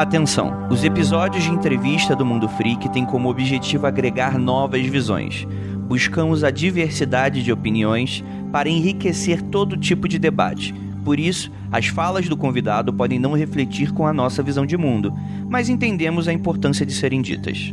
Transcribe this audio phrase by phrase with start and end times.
[0.00, 0.66] Atenção!
[0.70, 5.46] Os episódios de entrevista do Mundo Freak têm como objetivo agregar novas visões.
[5.86, 10.74] Buscamos a diversidade de opiniões para enriquecer todo tipo de debate.
[11.04, 15.12] Por isso, as falas do convidado podem não refletir com a nossa visão de mundo,
[15.50, 17.70] mas entendemos a importância de serem ditas.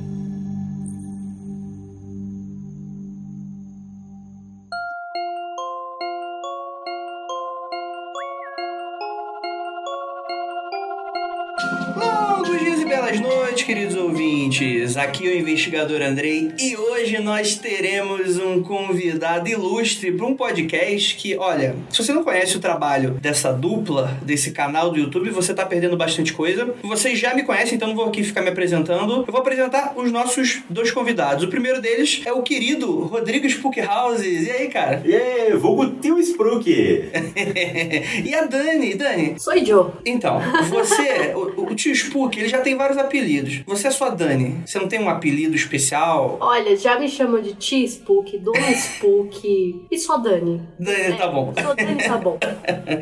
[14.98, 21.16] Aqui é o investigador Andrei e hoje nós teremos um convidado ilustre para um podcast
[21.16, 25.54] que, olha, se você não conhece o trabalho dessa dupla, desse canal do YouTube, você
[25.54, 26.74] tá perdendo bastante coisa.
[26.82, 29.24] Vocês já me conhecem, então não vou aqui ficar me apresentando.
[29.28, 31.44] Eu vou apresentar os nossos dois convidados.
[31.44, 34.48] O primeiro deles é o querido Rodrigo Spook Houses.
[34.48, 35.04] E aí, cara?
[35.06, 36.68] E aí, vulgo tio Spruck.
[38.26, 39.92] e a Dani, Dani, Sou Joe.
[40.04, 43.62] Então, você, o, o tio Spook, ele já tem vários apelidos.
[43.68, 44.64] Você é sua Dani.
[44.66, 46.38] Você não tem um apelido especial?
[46.40, 50.62] Olha, já me chamam de Tia Spook, Dona Spook e só Dani.
[50.80, 51.54] Dani, tá bom.
[51.60, 52.38] Só Dani tá bom.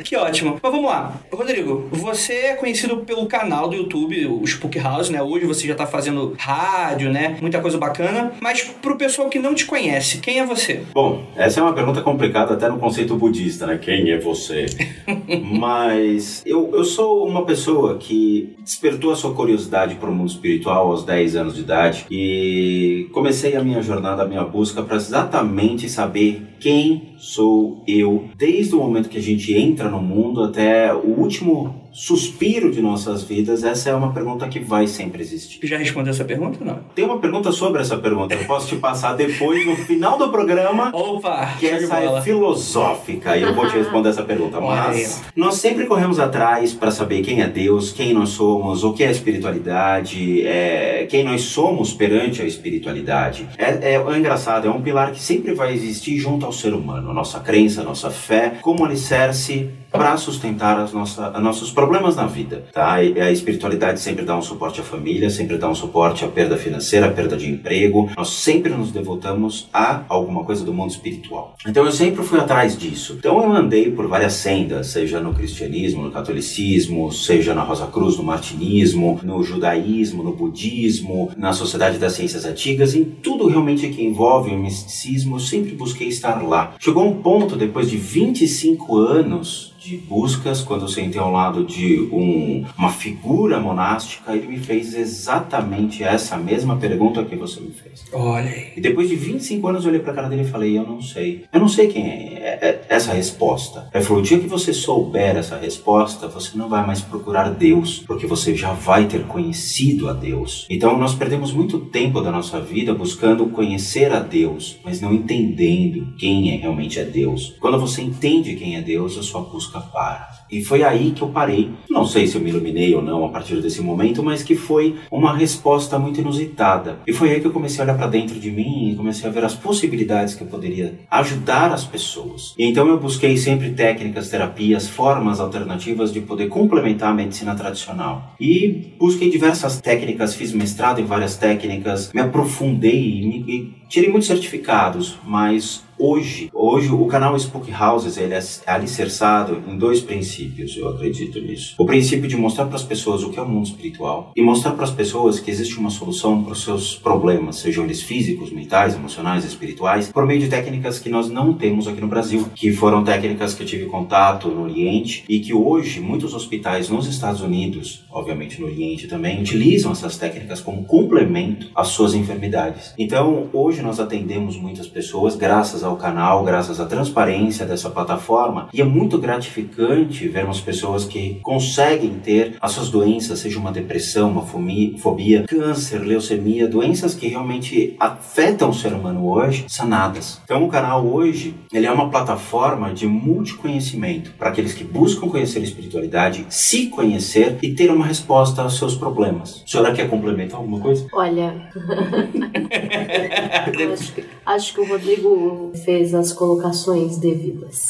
[0.04, 0.58] Que ótimo.
[0.62, 1.20] Mas vamos lá.
[1.32, 5.22] Rodrigo, você é conhecido pelo canal do YouTube, o Spook House, né?
[5.22, 7.36] Hoje você já tá fazendo rádio, né?
[7.40, 8.32] Muita coisa bacana.
[8.40, 10.82] Mas pro pessoal que não te conhece, quem é você?
[10.92, 13.78] Bom, essa é uma pergunta complicada até no conceito budista, né?
[13.78, 14.66] Quem é você?
[15.42, 20.88] Mas eu, eu sou uma pessoa que despertou a sua curiosidade para o mundo espiritual
[20.88, 21.62] aos 10 anos de
[22.10, 28.74] e comecei a minha jornada, a minha busca para exatamente saber quem sou eu desde
[28.74, 33.64] o momento que a gente entra no mundo até o último suspiro de nossas vidas.
[33.64, 35.66] Essa é uma pergunta que vai sempre existir.
[35.66, 36.80] Já respondeu essa pergunta ou não?
[36.94, 40.90] Tem uma pergunta sobre essa pergunta, eu posso te passar depois no final do programa.
[40.92, 41.54] Opa!
[41.58, 44.60] Que essa é filosófica e eu vou te responder essa pergunta.
[44.60, 49.02] Mas nós sempre corremos atrás para saber quem é Deus, quem nós somos, o que
[49.02, 53.48] é espiritualidade, é, quem nós somos perante a espiritualidade.
[53.56, 57.14] É, é, é engraçado, é um pilar que sempre vai existir junto ao ser humano.
[57.14, 62.66] Nossa crença, nossa fé, como alicerce para sustentar as nossa, os nossos problemas na vida,
[62.72, 63.02] tá?
[63.02, 66.56] E a espiritualidade sempre dá um suporte à família, sempre dá um suporte à perda
[66.56, 68.10] financeira, à perda de emprego.
[68.16, 71.56] Nós sempre nos devotamos a alguma coisa do mundo espiritual.
[71.66, 73.16] Então eu sempre fui atrás disso.
[73.18, 78.16] Então eu andei por várias sendas, seja no cristianismo, no catolicismo, seja na Rosa Cruz,
[78.16, 84.04] no martinismo, no judaísmo, no budismo, na sociedade das ciências antigas, em tudo realmente que
[84.04, 86.74] envolve o misticismo, eu sempre busquei estar lá.
[86.78, 92.00] Chegou um ponto, depois de 25 anos de buscas, quando eu sentei ao lado de
[92.12, 98.04] um, uma figura monástica, ele me fez exatamente essa mesma pergunta que você me fez.
[98.12, 98.72] Olha aí.
[98.76, 101.44] E depois de 25 anos eu olhei pra cara dele e falei, eu não sei.
[101.52, 103.88] Eu não sei quem é, é- é essa resposta.
[103.94, 108.02] Ele falou, o dia que você souber essa resposta, você não vai mais procurar Deus,
[108.06, 110.66] porque você já vai ter conhecido a Deus.
[110.68, 116.14] Então nós perdemos muito tempo da nossa vida buscando conhecer a Deus, mas não entendendo
[116.18, 117.54] quem é realmente é Deus.
[117.60, 120.28] Quando você entende quem é Deus, a sua busca para.
[120.50, 121.70] E foi aí que eu parei.
[121.90, 124.96] Não sei se eu me iluminei ou não a partir desse momento, mas que foi
[125.10, 126.98] uma resposta muito inusitada.
[127.06, 129.32] E foi aí que eu comecei a olhar para dentro de mim e comecei a
[129.32, 132.54] ver as possibilidades que eu poderia ajudar as pessoas.
[132.58, 138.34] E então eu busquei sempre técnicas, terapias, formas alternativas de poder complementar a medicina tradicional.
[138.40, 144.10] E busquei diversas técnicas, fiz mestrado em várias técnicas, me aprofundei e, me, e tirei
[144.10, 150.76] muitos certificados, mas Hoje, hoje o canal Spook Houses ele é alicerçado em dois princípios,
[150.76, 151.74] eu acredito nisso.
[151.78, 154.72] O princípio de mostrar para as pessoas o que é o mundo espiritual e mostrar
[154.72, 158.94] para as pessoas que existe uma solução para os seus problemas, sejam eles físicos, mentais,
[158.94, 163.02] emocionais, espirituais, por meio de técnicas que nós não temos aqui no Brasil, que foram
[163.02, 168.04] técnicas que eu tive contato no Oriente e que hoje muitos hospitais nos Estados Unidos,
[168.10, 172.92] obviamente no Oriente também, utilizam essas técnicas como complemento às suas enfermidades.
[172.98, 178.80] Então, hoje nós atendemos muitas pessoas graças ao canal, graças à transparência dessa plataforma, e
[178.80, 184.42] é muito gratificante vermos pessoas que conseguem ter as suas doenças, seja uma depressão, uma
[184.42, 190.40] fobia, câncer, leucemia, doenças que realmente afetam o ser humano hoje, sanadas.
[190.44, 195.60] Então, o canal hoje, ele é uma plataforma de multiconhecimento para aqueles que buscam conhecer
[195.60, 199.62] a espiritualidade, se conhecer e ter uma resposta aos seus problemas.
[199.66, 201.06] A senhora quer complementar alguma coisa?
[201.12, 201.70] Olha,
[203.92, 204.12] acho,
[204.44, 207.86] acho que o Rodrigo fez as colocações devidas.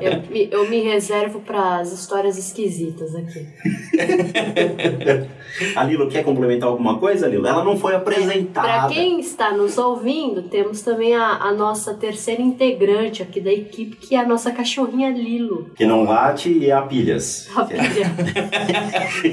[0.00, 3.46] Eu, me- eu me reservo para as histórias esquisitas aqui.
[5.76, 7.46] A Lilo quer complementar alguma coisa, Lilo?
[7.46, 8.66] Ela não foi apresentada.
[8.66, 13.94] Para quem está nos ouvindo, temos também a, a nossa terceira integrante aqui da equipe,
[13.96, 15.70] que é a nossa cachorrinha Lilo.
[15.76, 17.48] Que não late e é a pilhas.
[17.56, 17.82] A filha.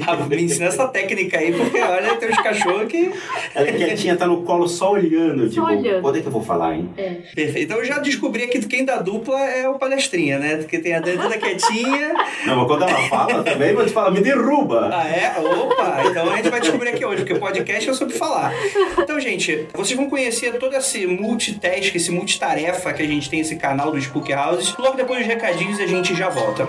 [0.06, 3.10] Ah, Me ensina essa técnica aí, porque olha, tem uns cachorros que.
[3.54, 5.48] Ela é quietinha, tá no colo só olhando.
[5.48, 6.00] Tipo, olhando.
[6.02, 6.88] quando é que eu vou falar, hein?
[6.96, 7.10] É.
[7.34, 7.58] Perfeito.
[7.64, 10.56] Então eu já descobri aqui que quem dá dupla é o palestrinha, né?
[10.56, 12.12] Porque tem a Dandida quietinha.
[12.44, 14.90] Não, mas quando ela fala também, vou te falar, me derruba.
[14.92, 15.38] Ah, é?
[15.38, 16.02] Opa!
[16.04, 18.52] Então a gente vai descobrir aqui hoje, porque podcast é sobre falar.
[18.98, 23.54] Então, gente, vocês vão conhecer todo esse multitask, esse multitarefa que a gente tem esse
[23.54, 24.76] canal do Spook Houses.
[24.76, 26.66] Logo depois dos recadinhos a gente já volta.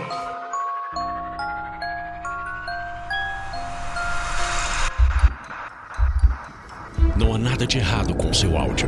[7.18, 8.88] Não há nada de errado com seu áudio.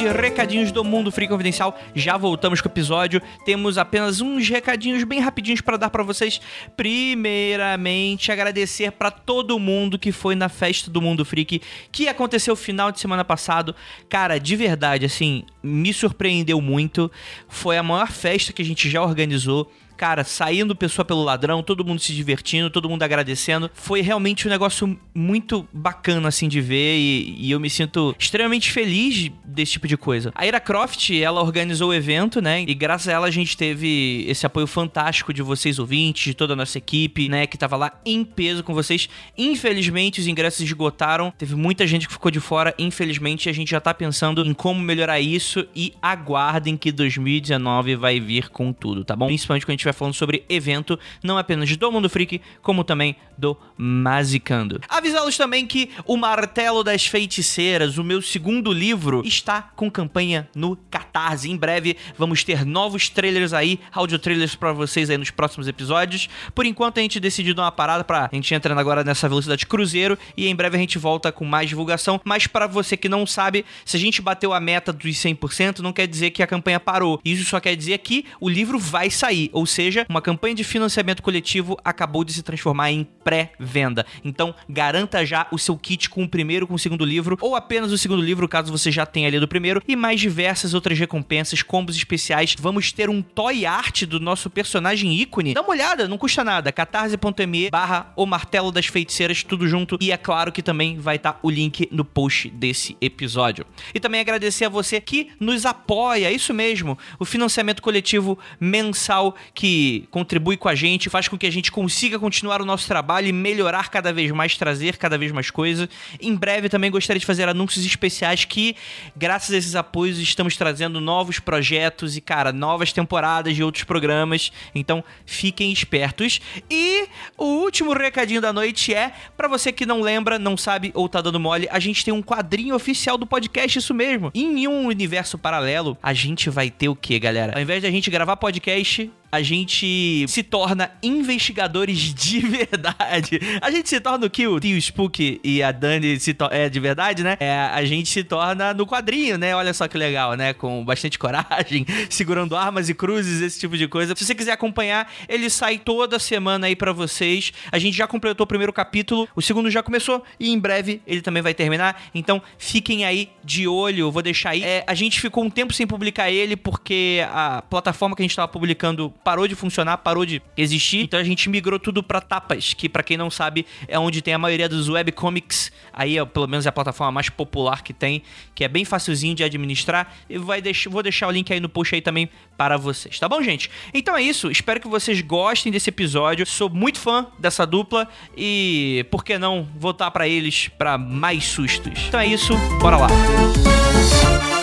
[0.00, 1.78] De recadinhos do Mundo Free Confidencial.
[1.94, 3.20] Já voltamos com o episódio.
[3.44, 6.40] Temos apenas uns recadinhos bem rapidinhos para dar para vocês.
[6.74, 11.60] Primeiramente, agradecer para todo mundo que foi na festa do Mundo Freak
[11.92, 13.76] que aconteceu final de semana passado.
[14.08, 17.12] Cara, de verdade, assim, me surpreendeu muito.
[17.46, 19.70] Foi a maior festa que a gente já organizou
[20.00, 23.70] cara, saindo pessoa pelo ladrão, todo mundo se divertindo, todo mundo agradecendo.
[23.74, 28.72] Foi realmente um negócio muito bacana, assim, de ver e, e eu me sinto extremamente
[28.72, 30.32] feliz desse tipo de coisa.
[30.34, 32.64] A Ira Croft, ela organizou o evento, né?
[32.66, 36.54] E graças a ela a gente teve esse apoio fantástico de vocês ouvintes, de toda
[36.54, 37.46] a nossa equipe, né?
[37.46, 39.06] Que tava lá em peso com vocês.
[39.36, 41.30] Infelizmente, os ingressos esgotaram.
[41.36, 42.74] Teve muita gente que ficou de fora.
[42.78, 48.18] Infelizmente, a gente já tá pensando em como melhorar isso e aguardem que 2019 vai
[48.18, 49.26] vir com tudo, tá bom?
[49.26, 53.56] Principalmente quando a gente falando sobre evento, não apenas do Mundo Freak, como também do
[53.76, 54.80] Mazicando.
[54.88, 60.76] Avisá-los também que o Martelo das Feiticeiras, o meu segundo livro, está com campanha no
[60.90, 61.50] Catarse.
[61.50, 66.28] Em breve vamos ter novos trailers aí, áudio trailers pra vocês aí nos próximos episódios.
[66.54, 69.66] Por enquanto a gente decidiu dar uma parada pra a gente entrando agora nessa velocidade
[69.66, 72.20] cruzeiro e em breve a gente volta com mais divulgação.
[72.24, 75.92] Mas para você que não sabe, se a gente bateu a meta dos 100%, não
[75.92, 77.20] quer dizer que a campanha parou.
[77.24, 81.22] Isso só quer dizer que o livro vai sair, ou seja, uma campanha de financiamento
[81.22, 84.04] coletivo acabou de se transformar em pré-venda.
[84.24, 87.92] Então, garanta já o seu kit com o primeiro, com o segundo livro, ou apenas
[87.92, 91.62] o segundo livro, caso você já tenha lido o primeiro, e mais diversas outras recompensas,
[91.62, 92.54] combos especiais.
[92.58, 95.54] Vamos ter um toy art do nosso personagem ícone.
[95.54, 96.72] Dá uma olhada, não custa nada.
[96.72, 99.96] catarse.me barra o martelo das feiticeiras, tudo junto.
[100.00, 103.64] E é claro que também vai estar o link no post desse episódio.
[103.94, 109.69] E também agradecer a você que nos apoia, isso mesmo, o financiamento coletivo mensal que
[110.10, 113.32] contribui com a gente, faz com que a gente consiga continuar o nosso trabalho e
[113.32, 115.88] melhorar cada vez mais, trazer cada vez mais coisa.
[116.20, 118.76] Em breve também gostaria de fazer anúncios especiais que,
[119.16, 124.52] graças a esses apoios, estamos trazendo novos projetos e, cara, novas temporadas de outros programas.
[124.74, 126.40] Então, fiquem espertos.
[126.70, 131.08] E o último recadinho da noite é, para você que não lembra, não sabe ou
[131.08, 134.30] tá dando mole, a gente tem um quadrinho oficial do podcast, isso mesmo.
[134.34, 137.54] Em um universo paralelo, a gente vai ter o que, galera?
[137.54, 143.40] Ao invés de a gente gravar podcast, a gente se torna investigadores de verdade.
[143.60, 146.80] A gente se torna o que o Tio Spook e a Dani se é de
[146.80, 147.36] verdade, né?
[147.38, 149.54] É, a gente se torna no quadrinho, né?
[149.54, 150.52] Olha só que legal, né?
[150.52, 154.14] Com bastante coragem, segurando armas e cruzes, esse tipo de coisa.
[154.16, 157.52] Se você quiser acompanhar, ele sai toda semana aí pra vocês.
[157.70, 161.20] A gente já completou o primeiro capítulo, o segundo já começou e em breve ele
[161.20, 162.02] também vai terminar.
[162.14, 164.62] Então fiquem aí de olho, eu vou deixar aí.
[164.62, 168.34] É, a gente ficou um tempo sem publicar ele porque a plataforma que a gente
[168.34, 171.00] tava publicando parou de funcionar, parou de existir.
[171.00, 174.34] Então a gente migrou tudo pra Tapas, que pra quem não sabe é onde tem
[174.34, 175.72] a maioria dos webcomics.
[175.92, 178.22] Aí, ó, pelo menos é a plataforma mais popular que tem,
[178.54, 180.14] que é bem facilzinho de administrar.
[180.28, 183.28] E vai deix vou deixar o link aí no post aí também para vocês, tá
[183.28, 183.70] bom, gente?
[183.92, 186.44] Então é isso, espero que vocês gostem desse episódio.
[186.46, 192.06] Sou muito fã dessa dupla e por que não voltar pra eles pra mais sustos.
[192.08, 193.08] Então é isso, bora lá.
[193.08, 194.59] vamos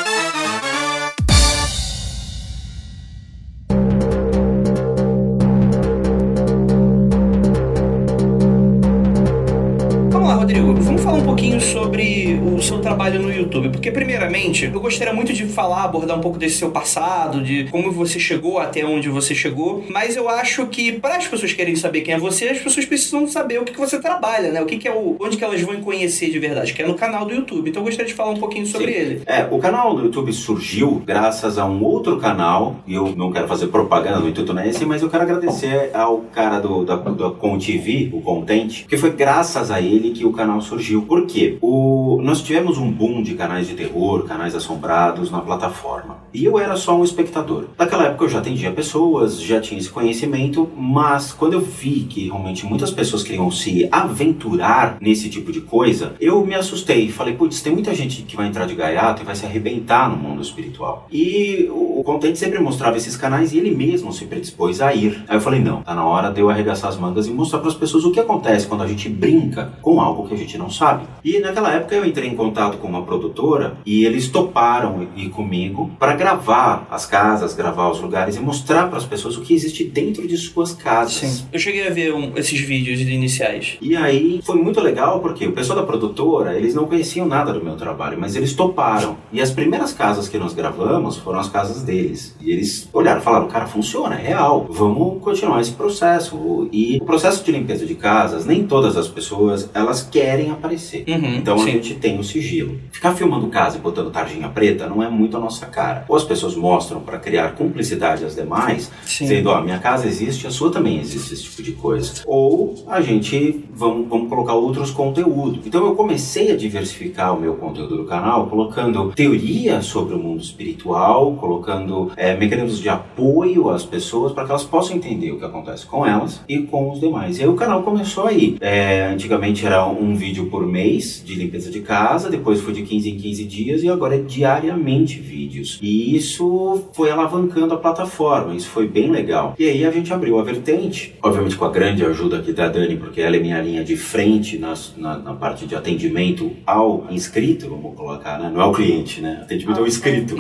[11.38, 13.70] pouquinho sobre o seu trabalho no YouTube.
[13.70, 17.92] Porque, primeiramente, eu gostaria muito de falar, abordar um pouco desse seu passado, de como
[17.92, 19.86] você chegou até onde você chegou.
[19.88, 23.28] Mas eu acho que, para as pessoas querem saber quem é você, as pessoas precisam
[23.28, 24.60] saber o que, que você trabalha, né?
[24.64, 25.16] O que, que é o.
[25.20, 27.70] onde que elas vão conhecer de verdade, que é no canal do YouTube.
[27.70, 29.00] Então eu gostaria de falar um pouquinho sobre Sim.
[29.00, 29.22] ele.
[29.28, 33.48] É, o canal do YouTube surgiu graças a um outro canal, e eu não quero
[33.48, 38.10] fazer propaganda no intuito nesse, mas eu quero agradecer ao cara do, da, da ConTV,
[38.12, 41.04] o Content, que foi graças a ele que o canal surgiu.
[41.04, 41.58] Por quê?
[41.62, 46.18] O, nós tivemos um boom de canais de terror, canais assombrados na plataforma.
[46.34, 47.66] E eu era só um espectador.
[47.78, 52.26] Naquela época eu já atendia pessoas, já tinha esse conhecimento, mas quando eu vi que
[52.26, 57.10] realmente muitas pessoas queriam se aventurar nesse tipo de coisa, eu me assustei.
[57.10, 60.18] Falei, putz, tem muita gente que vai entrar de gaiato e vai se arrebentar no
[60.18, 61.08] mundo espiritual.
[61.12, 65.26] E o, o Content sempre mostrava esses canais e ele mesmo se predispôs a ir.
[65.28, 67.68] Aí eu falei, não, tá na hora de eu arregaçar as mangas e mostrar para
[67.68, 70.70] as pessoas o que acontece quando a gente brinca com algo que a gente não
[70.70, 71.04] sabe.
[71.22, 75.92] E naquela época eu entrei em contato com uma produtora e eles toparam ir comigo
[76.00, 79.84] para gravar as casas, gravar os lugares e mostrar para as pessoas o que existe
[79.84, 81.14] dentro de suas casas.
[81.14, 81.46] Sim.
[81.52, 83.78] Eu cheguei a ver um, esses vídeos iniciais.
[83.82, 87.62] E aí foi muito legal porque o pessoal da produtora, eles não conheciam nada do
[87.62, 89.18] meu trabalho, mas eles toparam.
[89.30, 91.97] E as primeiras casas que nós gravamos foram as casas deles.
[91.98, 94.68] E eles olharam e falaram, cara, funciona, é real.
[94.70, 96.68] Vamos continuar esse processo.
[96.72, 101.04] E o processo de limpeza de casas, nem todas as pessoas, elas querem aparecer.
[101.08, 101.64] Uhum, Então sim.
[101.70, 102.78] a gente tem o sigilo.
[102.92, 106.06] Ficar filmando casa e botando tarjinha preta não é muito a nossa cara.
[106.08, 109.26] Ou as pessoas mostram para criar cumplicidade às demais, Sim.
[109.26, 112.24] dizendo, ó, minha casa existe, a sua também existe esse tipo de coisa.
[112.26, 115.66] Ou a gente vamos, vamos colocar outros conteúdos.
[115.66, 120.42] Então eu comecei a diversificar o meu conteúdo do canal, colocando teoria sobre o mundo
[120.42, 125.46] espiritual, colocando é, mecanismos de apoio às pessoas para que elas possam entender o que
[125.46, 127.40] acontece com elas e com os demais.
[127.40, 128.58] E aí o canal começou aí.
[128.60, 133.10] É, antigamente era um vídeo por mês de limpeza de casa, depois foi de 15
[133.12, 135.80] em 15 dias e agora é diariamente vídeos.
[135.82, 139.56] E isso foi alavancando a plataforma, isso foi bem legal.
[139.58, 142.98] E aí a gente abriu a vertente, obviamente com a grande ajuda aqui da Dani,
[142.98, 147.70] porque ela é minha linha de frente nas- na, na parte de atendimento ao inscrito,
[147.70, 148.52] vamos colocar, né?
[148.54, 149.40] Não é o cliente, né?
[149.42, 150.36] Atendimento ao inscrito.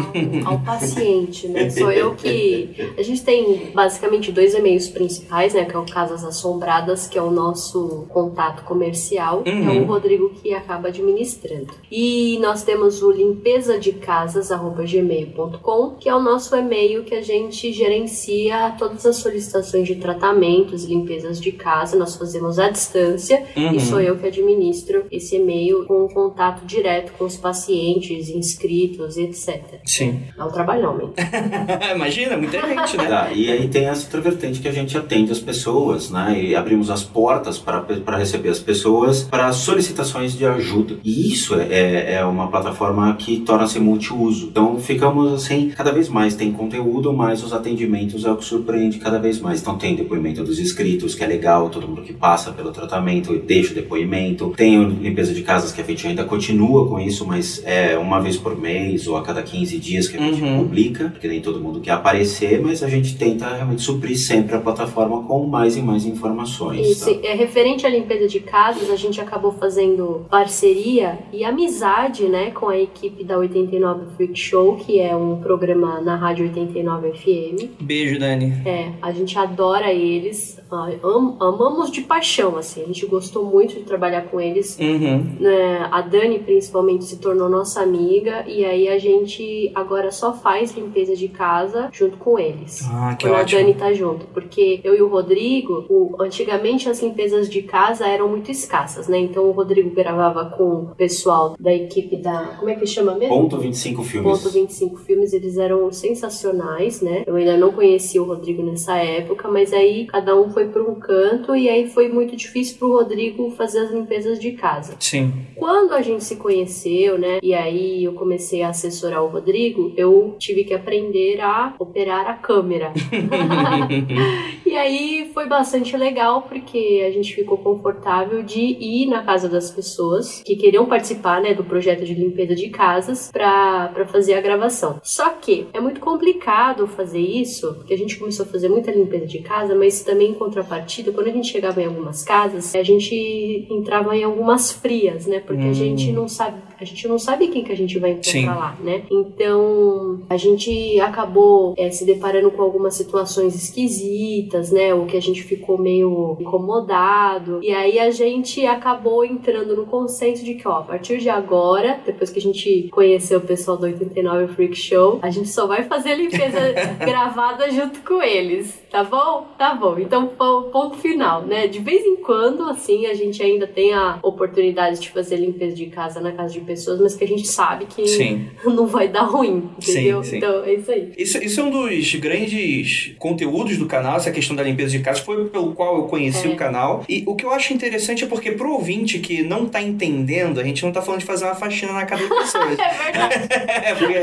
[0.45, 1.69] Ao, ao paciente, né?
[1.69, 2.69] Sou eu que.
[2.97, 5.65] A gente tem basicamente dois e-mails principais, né?
[5.65, 9.83] Que é o Casas Assombradas, que é o nosso contato comercial, que é Uhum.
[9.83, 11.67] o Rodrigo que acaba administrando.
[11.91, 17.71] E nós temos o limpeza de gmail.com, que é o nosso e-mail que a gente
[17.71, 21.97] gerencia todas as solicitações de tratamentos e limpezas de casa.
[21.97, 23.73] Nós fazemos à distância Uhum.
[23.73, 29.17] e sou eu que administro esse e-mail com o contato direto com os pacientes, inscritos,
[29.17, 29.79] etc.
[29.85, 30.21] Sim.
[30.37, 31.13] É um trabalhão, mesmo.
[31.95, 33.05] Imagina, muita gente, né?
[33.05, 36.39] Tá, e aí tem essa outra vertente que a gente atende as pessoas, né?
[36.41, 40.95] E abrimos as portas para receber as pessoas para solicitações de ajuda.
[41.03, 44.47] E isso é, é uma plataforma que torna-se multiuso.
[44.51, 48.99] Então ficamos assim, cada vez mais tem conteúdo, mas os atendimentos é o que surpreende
[48.99, 49.61] cada vez mais.
[49.61, 53.39] Então tem depoimento dos inscritos, que é legal, todo mundo que passa pelo tratamento e
[53.39, 54.53] deixa o depoimento.
[54.55, 58.37] Tem limpeza de casas que a gente ainda continua com isso, mas é uma vez
[58.37, 60.59] por mês ou a cada 15 dias que a gente Uhum.
[60.59, 64.59] publica, porque nem todo mundo quer aparecer, mas a gente tenta realmente suprir sempre a
[64.59, 66.85] plataforma com mais e mais informações.
[66.87, 67.27] Isso, tá?
[67.27, 72.69] é referente à limpeza de casas, a gente acabou fazendo parceria e amizade, né, com
[72.69, 77.69] a equipe da 89 Freak Show, que é um programa na Rádio 89 FM.
[77.81, 78.53] Beijo, Dani.
[78.65, 83.81] É, a gente adora eles, am- amamos de paixão, assim, a gente gostou muito de
[83.83, 84.77] trabalhar com eles.
[84.79, 85.35] Uhum.
[85.39, 90.75] né, a Dani principalmente se tornou nossa amiga e aí a gente agora só faz
[90.75, 92.81] limpeza de casa junto com eles.
[92.91, 93.61] Ah, que Quando a ótimo.
[93.61, 98.27] Dani tá junto, porque eu e o Rodrigo, o- antigamente as limpezas de casa eram
[98.29, 99.17] muito escassas, né?
[99.19, 102.55] Então o Rodrigo gravava com o pessoal da equipe da.
[102.57, 103.35] Como é que chama mesmo?
[103.35, 104.31] Ponto 25 filmes.
[104.41, 107.23] Ponto 25 filmes, eles eram sensacionais, né?
[107.25, 110.95] Eu ainda não conhecia o Rodrigo nessa época, mas aí cada um foi para um
[110.95, 114.95] canto e aí foi muito difícil pro Rodrigo fazer as limpezas de casa.
[114.99, 115.33] Sim.
[115.55, 120.35] Quando a gente se conheceu, né, e aí eu comecei a assessorar o Rodrigo, eu
[120.37, 122.93] tive que aprender a operar a câmera.
[124.77, 129.71] e aí foi bastante legal porque a gente ficou confortável de ir na casa das
[129.71, 134.41] pessoas que queriam participar, né, do projeto de limpeza de casas pra pra fazer a
[134.41, 134.99] gravação.
[135.03, 139.25] Só que é muito complicado fazer isso, porque a gente começou a fazer muita limpeza
[139.25, 143.65] de casa, mas também em contrapartida, quando a gente chegava em algumas casas, a gente
[143.71, 145.39] entrava em algumas frias, né?
[145.39, 145.73] Porque a Hum.
[145.73, 148.45] gente não sabe, a gente não sabe quem que a gente vai encontrar Sim.
[148.45, 149.03] lá, né?
[149.09, 154.93] Então, a gente acabou é, se deparando com algumas situações esquisitas, dúvidas, né?
[154.93, 157.59] O que a gente ficou meio incomodado.
[157.63, 161.99] E aí a gente acabou entrando no consenso de que, ó, a partir de agora,
[162.05, 165.83] depois que a gente conheceu o pessoal do 89 Freak Show, a gente só vai
[165.83, 166.59] fazer a limpeza
[166.99, 168.81] gravada junto com eles.
[168.89, 169.47] Tá bom?
[169.57, 169.97] Tá bom.
[169.99, 171.67] Então, ponto final, né?
[171.67, 175.87] De vez em quando, assim, a gente ainda tem a oportunidade de fazer limpeza de
[175.87, 178.47] casa na casa de pessoas, mas que a gente sabe que sim.
[178.65, 180.23] não vai dar ruim, entendeu?
[180.23, 180.37] Sim, sim.
[180.37, 181.11] Então, é isso aí.
[181.17, 185.21] Isso, isso é um dos grandes conteúdos do canal, essa questão da limpeza de casa.
[185.21, 186.51] Foi pelo qual eu conheci é.
[186.51, 187.03] o canal.
[187.07, 190.63] E o que eu acho interessante é porque pro ouvinte que não tá entendendo, a
[190.63, 192.77] gente não tá falando de fazer uma faxina na casa de pessoas.
[192.79, 193.49] é verdade.
[193.85, 194.13] é, porque...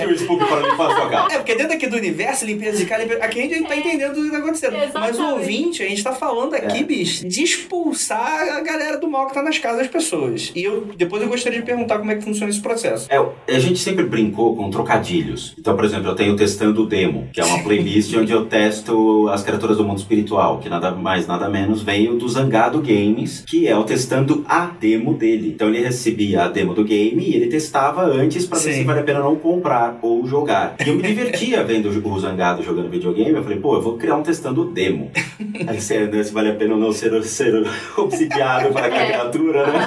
[1.35, 3.79] É, porque dentro aqui do universo, limpeza de casa, aqui a gente tá é.
[3.79, 4.77] entendendo o que tá acontecendo.
[4.77, 5.19] Exatamente.
[5.19, 6.83] Mas o ouvinte, a gente tá falando aqui, é.
[6.83, 10.53] bicho, de expulsar a galera do mal que tá nas casas das pessoas.
[10.55, 13.09] E eu depois eu gostaria de perguntar como é que funciona esse processo.
[13.11, 15.55] É, a gente sempre brincou com trocadilhos.
[15.59, 19.29] Então, por exemplo, eu tenho Testando o Demo, que é uma playlist onde eu testo
[19.29, 20.14] as criaturas do mundo espiritual,
[20.61, 25.15] que nada mais, nada menos veio do Zangado Games, que é o testando a demo
[25.15, 25.49] dele.
[25.55, 29.01] Então ele recebia a demo do game e ele testava antes para ver se vale
[29.01, 30.77] a pena não comprar ou jogar.
[30.85, 33.31] E eu me divertia vendo o Zangado jogando videogame.
[33.31, 35.11] Eu falei, pô, eu vou criar um testando demo.
[35.67, 37.65] Aí se, né, se vale a pena ou não ser, ser
[37.97, 39.07] obsidiado para a é.
[39.07, 39.87] criatura, né?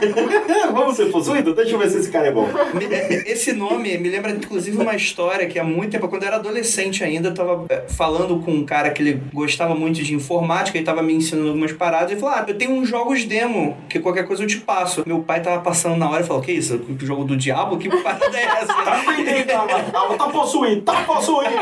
[0.71, 1.55] Vamos ser possuídos?
[1.55, 2.47] Deixa eu ver se esse cara é bom.
[3.25, 7.03] Esse nome me lembra, inclusive, uma história que há muito tempo, quando eu era adolescente
[7.03, 10.85] ainda, eu tava eh, falando com um cara que ele gostava muito de informática, ele
[10.85, 14.27] tava me ensinando algumas paradas, e falou: Ah, eu tenho uns jogos demo, que qualquer
[14.27, 15.03] coisa eu te passo.
[15.05, 16.75] Meu pai tava passando na hora e falou: Que isso?
[16.75, 17.77] O jogo do diabo?
[17.77, 18.73] Que parada é essa?
[18.83, 21.53] tá vendendo, tá possuído, tá possuído.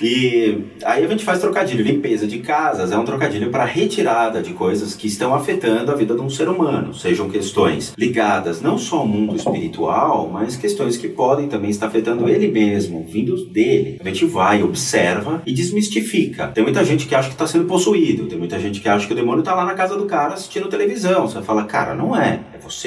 [0.00, 4.52] E aí a gente faz trocadilho, limpeza de casas, é um trocadilho para retirada de
[4.52, 8.98] coisas que estão afetando a vida de um ser humano, sejam questões ligadas não só
[8.98, 13.98] ao mundo espiritual, mas questões que podem também estar afetando ele mesmo, vindos dele.
[14.00, 16.48] A gente vai, observa e desmistifica.
[16.48, 19.12] Tem muita gente que acha que está sendo possuído, tem muita gente que acha que
[19.12, 21.26] o demônio está lá na casa do cara assistindo televisão.
[21.26, 22.40] Você fala, cara, não é,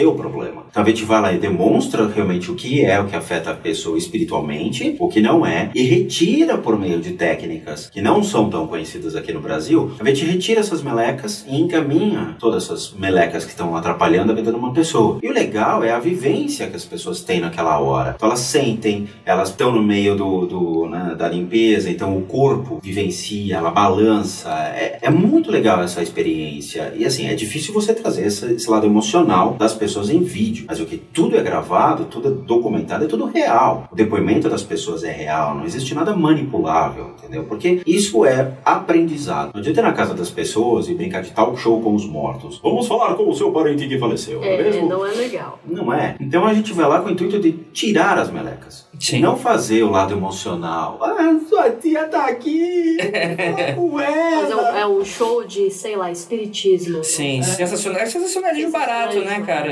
[0.05, 0.65] o problema.
[0.69, 3.55] Então a gente vai lá e demonstra realmente o que é, o que afeta a
[3.55, 8.49] pessoa espiritualmente, o que não é, e retira por meio de técnicas que não são
[8.49, 13.45] tão conhecidas aqui no Brasil, a gente retira essas melecas e encaminha todas essas melecas
[13.45, 15.19] que estão atrapalhando a vida de uma pessoa.
[15.21, 18.13] E o legal é a vivência que as pessoas têm naquela hora.
[18.15, 22.79] Então elas sentem, elas estão no meio do, do né, da limpeza, então o corpo
[22.81, 24.49] vivencia, ela balança.
[24.75, 26.93] É, é, muito legal essa experiência.
[26.95, 30.65] E assim, é difícil você trazer esse, esse lado emocional das pessoas em vídeo.
[30.67, 33.87] Mas o que tudo é gravado, tudo é documentado, é tudo real.
[33.91, 37.43] O depoimento das pessoas é real, não existe nada manipulável, entendeu?
[37.43, 39.51] Porque isso é aprendizado.
[39.53, 42.59] Não adianta ir na casa das pessoas e brincar de talk show com os mortos.
[42.61, 44.89] Vamos falar com o seu parente que faleceu, é, não é mesmo?
[44.89, 45.59] Não é legal.
[45.65, 46.15] Não é.
[46.19, 48.87] Então a gente vai lá com o intuito de tirar as melecas.
[48.99, 49.21] Sim.
[49.21, 50.99] Não fazer o lado emocional.
[51.01, 52.97] Ah, sua tia tá aqui.
[53.93, 57.03] Mas é um, é um, show de, sei lá, espiritismo.
[57.03, 57.43] Sim, é.
[57.43, 58.01] sensacional.
[58.01, 59.62] É sensacionalismo barato, né, cara?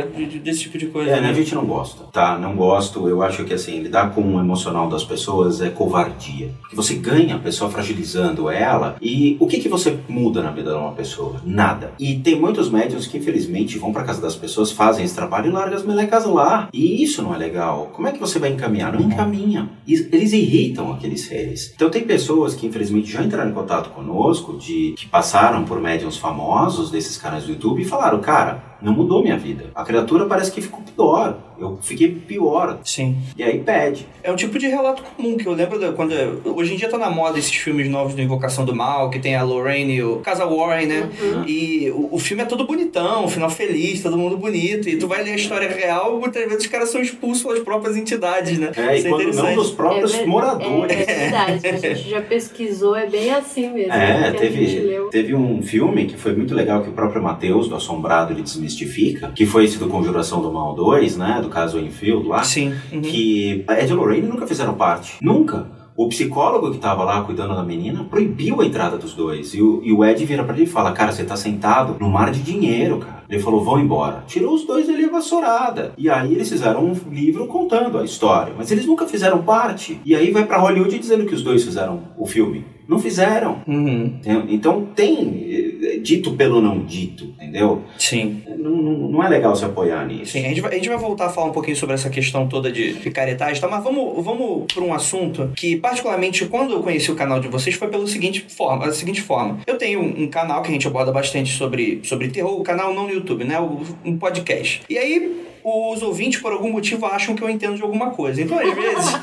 [0.43, 1.12] Desse tipo de coisa.
[1.12, 1.30] É, né?
[1.30, 2.38] A gente não gosta, tá?
[2.38, 3.08] Não gosto.
[3.08, 6.51] Eu acho que, assim, lidar com o emocional das pessoas é covardia.
[6.62, 10.71] Porque você ganha a pessoa fragilizando ela e o que, que você muda na vida
[10.71, 11.41] de uma pessoa?
[11.45, 11.91] Nada.
[11.99, 15.51] E tem muitos médiums que, infelizmente, vão pra casa das pessoas, fazem esse trabalho e
[15.51, 16.69] largam as melecas lá.
[16.73, 17.91] E isso não é legal.
[17.93, 18.93] Como é que você vai encaminhar?
[18.93, 19.69] Não encaminha.
[19.88, 21.71] Eles irritam aqueles seres.
[21.75, 26.17] Então tem pessoas que, infelizmente, já entraram em contato conosco, de que passaram por médiums
[26.17, 29.65] famosos desses canais do YouTube e falaram, cara, não mudou minha vida.
[29.76, 31.38] A criatura parece que ficou pior.
[31.62, 32.80] Eu fiquei pior.
[32.84, 33.15] Sim.
[33.38, 34.08] E aí pede.
[34.24, 36.12] É um tipo de relato comum que eu lembro de quando.
[36.44, 39.36] Hoje em dia tá na moda esses filmes novos do Invocação do Mal, que tem
[39.36, 41.10] a Lorraine e o Casa Warren, né?
[41.22, 41.44] Uhum.
[41.46, 44.89] E o, o, filme é todo bonitão, final feliz, todo mundo bonito.
[44.89, 47.96] E tu vai ler a história real, muitas vezes os caras são expulsos pelas próprias
[47.96, 48.72] entidades, né?
[48.76, 50.98] É, Isso e é quando não dos próprios é, moradores.
[50.98, 51.67] É, é, verdade.
[51.67, 53.94] A gente já pesquisou, é bem assim mesmo.
[53.94, 58.34] É, teve, teve um filme que foi muito legal que o próprio Matheus, do Assombrado,
[58.34, 58.41] ele
[58.72, 61.40] desmistifica, que foi esse do Conjuração do Mal 2, né?
[61.42, 62.44] Do caso Enfield lá.
[62.44, 62.74] Sim.
[62.92, 63.02] Uhum.
[63.02, 65.18] Que a Ed e Lorraine nunca fizeram parte.
[65.22, 65.82] Nunca.
[65.96, 69.54] O psicólogo que estava lá cuidando da menina proibiu a entrada dos dois.
[69.54, 72.10] E o, e o Ed vira para ele e fala: Cara, você tá sentado no
[72.10, 73.24] mar de dinheiro, cara.
[73.30, 74.24] Ele falou: Vão embora.
[74.26, 75.94] Tirou os dois ali a vassourada.
[75.98, 78.54] E aí eles fizeram um livro contando a história.
[78.58, 80.00] Mas eles nunca fizeram parte.
[80.06, 82.66] E aí vai para Hollywood dizendo que os dois fizeram o filme.
[82.88, 83.62] Não fizeram.
[83.68, 84.20] Uhum.
[84.50, 85.71] Então tem
[86.02, 87.84] dito pelo não dito, entendeu?
[87.98, 88.44] Sim.
[88.58, 90.34] Não, não, não, é legal se apoiar nisso.
[90.34, 92.48] Sim, a gente, vai, a gente vai voltar a falar um pouquinho sobre essa questão
[92.48, 93.67] toda de picaretagem, tá?
[93.67, 97.76] mas vamos, vamos para um assunto que, particularmente, quando eu conheci o canal de vocês,
[97.76, 98.86] foi pela seguinte forma.
[98.86, 99.60] Da seguinte forma.
[99.65, 102.94] Eu tenho um, um canal que a gente aborda bastante sobre, sobre terror, o canal
[102.94, 103.60] não no YouTube, né?
[104.06, 104.82] Um podcast.
[104.89, 108.41] E aí os ouvintes, por algum motivo, acham que eu entendo de alguma coisa.
[108.41, 109.13] Então, às vezes,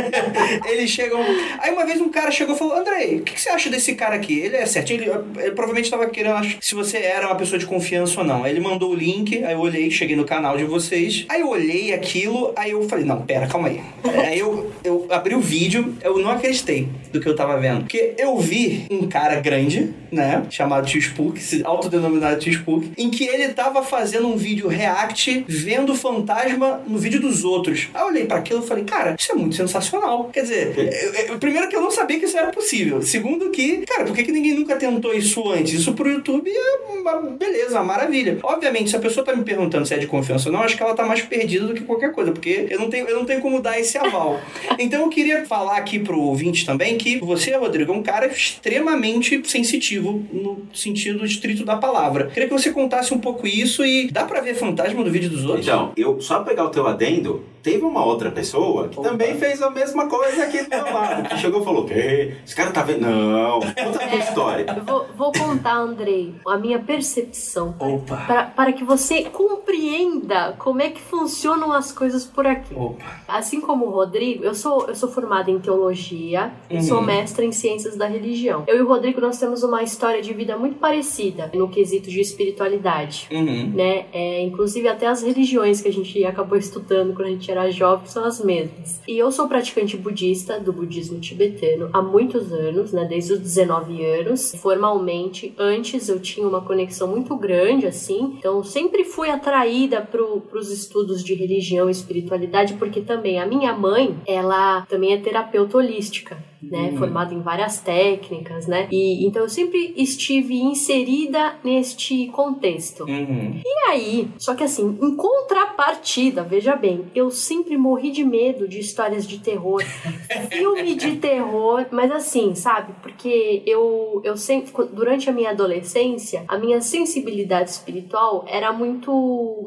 [0.66, 1.20] eles chegam.
[1.58, 3.94] Aí uma vez um cara chegou e falou: Andrei, o que, que você acha desse
[3.94, 4.38] cara aqui?
[4.38, 6.28] Ele é certinho, ele, ele provavelmente estava querendo
[6.60, 8.44] se você era uma pessoa de confiança ou não.
[8.44, 11.24] Aí ele mandou o link, aí eu olhei, cheguei no canal de vocês.
[11.28, 13.80] Aí eu olhei aquilo, aí eu falei: Não, pera, calma aí.
[14.26, 17.80] Aí eu, eu abri o vídeo, eu não acreditei do que eu tava vendo.
[17.80, 20.44] Porque eu vi um cara grande, né?
[20.50, 25.77] Chamado Tio Spook, autodenominado Tio Spook, em que ele tava fazendo um vídeo react vendo
[25.94, 27.88] fantasma no vídeo dos outros.
[27.94, 30.30] Aí eu olhei pra aquilo e falei, cara, isso é muito sensacional.
[30.32, 33.00] Quer dizer, eu- eu- primeiro que eu não sabia que isso era possível.
[33.02, 35.74] Segundo que, cara, por que, que ninguém nunca tentou isso antes?
[35.74, 38.38] Isso pro YouTube é uma beleza, uma maravilha.
[38.42, 40.82] Obviamente, se a pessoa tá me perguntando se é de confiança ou não, acho que
[40.82, 43.40] ela tá mais perdida do que qualquer coisa, porque eu não tenho, eu não tenho
[43.40, 44.40] como dar esse aval.
[44.78, 49.40] Então eu queria falar aqui pro ouvinte também que você, Rodrigo, é um cara extremamente
[49.44, 52.26] sensitivo no sentido estrito da palavra.
[52.32, 55.44] Queria que você contasse um pouco isso e dá pra ver fantasma no vídeo dos
[55.44, 55.67] outros?
[55.68, 59.08] Então, eu só pegar o teu adendo, teve uma outra pessoa que Opa.
[59.10, 61.28] também fez a mesma coisa aqui do meu lado.
[61.28, 62.34] Que chegou e falou: "Que?
[62.44, 63.00] Esse cara tá vendo?
[63.02, 64.66] Não, conta a tua história.
[64.76, 67.74] Eu vou, vou contar, Andrei, a minha percepção.
[67.78, 68.16] Opa.
[68.26, 72.74] Pra, para que você compreenda como é que funcionam as coisas por aqui.
[72.74, 73.04] Opa.
[73.28, 76.78] Assim como o Rodrigo, eu sou, eu sou formada em teologia Uhum.
[76.78, 78.64] e sou mestra em ciências da religião.
[78.66, 82.20] Eu e o Rodrigo, nós temos uma história de vida muito parecida no quesito de
[82.20, 83.28] espiritualidade.
[83.30, 83.72] Uhum.
[83.74, 84.06] Né?
[84.12, 88.06] É, inclusive até as religiões que a gente acabou estudando quando a gente era jovem
[88.06, 89.00] são as mesmas.
[89.06, 93.04] E eu sou praticante budista do budismo tibetano há muitos anos, né?
[93.04, 94.54] Desde os 19 anos.
[94.56, 98.36] Formalmente, antes eu tinha uma conexão muito grande, assim.
[98.38, 103.72] Então, sempre fui atraída para os estudos de religião e espiritualidade, porque também a minha
[103.72, 106.38] mãe, ela também é terapeuta holística.
[106.60, 106.96] Né, Hum.
[106.98, 108.88] formada em várias técnicas, né?
[108.90, 113.04] E então eu sempre estive inserida neste contexto.
[113.04, 113.60] Uhum.
[113.64, 118.80] E aí, só que assim, em contrapartida, veja bem, eu sempre morri de medo de
[118.80, 119.82] histórias de terror,
[120.50, 122.92] filme de terror, mas assim, sabe?
[123.02, 129.12] Porque eu, eu sempre, durante a minha adolescência, a minha sensibilidade espiritual era muito,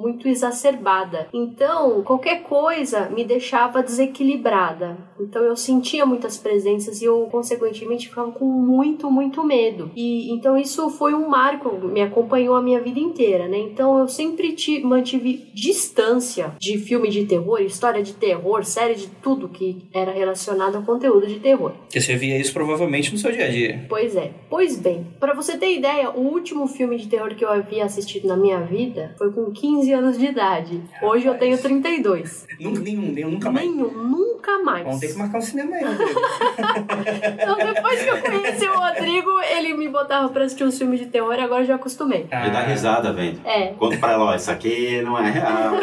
[0.02, 1.28] muito exacerbada.
[1.34, 4.98] Então, qualquer coisa me deixava desequilibrada.
[5.20, 9.92] Então, eu sentia muitas presenças e eu, consequentemente, ficava com muito, muito medo.
[9.96, 13.58] E então, isso foi um marco, me acompanhou a minha vida inteira, né?
[13.58, 19.08] Então, eu sempre te, mantive distância de filme de terror, história de terror, série de
[19.08, 21.72] tudo que era relacionado a conteúdo de terror.
[21.72, 23.86] Porque você via isso provavelmente no seu dia a dia.
[23.88, 24.32] Pois é.
[24.50, 28.28] Pois bem, para você ter ideia, o último filme de terror que eu havia assistido
[28.28, 30.82] na minha vida foi com 15 anos de idade.
[31.02, 32.48] Hoje eu tenho 32.
[32.60, 33.70] Nunca, nenhum, nenhum, nunca mais.
[33.70, 34.86] Nenhum, nunca mais.
[34.86, 35.84] Vamos ter que marcar um cinema aí.
[36.78, 41.06] Então, depois que eu conheci o Rodrigo, ele me botava pra assistir uns filmes de
[41.08, 42.28] terror e agora eu já acostumei.
[42.32, 42.42] Ah.
[42.44, 43.40] Ele dá risada, vendo.
[43.46, 43.68] É.
[43.78, 45.74] Conta pra ela, ó, isso aqui não é real.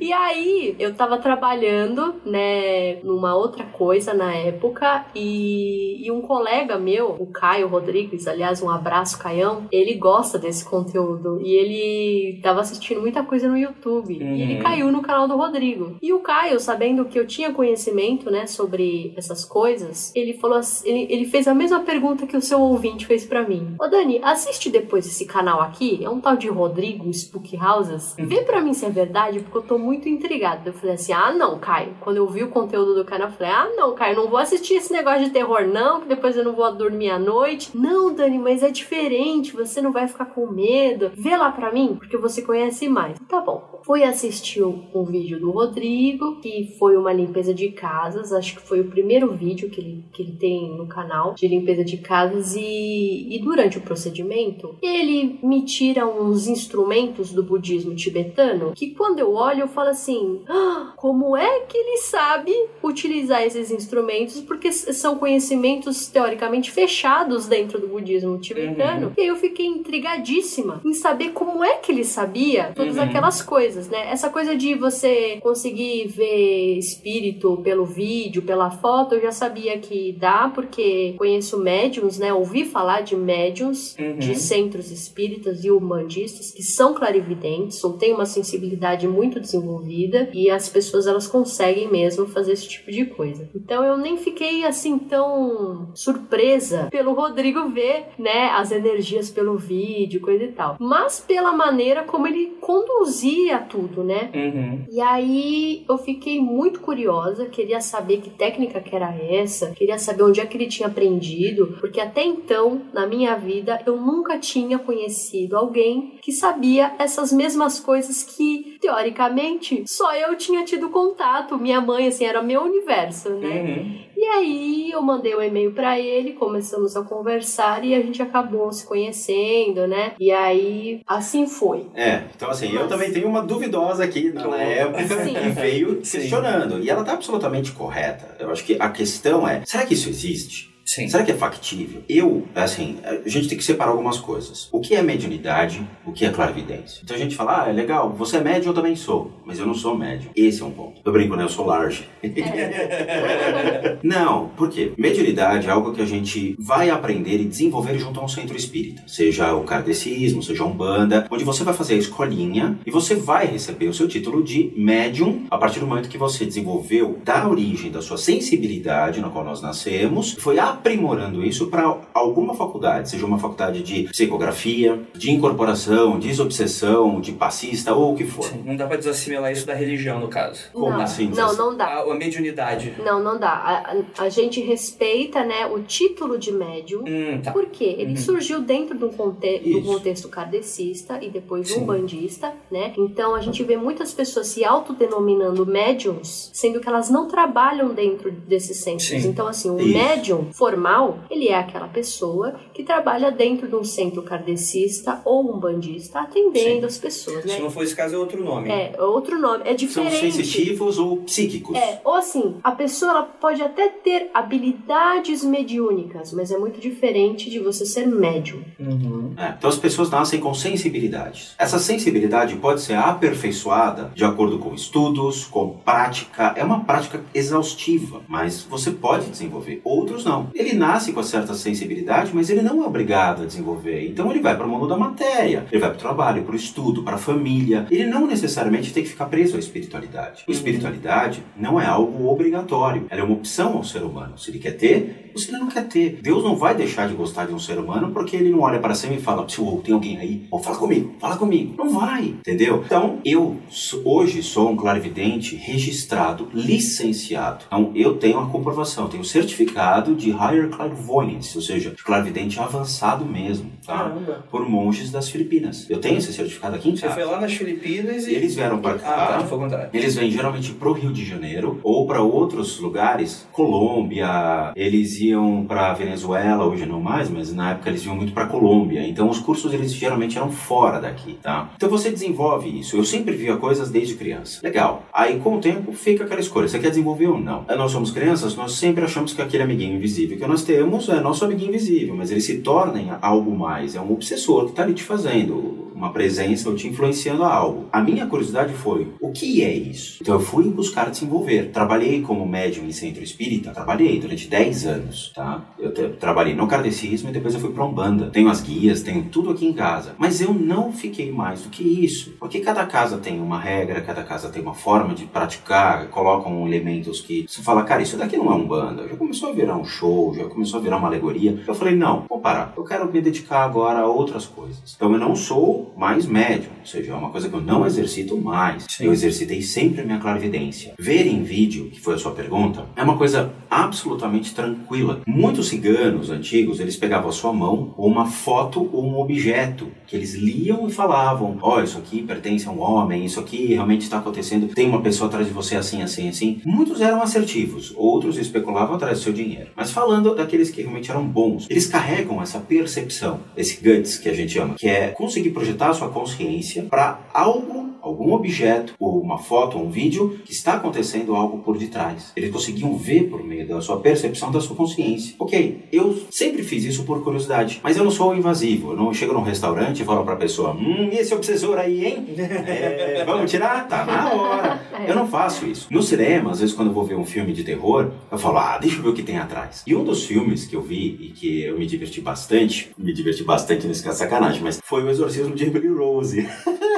[0.00, 6.78] E aí, eu tava trabalhando, né, numa outra coisa na época, e, e um colega
[6.78, 11.40] meu, o Caio Rodrigues, aliás, um abraço, Caião, ele gosta desse conteúdo.
[11.42, 14.14] E ele tava assistindo muita coisa no YouTube.
[14.20, 14.62] E ele Uhum.
[14.62, 15.96] caiu no canal do Rodrigo.
[16.02, 20.88] E o Caio, sabendo que eu tinha conhecimento, né, sobre essas coisas, ele falou assim,
[20.88, 23.76] ele, ele fez a mesma pergunta que o seu ouvinte fez pra mim.
[23.78, 28.14] Ô Dani, assiste depois esse canal aqui, é um tal de Rodrigo Spook Houses.
[28.18, 30.70] Vê pra mim se é verdade, porque eu tô muito intrigada.
[30.70, 31.94] Eu falei assim: ah, não, Caio.
[32.00, 34.74] Quando eu vi o conteúdo do canal, eu falei: ah, não, Caio, não vou assistir
[34.74, 37.76] esse negócio de terror, não, que depois eu não vou dormir à noite.
[37.76, 41.10] Não, Dani, mas é diferente, você não vai ficar com medo.
[41.14, 43.18] Vê lá pra mim, porque você conhece mais.
[43.28, 43.80] Tá bom.
[43.84, 48.32] Fui assistir um vídeo do Rodrigo, que foi uma limpeza de casas.
[48.32, 51.84] Acho que foi o primeiro vídeo que ele, que ele tem no canal de limpeza
[51.84, 52.54] de casas.
[52.56, 59.18] E, e durante o procedimento, ele me tira uns instrumentos do budismo tibetano que quando
[59.18, 64.40] eu olho eu falo assim: "Ah, como é que ele sabe utilizar esses instrumentos?
[64.40, 69.12] Porque são conhecimentos teoricamente fechados dentro do budismo tibetano.
[69.16, 73.02] E aí eu fiquei intrigadíssima em saber como é que ele sabia todas Uhum.
[73.02, 74.10] aquelas coisas, né?
[74.10, 80.12] Essa coisa de você conseguir ver espírito pelo vídeo, pela foto, eu já sabia que
[80.12, 82.32] dá, porque conheço médiums, né?
[82.32, 84.18] Ouvi falar de médiums Uhum.
[84.18, 90.50] de centros espíritas e umbandistas que são clarividentes ou têm uma sensibilidade muito desenvolvida e
[90.50, 93.48] as pessoas elas conseguem mesmo fazer esse tipo de coisa.
[93.54, 100.20] Então eu nem fiquei assim tão surpresa pelo Rodrigo ver, né, as energias pelo vídeo,
[100.20, 104.30] coisa e tal, mas pela maneira como ele conduzia tudo, né?
[104.34, 104.84] Uhum.
[104.90, 109.98] E aí eu fiquei muito muito curiosa, queria saber que técnica que era essa, queria
[109.98, 114.38] saber onde é que ele tinha aprendido, porque até então, na minha vida, eu nunca
[114.38, 121.58] tinha conhecido alguém que sabia essas mesmas coisas que, teoricamente, só eu tinha tido contato.
[121.58, 123.62] Minha mãe, assim, era meu universo, né?
[123.62, 124.06] Uhum.
[124.16, 128.72] E aí eu mandei um e-mail para ele, começamos a conversar e a gente acabou
[128.72, 130.12] se conhecendo, né?
[130.18, 131.86] E aí assim foi.
[131.94, 135.34] É, então assim, eu Mas- também tenho uma duvidosa aqui na, na época Sim.
[135.34, 136.18] que veio Sim.
[136.20, 136.80] questionando.
[136.82, 138.36] E ela tá absolutamente correta.
[138.40, 140.74] Eu acho que a questão é, será que isso existe?
[140.86, 141.08] Sim.
[141.08, 142.02] Será que é factível?
[142.08, 144.68] Eu, assim, a gente tem que separar algumas coisas.
[144.70, 147.00] O que é mediunidade, o que é clarividência.
[147.02, 149.32] Então a gente fala, ah, é legal, você é médium, eu também sou.
[149.44, 150.30] Mas eu não sou médium.
[150.36, 151.00] Esse é um ponto.
[151.04, 151.42] Eu brinco, né?
[151.42, 152.08] Eu sou large.
[154.02, 154.92] Não, por quê?
[154.96, 159.02] Mediunidade é algo que a gente vai aprender e desenvolver junto a um centro espírita.
[159.06, 163.46] Seja o kardecismo, seja a Umbanda, onde você vai fazer a escolinha e você vai
[163.46, 167.90] receber o seu título de médium a partir do momento que você desenvolveu da origem
[167.90, 173.38] da sua sensibilidade na qual nós nascemos, foi aprimorando isso para alguma faculdade, seja uma
[173.38, 178.44] faculdade de psicografia, de incorporação, de desobsessão, de passista ou o que for.
[178.44, 180.60] Sim, Não dá pra desassimilar isso da religião, no caso.
[180.72, 181.86] Como não, assim, não, não dá.
[181.86, 182.94] A, a mediunidade.
[183.04, 183.50] Não, não dá.
[183.50, 187.04] A, a- a gente respeita, né, o título de médium.
[187.06, 187.52] Hum, tá.
[187.52, 187.94] Por quê?
[187.98, 188.16] Ele Uhum.
[188.16, 189.82] surgiu dentro do, conte do Isso.
[189.82, 191.80] contexto kardecista e depois Sim.
[191.82, 192.92] umbandista, né?
[192.96, 198.30] Então a gente vê muitas pessoas se autodenominando médiums, sendo que elas não trabalham dentro
[198.30, 199.06] desses centros.
[199.08, 199.28] Sim.
[199.28, 199.92] Então, assim, o Isso.
[199.96, 206.20] médium formal, ele é aquela pessoa que trabalha dentro de um centro kardecista ou umbandista,
[206.20, 206.84] atendendo Sim.
[206.86, 207.58] as pessoas, Se né?
[207.60, 208.68] não for esse caso, é outro nome.
[208.68, 209.62] É, outro nome.
[209.64, 210.32] É São diferente.
[210.32, 211.76] sensitivos ou psíquicos.
[211.76, 217.48] É, ou assim, a pessoa ela pode até ter habilidades mediúnicas, mas é muito diferente
[217.48, 218.62] de você ser médium.
[218.80, 219.32] Uhum.
[219.36, 221.54] É, Então as pessoas nascem com sensibilidades.
[221.58, 226.52] Essa sensibilidade pode ser aperfeiçoada de acordo com estudos, com prática.
[226.56, 229.80] É uma prática exaustiva, mas você pode desenvolver.
[229.84, 230.50] Outros não.
[230.56, 234.08] Ele nasce com certa sensibilidade, mas ele não é obrigado a desenvolver.
[234.08, 236.56] Então ele vai para o mundo da matéria, ele vai para o trabalho, para o
[236.56, 237.86] estudo, para a família.
[237.90, 240.44] Ele não necessariamente tem que ficar preso à espiritualidade.
[240.48, 243.06] A espiritualidade não é algo obrigatório.
[243.10, 244.38] Ela é uma opção ao ser humano.
[244.38, 246.18] Se ele quer ter, ele não quer ter.
[246.22, 248.94] Deus não vai deixar de gostar de um ser humano porque ele não olha para
[248.94, 250.46] cima e fala: "Psiu, tem alguém aí?
[250.50, 251.74] Pô, fala comigo, fala comigo.
[251.76, 252.82] Não vai, entendeu?
[252.84, 253.56] Então, eu
[254.04, 257.64] hoje sou um clarividente registrado, licenciado.
[257.66, 263.24] Então, eu tenho a comprovação, tenho certificado de Higher Clairvoyance, ou seja, de clarividente avançado
[263.24, 263.96] mesmo, tá?
[263.98, 264.44] Caramba.
[264.50, 265.88] Por monges das Filipinas.
[265.90, 267.14] Eu tenho esse certificado aqui em Você casa.
[267.14, 268.34] foi lá nas Filipinas e.
[268.34, 269.26] Eles vieram para Ah, cá.
[269.26, 269.90] tá, foi o contrário.
[269.92, 275.92] Eles vêm geralmente pro Rio de Janeiro ou para outros lugares, Colômbia, eles iam para
[275.94, 279.06] Venezuela, hoje não mais, mas na época eles iam muito para Colômbia.
[279.06, 281.70] Então os cursos eles geralmente eram fora daqui, tá?
[281.76, 282.96] Então você desenvolve isso.
[282.96, 284.60] Eu sempre via coisas desde criança.
[284.62, 285.04] Legal.
[285.12, 287.64] Aí com o tempo fica aquela escolha, você quer desenvolver ou não?
[287.76, 291.44] Nós somos crianças, nós sempre achamos que aquele amiguinho invisível que nós temos é nosso
[291.44, 295.02] amiguinho invisível, mas ele se torna algo mais, é um obsessor que tá ali te
[295.02, 297.86] fazendo uma presença ou te influenciando a algo.
[297.90, 300.18] A minha curiosidade foi, o que é isso?
[300.20, 301.70] Então eu fui buscar desenvolver.
[301.72, 305.64] Trabalhei como médium em centro espírita, trabalhei durante 10 anos, tá?
[305.78, 308.30] Eu trabalhei no kardecismo e depois eu fui pra Umbanda.
[308.30, 310.14] Tenho as guias, tenho tudo aqui em casa.
[310.18, 312.34] Mas eu não fiquei mais do que isso.
[312.38, 317.20] Porque cada casa tem uma regra, cada casa tem uma forma de praticar, colocam elementos
[317.20, 319.08] que você fala, cara, isso daqui não é Umbanda.
[319.08, 321.62] Já começou a virar um show, já começou a virar uma alegoria.
[321.66, 322.74] Eu falei, não, vou parar.
[322.76, 324.94] Eu quero me dedicar agora a outras coisas.
[324.94, 328.36] Então eu não sou mais médium, ou seja, é uma coisa que eu não exercito
[328.36, 328.84] mais.
[328.88, 329.06] Sim.
[329.06, 330.94] Eu exercitei sempre a minha clarividência.
[330.98, 335.22] Ver em vídeo, que foi a sua pergunta, é uma coisa absolutamente tranquila.
[335.26, 340.14] Muitos ciganos antigos, eles pegavam a sua mão, ou uma foto, ou um objeto, que
[340.14, 344.18] eles liam e falavam, ó, isso aqui pertence a um homem, isso aqui realmente está
[344.18, 346.60] acontecendo, tem uma pessoa atrás de você assim, assim, assim.
[346.64, 349.70] Muitos eram assertivos, outros especulavam atrás do seu dinheiro.
[349.74, 354.34] Mas falando daqueles que realmente eram bons, eles carregam essa percepção, esse guts que a
[354.34, 359.38] gente ama, que é conseguir projetar a sua consciência para algo algum objeto, ou uma
[359.38, 362.32] foto, ou um vídeo, que está acontecendo algo por detrás.
[362.36, 365.34] Eles conseguiam ver por meio da sua percepção, da sua consciência.
[365.38, 368.92] Ok, eu sempre fiz isso por curiosidade, mas eu não sou invasivo.
[368.92, 372.26] Eu não chego num restaurante e falo pra pessoa, hum, esse obsessor aí, hein?
[372.66, 373.86] É, vamos tirar?
[373.88, 374.80] Tá na hora.
[375.06, 375.86] Eu não faço isso.
[375.90, 378.78] No cinema, às vezes quando eu vou ver um filme de terror, eu falo, ah,
[378.78, 379.82] deixa eu ver o que tem atrás.
[379.86, 383.42] E um dos filmes que eu vi e que eu me diverti bastante, me diverti
[383.42, 386.48] bastante nesse caso, sacanagem, mas foi o Exorcismo de Emily Rose.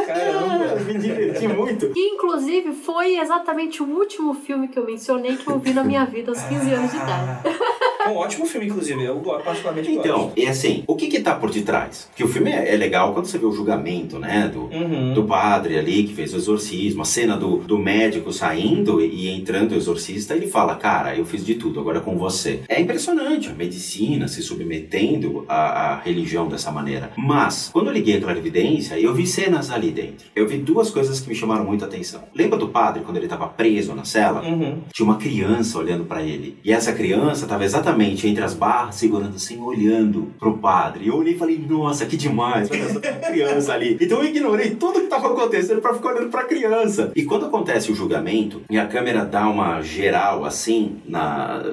[0.07, 0.77] Caramba.
[0.87, 1.91] me diverti muito.
[1.91, 6.05] Que inclusive foi exatamente o último filme que eu mencionei que eu vi na minha
[6.05, 7.43] vida aos 15 anos de idade.
[8.09, 9.03] um ótimo filme, inclusive.
[9.05, 10.33] Eu particularmente Então, gosto.
[10.39, 12.07] e assim, o que que tá por detrás?
[12.11, 14.51] Porque o filme é, é legal quando você vê o julgamento, né?
[14.53, 15.15] Do, Uhum.
[15.15, 19.73] do padre ali que fez o exorcismo, a cena do, do médico saindo e, entrando
[19.73, 22.61] o exorcista, ele fala, cara, eu fiz de tudo, agora é com você.
[22.69, 27.11] É impressionante a medicina se submetendo à, à religião dessa maneira.
[27.17, 30.27] Mas, quando eu liguei a clarividência, eu vi cenas ali dentro.
[30.35, 32.23] Eu vi duas coisas que me chamaram muita atenção.
[32.35, 34.43] Lembra do padre quando ele estava preso na cela?
[34.43, 34.79] Uhum.
[34.93, 36.57] Tinha uma criança olhando pra ele.
[36.65, 41.09] E essa criança estava exatamente entre as barras, segurando assim, olhando pro padre.
[41.09, 43.97] Eu olhei e falei, nossa, que demais, olha essa criança ali.
[44.01, 47.13] Então eu ignorei tudo que estava acontecendo pra ficar olhando pra criança.
[47.15, 51.65] E quando acontece o julgamento, e a câmera dá uma geral assim, na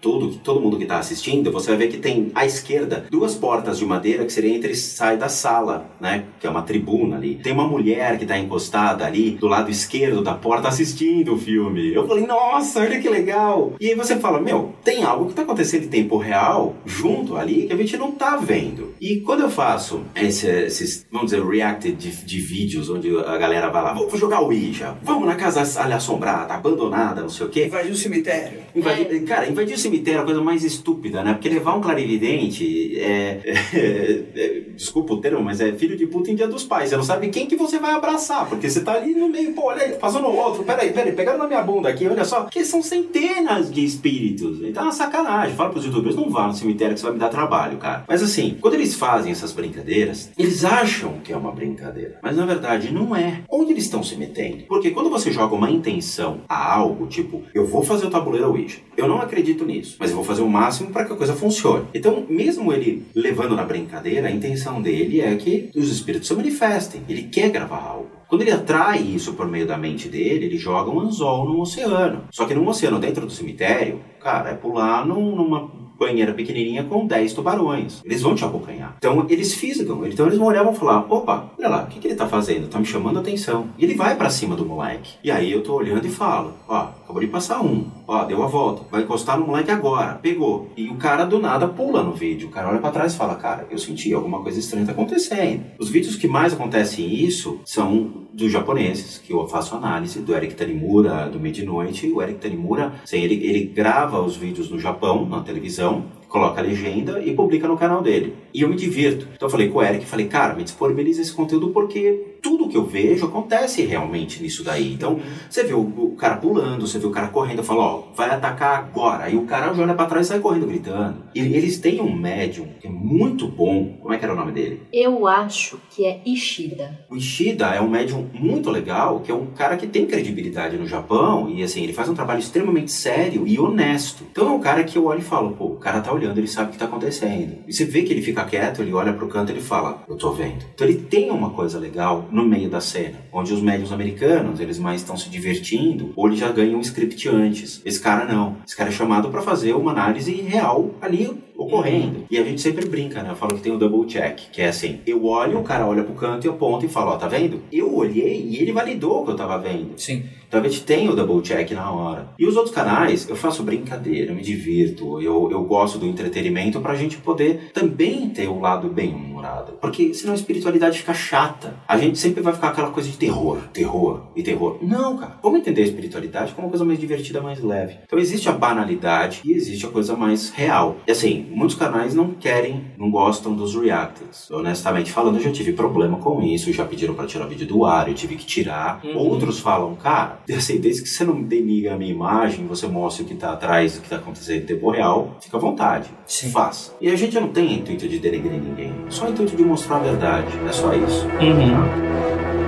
[0.00, 3.78] todo, todo mundo que tá assistindo, você vai ver que tem à esquerda duas portas
[3.78, 6.24] de madeira que seria entre sai da sala, né?
[6.38, 7.36] Que é uma tribuna ali.
[7.36, 11.94] Tem uma mulher que tá encostada ali do lado esquerdo da porta assistindo o filme.
[11.94, 13.72] Eu falei, nossa, olha que legal.
[13.80, 17.66] E aí você fala, meu, tem algo que tá acontecendo em tempo real junto ali
[17.66, 18.94] que a gente não tá vendo.
[19.00, 23.68] E quando eu faço esse- esses, vamos dizer, reacted de, de vídeos onde a galera
[23.70, 27.48] vai lá, vamos jogar o Ouija, vamos na casa ali assombrada, abandonada, não sei o
[27.48, 27.66] quê.
[27.66, 28.58] Invadiu o cemitério.
[28.74, 31.32] Invadir, Cara, invadir o cemitério é a coisa mais estúpida, né?
[31.34, 36.30] Porque levar um clarividente é, é- é- Desculpa o termo, mas é filho de puta
[36.30, 36.90] em dia dos pais.
[36.90, 39.66] Você não sabe quem que você vai abraçar, porque você tá ali no meio, pô,
[39.68, 42.44] olha aí, passou no outro, peraí, peraí, pegaram na minha bunda aqui, olha só.
[42.44, 44.60] Que são centenas de espíritos.
[44.62, 45.53] Então é uma sacanagem.
[45.54, 48.04] Fala pros youtubers, não vá no cemitério que você vai me dar trabalho, cara.
[48.08, 52.18] Mas assim, quando eles fazem essas brincadeiras, eles acham que é uma brincadeira.
[52.22, 53.42] Mas na verdade não é.
[53.48, 54.64] Onde eles estão se metendo?
[54.64, 58.78] Porque quando você joga uma intenção a algo, tipo, eu vou fazer o tabuleiro Ouija.
[58.96, 61.86] Eu não acredito nisso, mas eu vou fazer o máximo para que a coisa funcione.
[61.94, 67.02] Então, mesmo ele levando na brincadeira, a intenção dele é que os espíritos se manifestem.
[67.08, 68.23] Ele quer gravar algo.
[68.28, 72.22] Quando ele atrai isso por meio da mente dele, ele joga um anzol num oceano.
[72.30, 77.06] Só que num oceano dentro do cemitério, cara, é pular num- numa banheira pequenininha com
[77.06, 78.02] 10 tubarões.
[78.04, 78.96] Eles vão te abocanhar.
[78.98, 80.04] Então eles fisgam.
[80.06, 82.26] Então eles vão olhar e vão falar: opa, olha lá, o que, que ele tá
[82.26, 82.68] fazendo?
[82.68, 83.68] Tá me chamando a atenção.
[83.78, 85.12] E ele vai pra cima do moleque.
[85.22, 87.86] E aí eu tô olhando e falo: ó, acabou de passar um.
[88.06, 88.82] Ó, deu a volta.
[88.90, 90.14] Vai encostar no moleque agora.
[90.14, 90.70] Pegou.
[90.76, 92.48] E o cara do nada pula no vídeo.
[92.48, 95.64] O cara olha pra trás e fala: cara, eu senti alguma coisa estranha tá acontecendo.
[95.78, 100.54] Os vídeos que mais acontecem isso são dos japoneses, que eu faço análise, do Eric
[100.54, 102.10] Tanimura, do Midnight.
[102.10, 106.64] O Eric Tanimura, assim, ele, ele grava os vídeos no Japão, na televisão, coloca a
[106.64, 108.34] legenda e publica no canal dele.
[108.52, 109.28] E eu me divirto.
[109.34, 112.76] Então eu falei com o Eric, falei, cara, me disponibiliza esse conteúdo porque tudo que
[112.76, 114.92] eu vejo acontece realmente nisso daí.
[114.92, 118.02] Então, você vê o, o cara pulando, você vê o cara correndo, eu falo, ó,
[118.14, 119.24] vai atacar agora.
[119.24, 121.24] Aí o cara já olha pra trás e sai correndo gritando.
[121.34, 123.96] E eles têm um médium que é muito bom.
[124.00, 124.82] Como é que era o nome dele?
[124.92, 127.06] Eu acho que é Ishida.
[127.10, 130.86] O Ishida é um médium muito legal, que é um cara que tem credibilidade no
[130.86, 134.24] Japão e assim, ele faz um trabalho extremamente sério e honesto.
[134.30, 136.46] Então é um cara que eu olho e falo, pô, o cara tá olhando, ele
[136.46, 137.56] sabe o que tá acontecendo.
[137.66, 140.16] E você vê que ele fica quieto, ele olha pro canto e ele fala, eu
[140.16, 140.64] tô vendo.
[140.74, 144.78] Então ele tem uma coisa legal no meio da cena, onde os médiums americanos, eles
[144.78, 147.80] mais estão se divertindo, ou eles já ganham um script antes.
[147.84, 148.56] Esse cara não.
[148.66, 152.24] Esse cara é chamado para fazer uma análise real ali ocorrendo.
[152.30, 153.30] E a gente sempre brinca, né?
[153.30, 156.02] Eu falo que tem o double check, que é assim, eu olho, o cara olha
[156.02, 157.62] pro canto e aponta e fala, ó, tá vendo?
[157.72, 159.92] Eu olhei e ele validou o que eu tava vendo.
[159.96, 160.24] Sim.
[160.54, 162.28] Então a gente tem o double check na hora.
[162.38, 166.80] E os outros canais, eu faço brincadeira, eu me divirto, eu, eu gosto do entretenimento
[166.80, 169.72] pra gente poder também ter o lado bem humorado.
[169.80, 171.74] Porque senão a espiritualidade fica chata.
[171.88, 174.78] A gente sempre vai ficar aquela coisa de terror, terror e terror.
[174.80, 175.38] Não, cara.
[175.42, 177.96] Vamos entender a espiritualidade como uma coisa mais divertida, mais leve.
[178.04, 180.98] Então existe a banalidade e existe a coisa mais real.
[181.06, 184.50] E assim, muitos canais não querem, não gostam dos reactors.
[184.50, 188.08] Honestamente falando, eu já tive problema com isso, já pediram pra tirar vídeo do ar,
[188.08, 189.00] eu tive que tirar.
[189.04, 189.16] Uhum.
[189.16, 193.26] Outros falam, cara, assim, desde que você não deniga a minha imagem, você mostra o
[193.26, 196.10] que tá atrás, o que tá acontecendo em tempo real, fica à vontade.
[196.26, 196.50] Sim.
[196.50, 196.94] Faça.
[197.00, 200.00] E a gente não tem intuito de denegrir ninguém, só o intuito de mostrar a
[200.00, 200.48] verdade.
[200.66, 201.26] É só isso.
[201.26, 202.63] Uhum.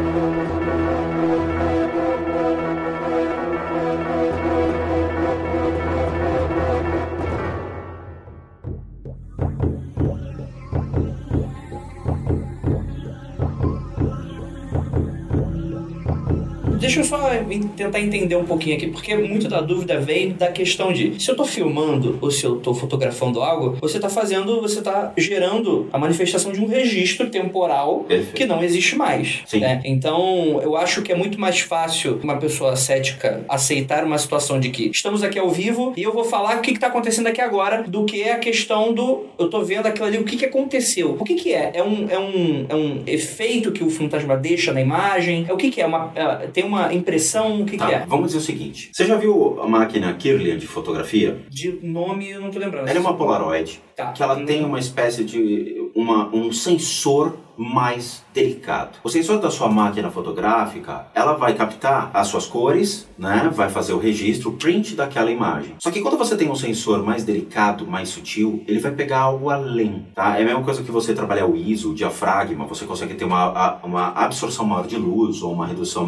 [16.87, 20.53] Deixa eu só en- tentar entender um pouquinho aqui, porque muito da dúvida vem da
[20.53, 24.61] questão de se eu tô filmando ou se eu tô fotografando algo, você tá fazendo,
[24.61, 28.35] você tá gerando a manifestação de um registro temporal Perfeito.
[28.37, 29.43] que não existe mais.
[29.53, 29.81] Né?
[29.85, 34.71] Então, eu acho que é muito mais fácil uma pessoa cética aceitar uma situação de
[34.71, 37.41] que estamos aqui ao vivo e eu vou falar o que, que tá acontecendo aqui
[37.41, 41.17] agora, do que a questão do eu tô vendo aquilo ali, o que, que aconteceu.
[41.19, 41.73] O que, que é?
[41.75, 45.47] É um, é, um, é um efeito que o fantasma deixa na imagem?
[45.49, 45.87] É o que, que é?
[45.87, 47.63] Uma, é, tem uma uma impressão?
[47.63, 48.07] O que, Tá, que é?
[48.07, 51.39] Vamos dizer o seguinte: você já viu a máquina Kirlian de fotografia?
[51.49, 52.89] De nome eu não tô lembrando.
[52.89, 54.13] Ela é uma Polaroid Tá.
[54.13, 58.99] que ela tem uma espécie de uma, um sensor mais delicado.
[59.03, 63.51] O sensor da sua máquina fotográfica, ela vai captar as suas cores, né?
[63.55, 65.75] Vai fazer o registro, o print daquela imagem.
[65.79, 69.51] Só que quando você tem um sensor mais delicado, mais sutil, ele vai pegar algo
[69.51, 70.39] além, tá?
[70.39, 73.79] É a mesma coisa que você trabalhar o ISO, o diafragma, você consegue ter uma,
[73.83, 76.07] uma absorção maior de luz ou uma redução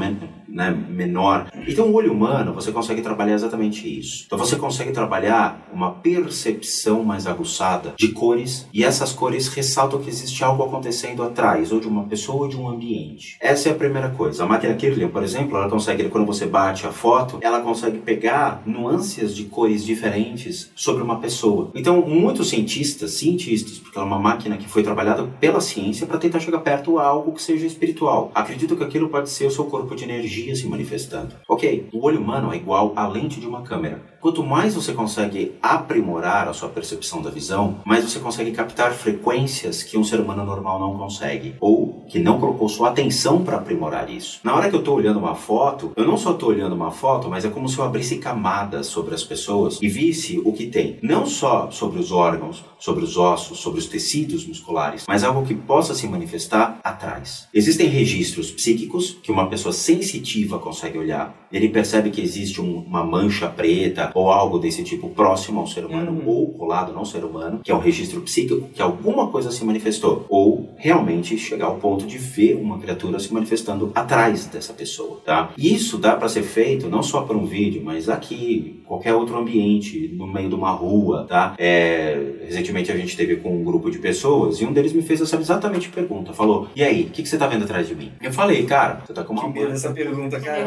[0.48, 1.50] né, menor.
[1.66, 4.24] Então, o olho humano, você consegue trabalhar exatamente isso.
[4.26, 10.08] Então, você consegue trabalhar uma percepção mais aguçada de cores e essas cores ressaltam que
[10.08, 13.36] existe algo acontecendo atrás, ou de uma pessoa ou de um ambiente.
[13.40, 14.42] Essa é a primeira coisa.
[14.42, 18.60] A máquina Kirlian, por exemplo, ela consegue, quando você bate a foto, ela consegue pegar
[18.66, 21.70] nuances de cores diferentes sobre uma pessoa.
[21.76, 26.18] Então, muitos cientistas, cientistas, porque ela é uma máquina que foi trabalhada pela ciência para
[26.18, 28.32] tentar chegar perto a algo que seja espiritual.
[28.34, 31.36] Acredito que aquilo pode ser o seu corpo de energia se manifestando.
[31.48, 34.02] Ok, o olho humano é igual à lente de uma câmera.
[34.20, 39.84] Quanto mais você consegue aprimorar a sua percepção da visão, mais você consegue captar frequências
[39.84, 41.27] que um ser humano normal não consegue,
[41.60, 44.40] ou que não colocou sua atenção para aprimorar isso.
[44.42, 47.28] Na hora que eu estou olhando uma foto, eu não só estou olhando uma foto,
[47.28, 50.98] mas é como se eu abrisse camadas sobre as pessoas e visse o que tem,
[51.02, 55.54] não só sobre os órgãos, sobre os ossos, sobre os tecidos musculares, mas algo que
[55.54, 57.46] possa se manifestar atrás.
[57.52, 61.34] Existem registros psíquicos que uma pessoa sensitiva consegue olhar.
[61.52, 65.84] Ele percebe que existe um- uma mancha preta ou algo desse tipo próximo ao ser
[65.84, 66.28] humano Uhum.
[66.28, 70.24] ou colado no ser humano, que é um registro psíquico que alguma coisa se manifestou,
[70.28, 75.50] ou realmente chegar ao ponto de ver uma criatura se manifestando atrás dessa pessoa, tá?
[75.56, 79.36] E Isso dá para ser feito não só por um vídeo, mas aqui, qualquer outro
[79.36, 81.54] ambiente, no meio de uma rua, tá?
[81.58, 85.20] É, recentemente a gente teve com um grupo de pessoas e um deles me fez
[85.20, 88.12] essa exatamente pergunta, falou: "E aí, o que, que você tá vendo atrás de mim?"
[88.20, 90.64] Eu falei: "Cara, você tá com uma Que medo essa pergunta, cara.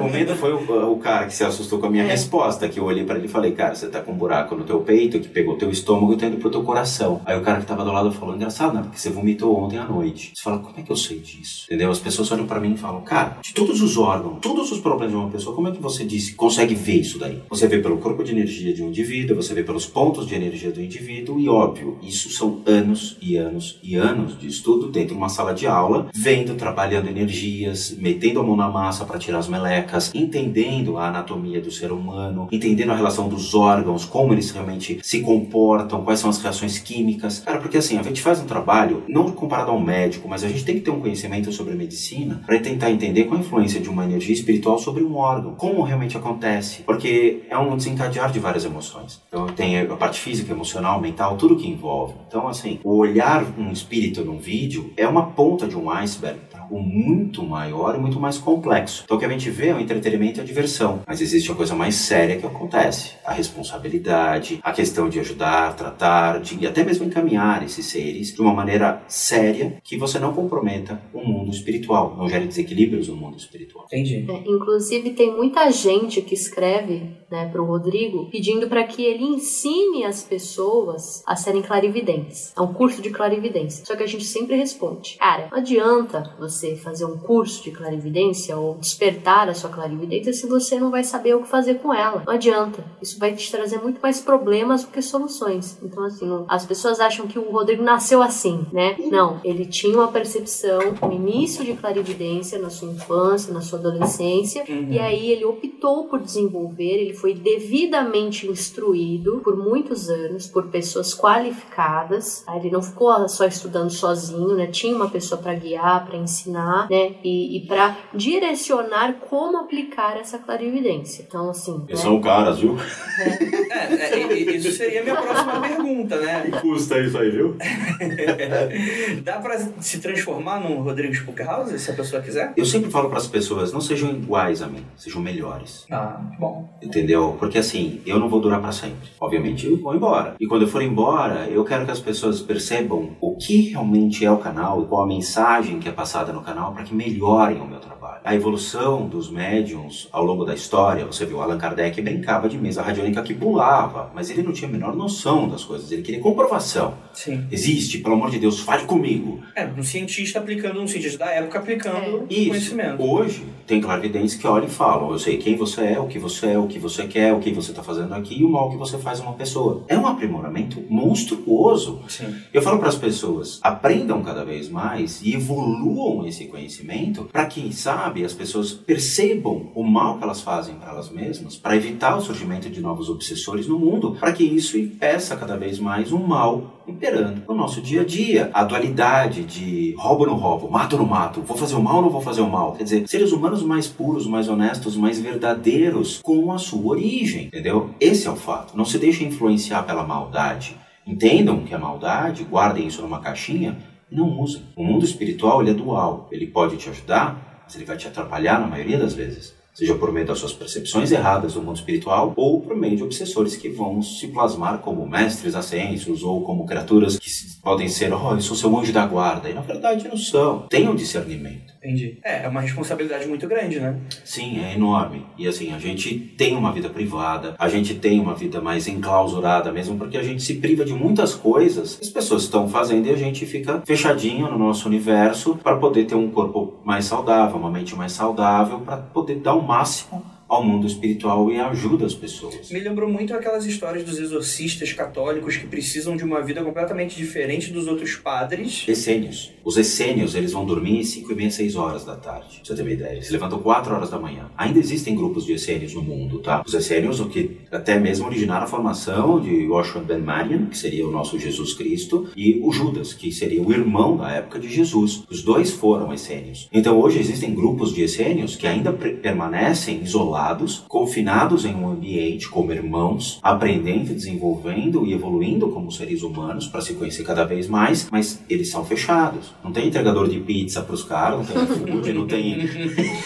[0.00, 2.06] O medo foi o, o cara que se assustou com a minha É.
[2.08, 4.64] resposta, que eu olhei pra ele e falei, cara, você tá com um buraco no
[4.64, 7.20] teu peito, que pegou teu estômago e tá indo pro teu coração.
[7.24, 8.82] Aí o cara que tava do lado falou, engraçado, né?
[8.82, 10.32] Porque você vomitou ontem à noite.
[10.34, 11.64] Você fala, como é que eu sei disso?
[11.66, 11.90] Entendeu?
[11.90, 15.12] As pessoas olham pra mim e falam, cara, de todos os órgãos, todos os problemas
[15.12, 17.42] de uma pessoa, como é que você disse, consegue ver isso daí?
[17.48, 20.70] Você vê pelo corpo de energia de um indivíduo, você vê pelos pontos de energia
[20.70, 25.14] do indivíduo e, óbvio, isso são anos e anos e anos de estudo dentro de
[25.14, 29.48] uma sala de aula, vendo, trabalhando energias, metendo a mão na massa para tirar as
[29.48, 34.98] melecas, entendendo a anatomia do ser humano, entendendo a relação dos órgãos, como eles realmente
[35.02, 37.40] se comportam, quais são as reações químicas.
[37.40, 40.48] Cara, porque assim, a gente faz um trabalho, não comparado a um médico, mas a
[40.48, 43.88] gente tem que ter um conhecimento sobre medicina para tentar entender qual a influência de
[43.88, 48.66] uma energia espiritual sobre um órgão, como realmente acontece, porque é um desencadear de várias
[48.66, 49.22] emoções.
[49.28, 52.14] Então tem a parte física, emocional, mental, tudo que envolve.
[52.28, 56.38] Então, assim, o olhar um espírito num vídeo é uma ponta de um iceberg
[56.68, 59.02] algo muito maior e muito mais complexo.
[59.04, 61.56] Então, o que a gente vê é o entretenimento e a diversão, mas existe uma
[61.56, 66.84] coisa mais séria que acontece: a responsabilidade, a questão de ajudar, tratar, de, e até
[66.84, 72.14] mesmo encaminhar esses seres de uma maneira séria que você não comprometa o mundo espiritual,
[72.16, 73.86] não gere desequilíbrios no mundo espiritual.
[73.86, 74.26] Entendi.
[74.28, 79.24] É, inclusive, tem muita gente que escreve né, para o Rodrigo pedindo para que ele
[79.24, 82.52] ensine as pessoas a serem clarividentes.
[82.56, 83.84] É um curso de clarividência.
[83.84, 88.56] Só que a gente sempre responde: cara, não adianta você fazer um curso de clarividência
[88.56, 92.22] ou despertar a sua clarividência se você não vai saber o que fazer com ela.
[92.26, 92.84] Não adianta.
[93.00, 95.78] Isso vai te trazer muito mais problemas do que soluções.
[95.82, 98.96] Então, assim, as pessoas acham que o Rodrigo nasceu assim, né?
[99.10, 104.64] Não, ele tinha uma percepção, um início de clarividência na sua infância, na sua adolescência,
[104.68, 104.88] Uhum.
[104.90, 111.14] e aí ele optou por desenvolver, ele foi devidamente instruído por muitos anos por pessoas
[111.14, 112.44] qualificadas.
[112.54, 114.66] Ele não ficou só estudando sozinho, né?
[114.66, 116.86] Tinha uma pessoa para guiar, para ensinar, né?
[117.22, 121.24] E, e para direcionar como aplicar essa clarividência.
[121.26, 122.04] Então, assim, Eles né?
[122.04, 122.76] são caras, viu?
[123.20, 126.50] É, é, e- isso seria a minha próxima pergunta, né?
[126.60, 127.56] Custa isso aí, viu?
[129.22, 132.52] Dá pra se transformar num Rodrigo Spookhouse, se a pessoa quiser?
[132.56, 135.84] Eu sempre falo para as pessoas, não sejam iguais a mim, sejam melhores.
[135.90, 136.68] Ah, bom.
[136.82, 137.36] Entendeu?
[137.38, 139.08] Porque assim, eu não vou durar para sempre.
[139.20, 140.34] Obviamente, eu vou embora.
[140.40, 144.30] E quando eu for embora, eu quero que as pessoas percebam o que realmente é
[144.30, 147.66] o canal e qual a mensagem que é passada no canal para que melhorem o
[147.66, 148.20] meu trabalho.
[148.24, 152.82] A evolução dos médiums ao longo da história, você viu, Allan Kardec brincava de mesa
[152.82, 156.94] radiônica que pulava, mas ele não tinha a menor noção das coisas, ele queria comprovação.
[157.12, 157.46] Sim.
[157.50, 159.40] Existe, pelo amor de Deus, fale comigo.
[159.54, 162.48] É, um cientista aplicando, um cientista da época aplicando Isso.
[162.48, 163.02] conhecimento.
[163.02, 166.46] Hoje, tem clarividentes que olham e falam: Eu sei quem você é, o que você
[166.46, 168.76] é, o que você quer, o que você está fazendo aqui e o mal que
[168.76, 169.84] você faz a uma pessoa.
[169.88, 172.02] É um aprimoramento monstruoso.
[172.08, 172.34] Sim.
[172.52, 177.72] Eu falo para as pessoas: aprendam cada vez mais e evoluam esse conhecimento para que,
[177.74, 182.20] sabe, as pessoas percebam o mal que elas fazem para elas mesmas, para evitar o
[182.20, 186.78] surgimento de novos obsessores no mundo, para que isso impeça cada vez mais um mal
[186.86, 188.50] imperando no nosso dia a dia.
[188.52, 192.02] A dualidade de roubo ou não roubo, mato não mato, vou fazer o mal ou
[192.02, 192.72] não vou fazer o mal.
[192.72, 197.90] Quer dizer, seres humanos mais puros, mais honestos, mais verdadeiros com a sua origem, entendeu?
[198.00, 198.76] Esse é o fato.
[198.76, 200.76] Não se deixe influenciar pela maldade.
[201.06, 203.78] Entendam que a maldade, guardem isso numa caixinha
[204.10, 204.62] não usem.
[204.76, 206.28] O mundo espiritual ele é dual.
[206.30, 210.12] Ele pode te ajudar, mas ele vai te atrapalhar na maioria das vezes seja por
[210.12, 214.02] meio das suas percepções erradas do mundo espiritual ou por meio de obsessores que vão
[214.02, 217.30] se plasmar como mestres ascensos ou como criaturas que
[217.62, 220.66] podem ser, oh, eu sou seu anjo da guarda, e na verdade não são.
[220.68, 221.74] Tenham discernimento.
[221.76, 222.18] Entendi.
[222.24, 223.96] É, é uma responsabilidade muito grande, né?
[224.24, 225.24] Sim, é enorme.
[225.36, 229.70] E assim, a gente tem uma vida privada, a gente tem uma vida mais enclausurada
[229.70, 233.10] mesmo, porque a gente se priva de muitas coisas que as pessoas estão fazendo e
[233.10, 237.70] a gente fica fechadinho no nosso universo para poder ter um corpo mais saudável, uma
[237.70, 242.70] mente mais saudável, para poder dar o máximo ao mundo espiritual e ajuda as pessoas.
[242.70, 247.70] Me lembrou muito aquelas histórias dos exorcistas católicos que precisam de uma vida completamente diferente
[247.70, 248.84] dos outros padres.
[248.88, 249.52] Essênios.
[249.62, 252.56] Os essênios, eles vão dormir 5 e meia, 6 horas da tarde.
[252.56, 253.16] Pra você ter uma ideia.
[253.16, 254.50] Eles levantam 4 horas da manhã.
[254.56, 256.62] Ainda existem grupos de essênios no mundo, tá?
[256.66, 261.06] Os essênios, o que até mesmo originaram a formação de Joshua Ben Marian, que seria
[261.06, 265.24] o nosso Jesus Cristo, e o Judas, que seria o irmão da época de Jesus.
[265.30, 266.68] Os dois foram essênios.
[266.72, 272.48] Então hoje existem grupos de essênios que ainda permanecem isolados isolados, confinados em um ambiente
[272.48, 278.08] como irmãos, aprendendo, desenvolvendo e evoluindo como seres humanos para se conhecer cada vez mais,
[278.10, 279.52] mas eles são fechados.
[279.62, 282.58] Não tem entregador de pizza para os caras, não tem food, não tem.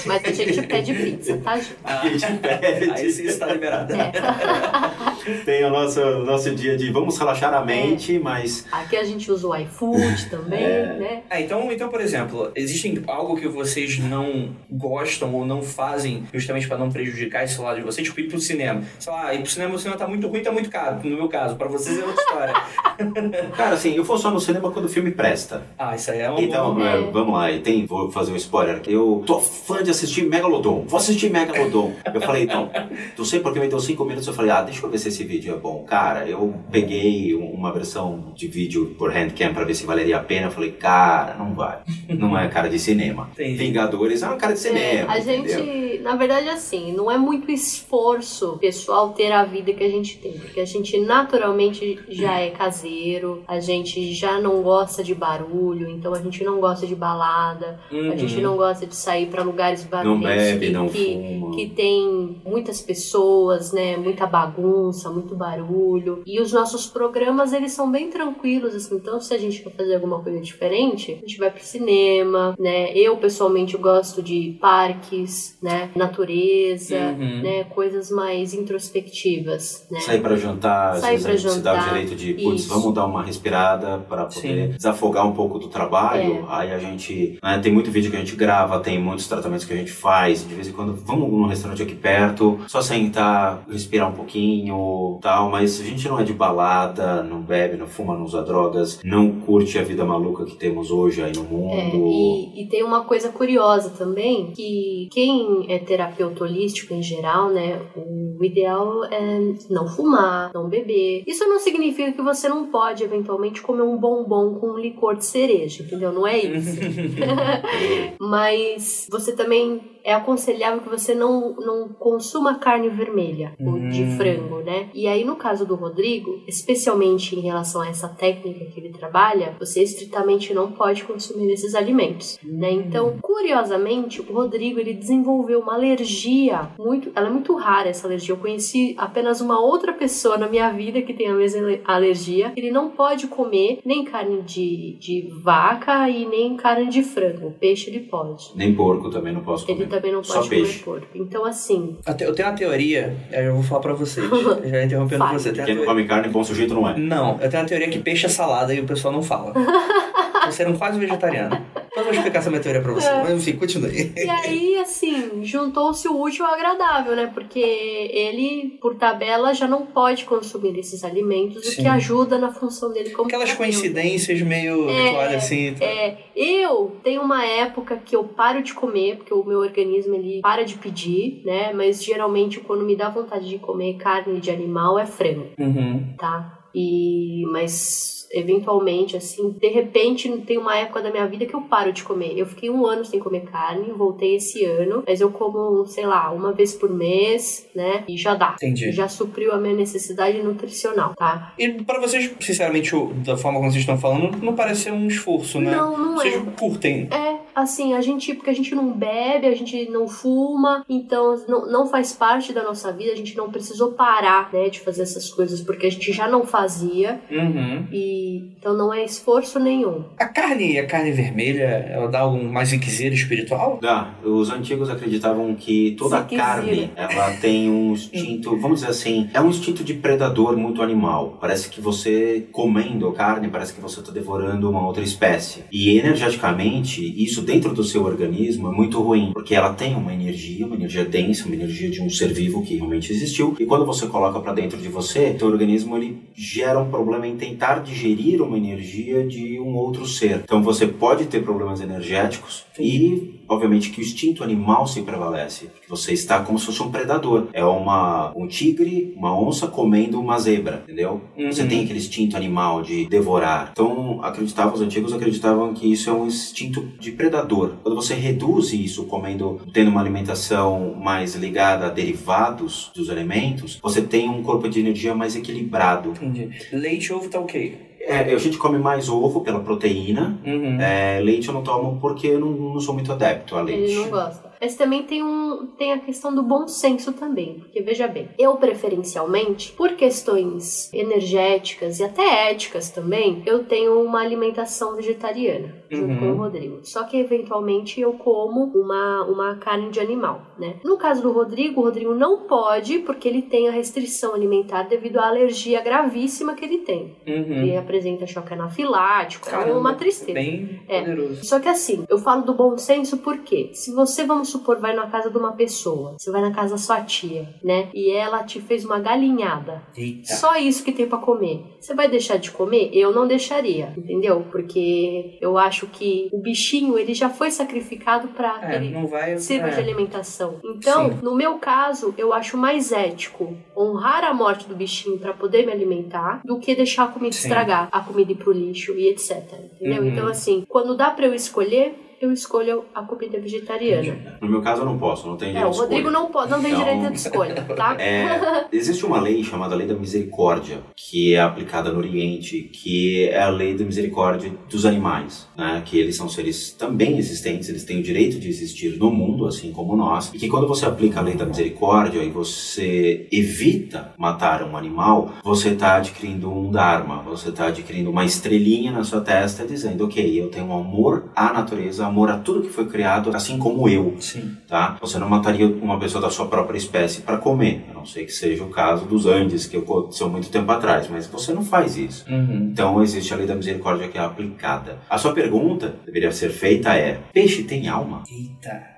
[0.06, 1.76] Mas a gente pede pizza, tá, gente?
[1.84, 2.90] A gente pede.
[2.90, 3.92] Aí sim está liberado.
[3.94, 4.12] É.
[5.44, 8.18] Tem o nosso, nosso dia de vamos relaxar a mente, é.
[8.18, 8.66] mas.
[8.72, 10.96] Aqui a gente usa o iFood também, é.
[10.98, 11.22] né?
[11.30, 16.66] É, então, então, por exemplo, existe algo que vocês não gostam ou não fazem justamente
[16.66, 18.06] para não prejudicar esse lado de vocês?
[18.06, 18.82] Tipo, ir pro cinema.
[18.98, 21.00] Sei lá, ir pro cinema, o cinema tá muito ruim, tá muito caro.
[21.02, 22.54] No meu caso, para vocês é outra história.
[23.56, 25.62] Cara, assim, eu vou só no cinema quando o filme presta.
[25.78, 26.88] Ah, isso aí é uma Então, boa...
[26.88, 28.80] é, vamos lá, e tem, vou fazer um spoiler.
[28.86, 30.84] Eu tô fã de assistir Megalodon.
[30.86, 31.92] Vou assistir Megalodon.
[32.12, 32.70] Eu falei, então,
[33.16, 34.26] não sei porque me deu cinco minutos.
[34.26, 35.84] Eu falei, ah, deixa eu ver se esse vídeo é bom.
[35.84, 40.46] Cara, eu peguei uma versão de vídeo por handcam para ver se valeria a pena.
[40.46, 41.78] Eu falei, cara, não vai.
[42.08, 43.30] Não é cara de cinema.
[43.34, 43.56] Entendi.
[43.56, 45.12] Vingadores é uma cara de cinema.
[45.12, 46.02] É, a gente, entendeu?
[46.02, 50.32] na verdade, assim, não é muito esforço pessoal ter a vida que a gente tem.
[50.32, 56.14] Porque a gente naturalmente já é caseiro, a gente já não gosta de barulho, então
[56.14, 58.12] a gente não gosta de balada, uhum.
[58.12, 61.74] a gente não gosta de sair para lugares barulhentos não bebe, que, não que, que
[61.74, 66.22] tem muitas pessoas, né, muita bagunça, muito barulho.
[66.26, 68.96] E os nossos programas, eles são bem tranquilos, assim.
[68.96, 72.92] Então, se a gente quer fazer alguma coisa diferente, a gente vai pro cinema, né?
[72.96, 75.90] Eu, pessoalmente, gosto de parques, né?
[75.94, 77.42] Natureza, Uhum.
[77.42, 77.64] né?
[77.64, 80.00] Coisas mais introspectivas, né?
[80.00, 82.34] Sair para jantar, Sair às vezes pra a gente se dá o jantar, direito de,
[82.34, 84.76] putz, vamos dar uma respirada para poder Sim.
[84.76, 86.32] desafogar um pouco do trabalho.
[86.34, 86.44] É.
[86.48, 89.72] Aí a gente, né, tem muito vídeo que a gente grava, tem muitos tratamentos que
[89.72, 90.46] a gente faz.
[90.46, 95.50] De vez em quando, vamos num restaurante aqui perto, só sentar, respirar um pouquinho, tal.
[95.50, 99.30] Mas a gente não é de balada, não bebe, não fuma, não usa drogas, não
[99.30, 101.72] curte a vida maluca que temos hoje aí no mundo.
[101.72, 107.50] É, e, e tem uma coisa curiosa também, que quem é terapeuta holístico em geral,
[107.50, 111.22] né, o ideal é não fumar, não beber.
[111.26, 115.24] Isso não significa que você não pode, eventualmente, comer um bombom com um licor de
[115.24, 116.12] cereja, entendeu?
[116.12, 116.80] Não é isso.
[118.18, 124.16] Mas você também é aconselhável que você não, não consuma carne vermelha, ou de Hum.
[124.16, 124.88] frango, né?
[124.94, 129.54] E aí, no caso do Rodrigo, especialmente em relação a essa técnica que ele trabalha,
[129.58, 132.70] você estritamente não pode consumir esses alimentos, né?
[132.72, 137.10] Então, curiosamente, o Rodrigo, ele desenvolveu uma alergia muito...
[137.14, 138.34] Ela é muito rara, essa alergia.
[138.34, 142.52] Eu conheci apenas uma outra pessoa na minha vida que tem a mesma ale- alergia.
[142.56, 147.52] Ele não pode comer nem carne de, de vaca e nem carne de frango.
[147.60, 148.52] Peixe ele pode.
[148.56, 149.82] Nem porco também não posso comer.
[149.82, 150.78] Ele também não pode comer peixe.
[150.80, 151.06] porco.
[151.14, 154.26] Então, assim, Eu tenho uma teoria, aí eu vou falar pra vocês.
[154.64, 155.38] Já interrompendo Fale.
[155.38, 155.52] você.
[155.52, 156.96] Quem não come carne, bom sujeito não é.
[156.96, 159.52] Não, eu tenho uma teoria que peixe é salada e o pessoal não fala.
[160.46, 161.50] Você era um quase vegetariano.
[161.74, 163.10] Mas eu vou explicar essa minha teoria pra você.
[163.12, 164.12] Mas enfim, continue.
[164.16, 167.30] E aí, assim, juntou-se o útil ao agradável, né?
[167.34, 171.82] Porque ele, por tabela, já não pode consumir esses alimentos, o Sim.
[171.82, 173.72] que ajuda na função dele como Aquelas terapeuta.
[173.78, 175.74] coincidências meio É, assim.
[175.74, 180.14] tu- É, eu tenho uma época que eu paro de comer, porque o meu organismo
[180.14, 181.72] ele para de pedir, né?
[181.74, 186.14] Mas geralmente quando me dá vontade de comer carne de animal é frango, Uhum.
[186.18, 186.58] tá?
[186.74, 191.92] E mas eventualmente, assim, de repente tem uma época da minha vida que eu paro
[191.92, 192.36] de comer.
[192.36, 196.30] Eu fiquei um ano sem comer carne, voltei esse ano, mas eu como, sei lá,
[196.30, 198.04] uma vez por mês, né?
[198.08, 198.54] E já dá.
[198.56, 198.92] Entendi.
[198.92, 201.52] Já supriu a minha necessidade nutricional, tá?
[201.58, 202.92] E pra vocês, sinceramente,
[203.24, 205.70] da forma como vocês estão falando, não parece ser um esforço, né?
[205.76, 206.40] Não, não vocês é.
[206.58, 207.08] curtem.
[207.10, 211.66] É, assim, a gente, porque a gente não bebe, a gente não fuma, então não,
[211.66, 215.30] não faz parte da nossa vida, a gente não precisou parar, né, de fazer essas
[215.30, 217.86] coisas, porque a gente já não fazia, Uhum.
[217.92, 218.21] e
[218.58, 220.04] então não é esforço nenhum.
[220.18, 223.78] A carne, a carne vermelha, ela dá algum mais requisito espiritual?
[223.80, 224.14] Dá.
[224.24, 229.40] Os antigos acreditavam que toda Se carne ela tem um instinto, vamos dizer assim, é
[229.40, 231.38] um instinto de predador muito animal.
[231.40, 235.64] Parece que você comendo a carne, parece que você está devorando uma outra espécie.
[235.72, 240.66] E energeticamente, isso dentro do seu organismo é muito ruim, porque ela tem uma energia,
[240.66, 243.56] uma energia densa, uma energia de um ser vivo que realmente existiu.
[243.58, 247.36] E quando você coloca para dentro de você, teu organismo ele gera um problema em
[247.36, 248.11] tentar digerir
[248.44, 250.42] uma energia de um outro ser.
[250.44, 255.88] Então você pode ter problemas energéticos e obviamente que o instinto animal se prevalece, porque
[255.88, 257.48] você está como se fosse um predador.
[257.52, 261.20] É uma um tigre, uma onça comendo uma zebra, entendeu?
[261.50, 261.68] Você Uhum.
[261.68, 263.70] tem aquele instinto animal de devorar.
[263.72, 267.72] Então, acreditavam os antigos acreditavam que isso é um instinto de predador.
[267.82, 274.00] Quando você reduz isso comendo, tendo uma alimentação mais ligada a derivados dos alimentos, você
[274.02, 276.10] tem um corpo de energia mais equilibrado.
[276.10, 276.50] Entendi.
[276.72, 277.92] Leite e ovo tá ok.
[278.04, 280.36] É, a gente come mais ovo pela proteína.
[280.44, 280.80] Uhum.
[280.80, 284.51] É, leite eu não tomo porque eu não, não sou muito adepto Ele não gosta.
[284.62, 287.54] Mas também tem, um, tem a questão do bom senso também.
[287.58, 294.20] Porque, veja bem, eu preferencialmente, por questões energéticas e até éticas também, eu tenho uma
[294.20, 296.18] alimentação vegetariana, junto Uhum.
[296.20, 296.78] com o Rodrigo.
[296.84, 300.76] Só que, eventualmente, eu como uma, uma carne de animal, né?
[300.84, 305.18] No caso do Rodrigo, o Rodrigo não pode, porque ele tem a restrição alimentar devido
[305.18, 307.16] à alergia gravíssima que ele tem.
[307.26, 307.62] Uhum.
[307.62, 310.34] Ele apresenta choque anafilático, é Caramba, uma tristeza.
[310.34, 311.00] Bem É.
[311.00, 311.44] poderoso.
[311.44, 315.06] Só que assim, eu falo do bom senso porque se você, vamos supor, vai na
[315.06, 317.88] casa de uma pessoa, você vai na casa da sua tia, né?
[317.94, 319.82] E ela te fez uma galinhada.
[319.96, 320.34] Eita.
[320.34, 321.64] Só isso que tem pra comer.
[321.80, 322.90] Você vai deixar de comer?
[322.92, 324.46] Eu não deixaria, entendeu?
[324.50, 329.36] Porque eu acho que o bichinho, ele já foi sacrificado pra É, aquele vai.
[329.68, 329.70] é.
[329.70, 330.60] de alimentação.
[330.64, 331.18] Então, Sim.
[331.22, 335.72] no meu caso, eu acho mais ético honrar a morte do bichinho pra poder me
[335.72, 337.48] alimentar do que deixar a comida Sim.
[337.48, 339.42] estragar, a comida ir pro lixo e etc.
[339.74, 340.02] Entendeu?
[340.02, 340.08] Uhum.
[340.08, 344.38] Então, assim, quando dá pra eu escolher, eu escolho a comida vegetariana.
[344.42, 346.18] No meu caso eu não posso, não tem É, direito o de Rodrigo escolha.
[346.24, 347.96] não pode, não tem Então- direito de escolha, tá?
[348.00, 353.42] É, existe uma lei chamada Lei da Misericórdia, que é aplicada no Oriente, que é
[353.42, 355.82] a lei da misericórdia dos animais, né?
[355.84, 359.72] Que eles são seres também existentes, eles têm o direito de existir no mundo, assim
[359.72, 364.62] como nós, e que quando você aplica a lei da misericórdia e você evita matar
[364.62, 369.66] um animal, você está adquirindo um dharma, você está adquirindo uma estrelinha na sua testa
[369.66, 373.58] dizendo, ok, eu tenho um amor à natureza, amor a tudo que foi criado, assim
[373.58, 374.56] como eu Sim.
[374.68, 374.96] tá?
[375.00, 378.32] Você não mataria uma pessoa da sua própria espécie para comer, a não ser que
[378.32, 382.24] seja o caso dos Andes, que aconteceu muito tempo atrás, mas você não faz isso.
[382.30, 382.68] Uhum.
[382.70, 384.98] Então existe a lei da misericórdia que é aplicada.
[385.08, 388.22] A sua pergunta deveria ser feita é: peixe tem alma?
[388.30, 388.91] Eita.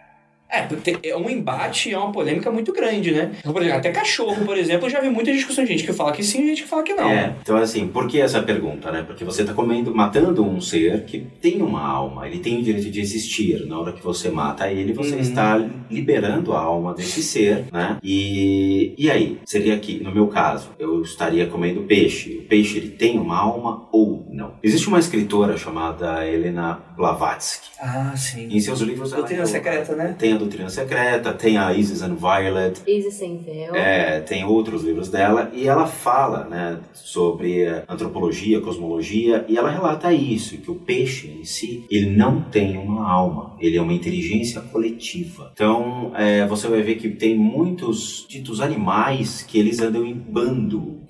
[0.55, 3.33] É, é um embate, é uma polêmica muito grande, né?
[3.43, 6.13] Por exemplo, até cachorro, por exemplo, eu já vi muitas discussões de gente que fala
[6.13, 7.11] que sim e gente que fala que não.
[7.11, 9.03] É, então assim, por que essa pergunta, né?
[9.07, 12.91] Porque você está comendo, matando um ser que tem uma alma, ele tem o direito
[12.91, 13.67] de existir.
[13.67, 15.21] Na hora que você mata ele, você Uhum.
[15.21, 17.99] está liberando a alma desse ser, né?
[18.03, 22.39] E, e aí, seria que, no meu caso, eu estaria comendo peixe.
[22.39, 24.55] O peixe, ele tem uma alma ou não?
[24.63, 27.69] Existe uma escritora chamada Helena Blavatsky.
[27.81, 28.49] Ah, sim.
[28.51, 30.15] Em seus livros, ela Doutrina é- secreta, né?
[30.19, 33.75] Tem a Doutrina Secreta, tem a Isis and Violet, Easy sem véu.
[33.75, 40.13] é, tem outros livros dela e ela fala né, sobre antropologia, cosmologia e ela relata
[40.13, 44.61] isso, que o peixe em si, ele não tem uma alma, ele é uma inteligência
[44.61, 45.51] coletiva.
[45.55, 51.01] Então, é, você vai ver que tem muitos ditos animais que eles andam em bando,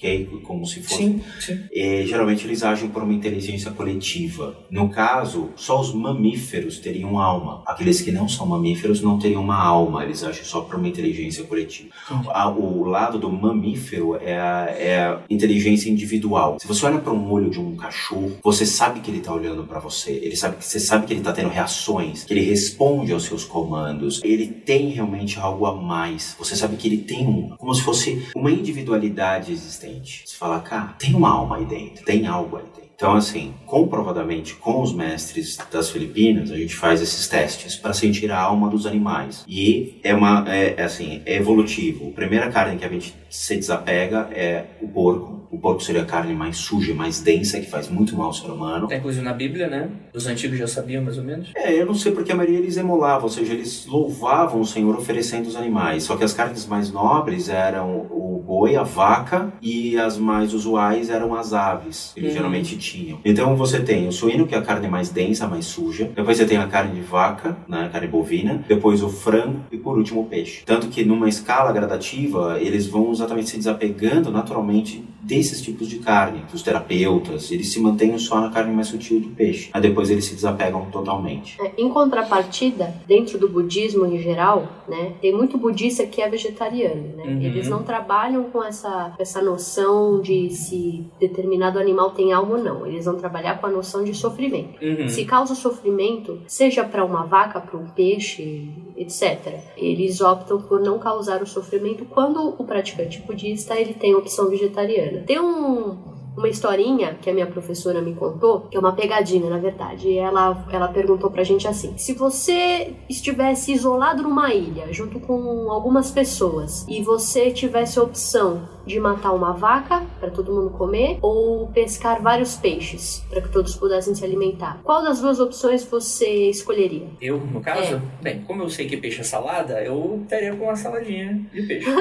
[0.42, 1.60] Como se fosse Sim, sim.
[1.72, 4.56] é, geralmente eles agem por uma inteligência coletiva.
[4.70, 7.62] No caso, só os mamíferos teriam alma.
[7.66, 11.44] Aqueles que não são mamíferos não teriam uma alma, eles agem só por uma inteligência
[11.44, 11.88] coletiva.
[12.32, 16.58] A- o lado do mamífero é a, é a inteligência individual.
[16.60, 19.64] Se você olha para um olho de um cachorro, você sabe que ele está olhando
[19.64, 20.12] para você.
[20.12, 23.44] Ele sabe que você sabe que ele está tendo reações, que ele responde aos seus
[23.44, 24.20] comandos.
[24.24, 26.34] Ele tem realmente algo a mais.
[26.38, 29.83] Você sabe que ele tem um, como se fosse uma individualidade existente.
[30.24, 32.84] Você fala, cara, tem uma alma aí dentro, tem algo aí dentro.
[32.96, 38.30] Então, assim, comprovadamente, com os mestres das Filipinas, a gente faz esses testes para sentir
[38.30, 39.44] a alma dos animais.
[39.48, 42.08] E é uma, é, é assim, é evolutivo.
[42.08, 45.43] A primeira carne que a gente se desapega é o porco.
[45.54, 48.50] O porco seria a carne mais suja, mais densa, que faz muito mal ao ser
[48.50, 48.88] humano.
[48.90, 49.88] É inclusive na Bíblia, né?
[50.12, 51.52] Os antigos já sabiam mais ou menos.
[51.54, 54.96] É, eu não sei porque a maioria eles emolavam, ou seja, eles louvavam o Senhor
[54.96, 56.02] oferecendo os animais.
[56.02, 61.08] Só que as carnes mais nobres eram o boi, a vaca e as mais usuais
[61.08, 62.36] eram as aves, que eles Uhum.
[62.36, 63.20] geralmente tinham.
[63.24, 66.10] Então você tem o suíno, que é a carne mais densa, mais suja.
[66.16, 68.64] Depois você tem a carne de vaca, né, a carne bovina.
[68.68, 70.62] Depois o frango e por último o peixe.
[70.66, 76.44] Tanto que numa escala gradativa, eles vão exatamente se desapegando naturalmente desses tipos de carne.
[76.52, 79.70] Os terapeutas, eles se mantêm só na carne mais sutil do peixe.
[79.72, 81.60] Aí depois eles se desapegam totalmente.
[81.60, 87.16] É, Em contrapartida, dentro do budismo em geral, né, tem muito budista que é vegetariano,
[87.16, 87.24] né?
[87.24, 87.40] Uhum.
[87.40, 92.86] Eles não trabalham com essa, essa noção de se determinado animal tem algo ou não.
[92.86, 94.84] Eles vão trabalhar com a noção de sofrimento.
[94.84, 95.08] Uhum.
[95.08, 99.60] Se causa sofrimento, seja para uma vaca, para um peixe, etc.
[99.76, 105.22] Eles optam por não causar o sofrimento quando o praticante budista ele tem opção vegetariana.
[105.26, 109.58] Tem um uma historinha que a minha professora me contou, que é uma pegadinha, na
[109.58, 110.08] verdade.
[110.08, 115.70] E ela, ela perguntou pra gente assim: se você estivesse isolado numa ilha, junto com
[115.70, 121.18] algumas pessoas, e você tivesse a opção de matar uma vaca para todo mundo comer
[121.22, 126.50] ou pescar vários peixes para que todos pudessem se alimentar, qual das duas opções você
[126.50, 127.06] escolheria?
[127.20, 127.94] Eu, no caso?
[127.94, 128.00] É.
[128.22, 131.88] Bem, como eu sei que peixe é salada, eu estaria com uma saladinha de peixe.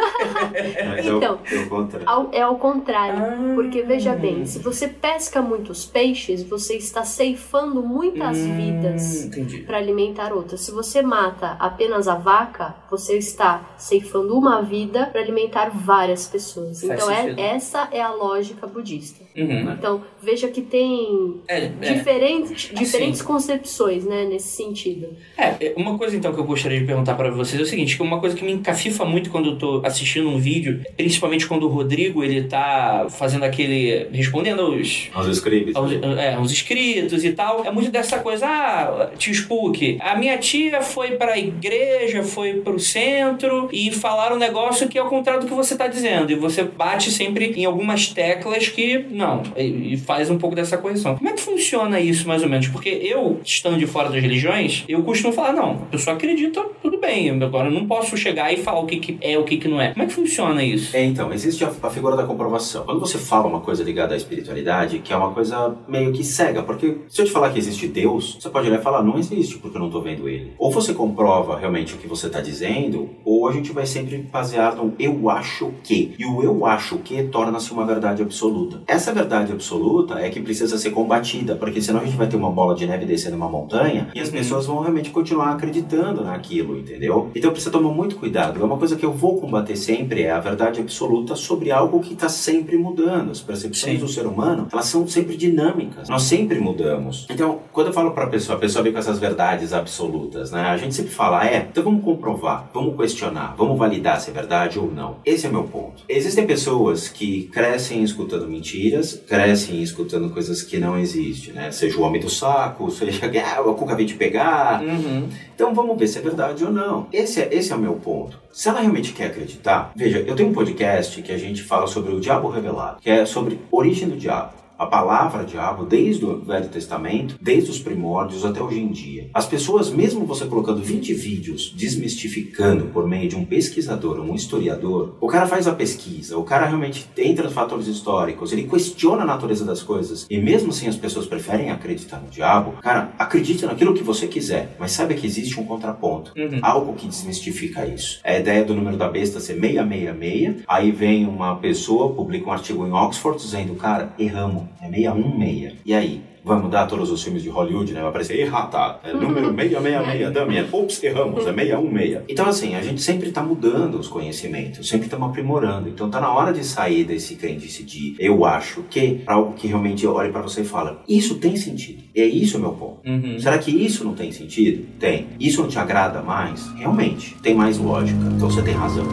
[0.90, 2.30] Mas Então, eu, eu contrário.
[2.34, 3.20] É ao contrário.
[3.20, 3.54] Ah.
[3.56, 9.30] Porque veja bem, se você pesca muitos peixes, você está ceifando muitas Hum, vidas
[9.66, 10.62] para alimentar outras.
[10.62, 16.82] Se você mata apenas a vaca, você está ceifando uma vida para alimentar várias pessoas.
[16.82, 19.24] Faz então é, essa é a lógica budista.
[19.36, 19.72] Uhum.
[19.74, 21.68] Então veja que tem É, é.
[21.70, 23.28] diferentes, diferentes Assim.
[23.28, 25.08] concepções, né, nesse sentido.
[25.38, 28.02] É, uma coisa então que eu gostaria de perguntar pra vocês é o seguinte, que
[28.04, 31.70] uma coisa que me encafifa muito quando eu tô assistindo um vídeo, principalmente quando o
[31.70, 34.08] Rodrigo, ele tá fazendo aquele...
[34.14, 35.10] respondendo aos...
[35.14, 35.76] Aos scripts.
[35.76, 40.38] Aos, é, aos inscritos e tal, é muito dessa coisa, ah, tio Spook, a minha
[40.38, 45.42] tia foi pra igreja, foi pro centro e falaram um negócio que é o contrário
[45.42, 49.94] do que você tá dizendo, e você bate sempre em algumas teclas que, não, e,
[49.94, 51.16] e faz um pouco dessa correção.
[51.16, 52.68] Como é que funciona isso, mais ou menos?
[52.68, 57.00] Porque eu, estando de fora das religiões, eu costumo falar, não, a pessoa acredita, tudo
[57.00, 59.68] bem, agora eu não posso chegar e falar o que, que é, o que, que
[59.68, 59.90] não é.
[59.94, 60.96] Como é que funciona isso?
[60.96, 62.84] É, então, existe a, a figura da comprovação.
[62.86, 66.64] Quando você fala uma coisa ligada à espiritualidade, que é uma coisa meio que cega,
[66.64, 69.58] porque se eu te falar que existe Deus, você pode olhar e falar, não existe,
[69.58, 70.54] porque eu não tô vendo ele.
[70.58, 74.76] Ou você comprova realmente o que você tá dizendo, ou a gente vai sempre basear
[74.76, 76.14] no eu acho que.
[76.18, 78.82] E o eu acho que torna-se uma verdade absoluta.
[78.88, 82.52] Essa verdade absoluta é que precisa ser combatida, porque senão a gente vai ter uma
[82.52, 87.30] bola de neve descendo uma montanha e as pessoas vão realmente continuar acreditando naquilo, entendeu?
[87.36, 88.60] Então precisa tomar muito cuidado.
[88.60, 92.14] É uma coisa que eu vou combater sempre é a verdade absoluta sobre algo que
[92.14, 93.32] está sempre mudando.
[93.32, 96.10] As percepções Do ser humano, elas são sempre dinâmicas.
[96.10, 97.26] Nós sempre mudamos.
[97.30, 100.62] Então, quando eu falo para a pessoa, a pessoa vem com essas verdades absolutas, né?
[100.62, 104.80] A gente sempre fala, é, então vamos comprovar, vamos questionar, vamos validar se é verdade
[104.80, 105.18] ou não.
[105.26, 106.04] Esse é meu ponto.
[106.10, 111.72] Existem pessoas que crescem escutando mentiras, crescem escutando coisas que não existem, né?
[111.72, 115.28] Seja o homem do saco, seja ah, a cuca vem te pegar, Uhum.
[115.56, 117.08] então vamos ver se é verdade ou não.
[117.12, 118.40] Esse é, esse é o meu ponto.
[118.54, 122.14] Se ela realmente quer acreditar, veja, eu tenho um podcast que a gente fala sobre
[122.14, 124.54] o diabo revelado, que é sobre origem do diabo.
[124.84, 129.30] A palavra diabo, desde o Velho Testamento, desde os primórdios até hoje em dia.
[129.34, 135.16] As pessoas, mesmo você colocando 20 vídeos desmistificando por meio de um pesquisador, um historiador,
[135.22, 139.26] o cara faz a pesquisa, o cara realmente entra nos fatores históricos, ele questiona a
[139.26, 143.94] natureza das coisas, e mesmo assim as pessoas preferem acreditar no diabo, cara, acredite naquilo
[143.94, 146.34] que você quiser, mas saiba que existe um contraponto.
[146.36, 146.60] Uhum.
[146.62, 148.20] Algo que desmistifica isso.
[148.22, 150.66] É a ideia do número da besta ser 666.
[150.68, 155.74] Aí vem uma pessoa, publica um artigo em Oxford dizendo, cara, erramos, é 616.
[155.86, 156.22] E aí?
[156.46, 158.02] Vai mudar todos os filmes de Hollywood, né?
[158.02, 160.66] Vai aparecer errata, é número 666, Damien.
[160.74, 162.24] Ups, erramos, é 616.
[162.28, 165.88] Então, assim, a gente sempre tá mudando os conhecimentos, sempre estamos aprimorando.
[165.88, 169.68] Então, tá na hora de sair desse crendice de eu acho que, pra algo que
[169.68, 172.04] realmente olhe pra você e fala, isso tem sentido.
[172.14, 173.00] E é isso o meu ponto.
[173.08, 173.40] Uhum.
[173.40, 174.86] Será que isso não tem sentido?
[175.00, 175.28] Tem.
[175.40, 176.70] Isso não te agrada mais?
[176.74, 178.20] Realmente, tem mais lógica.
[178.36, 179.08] Então você tem razão.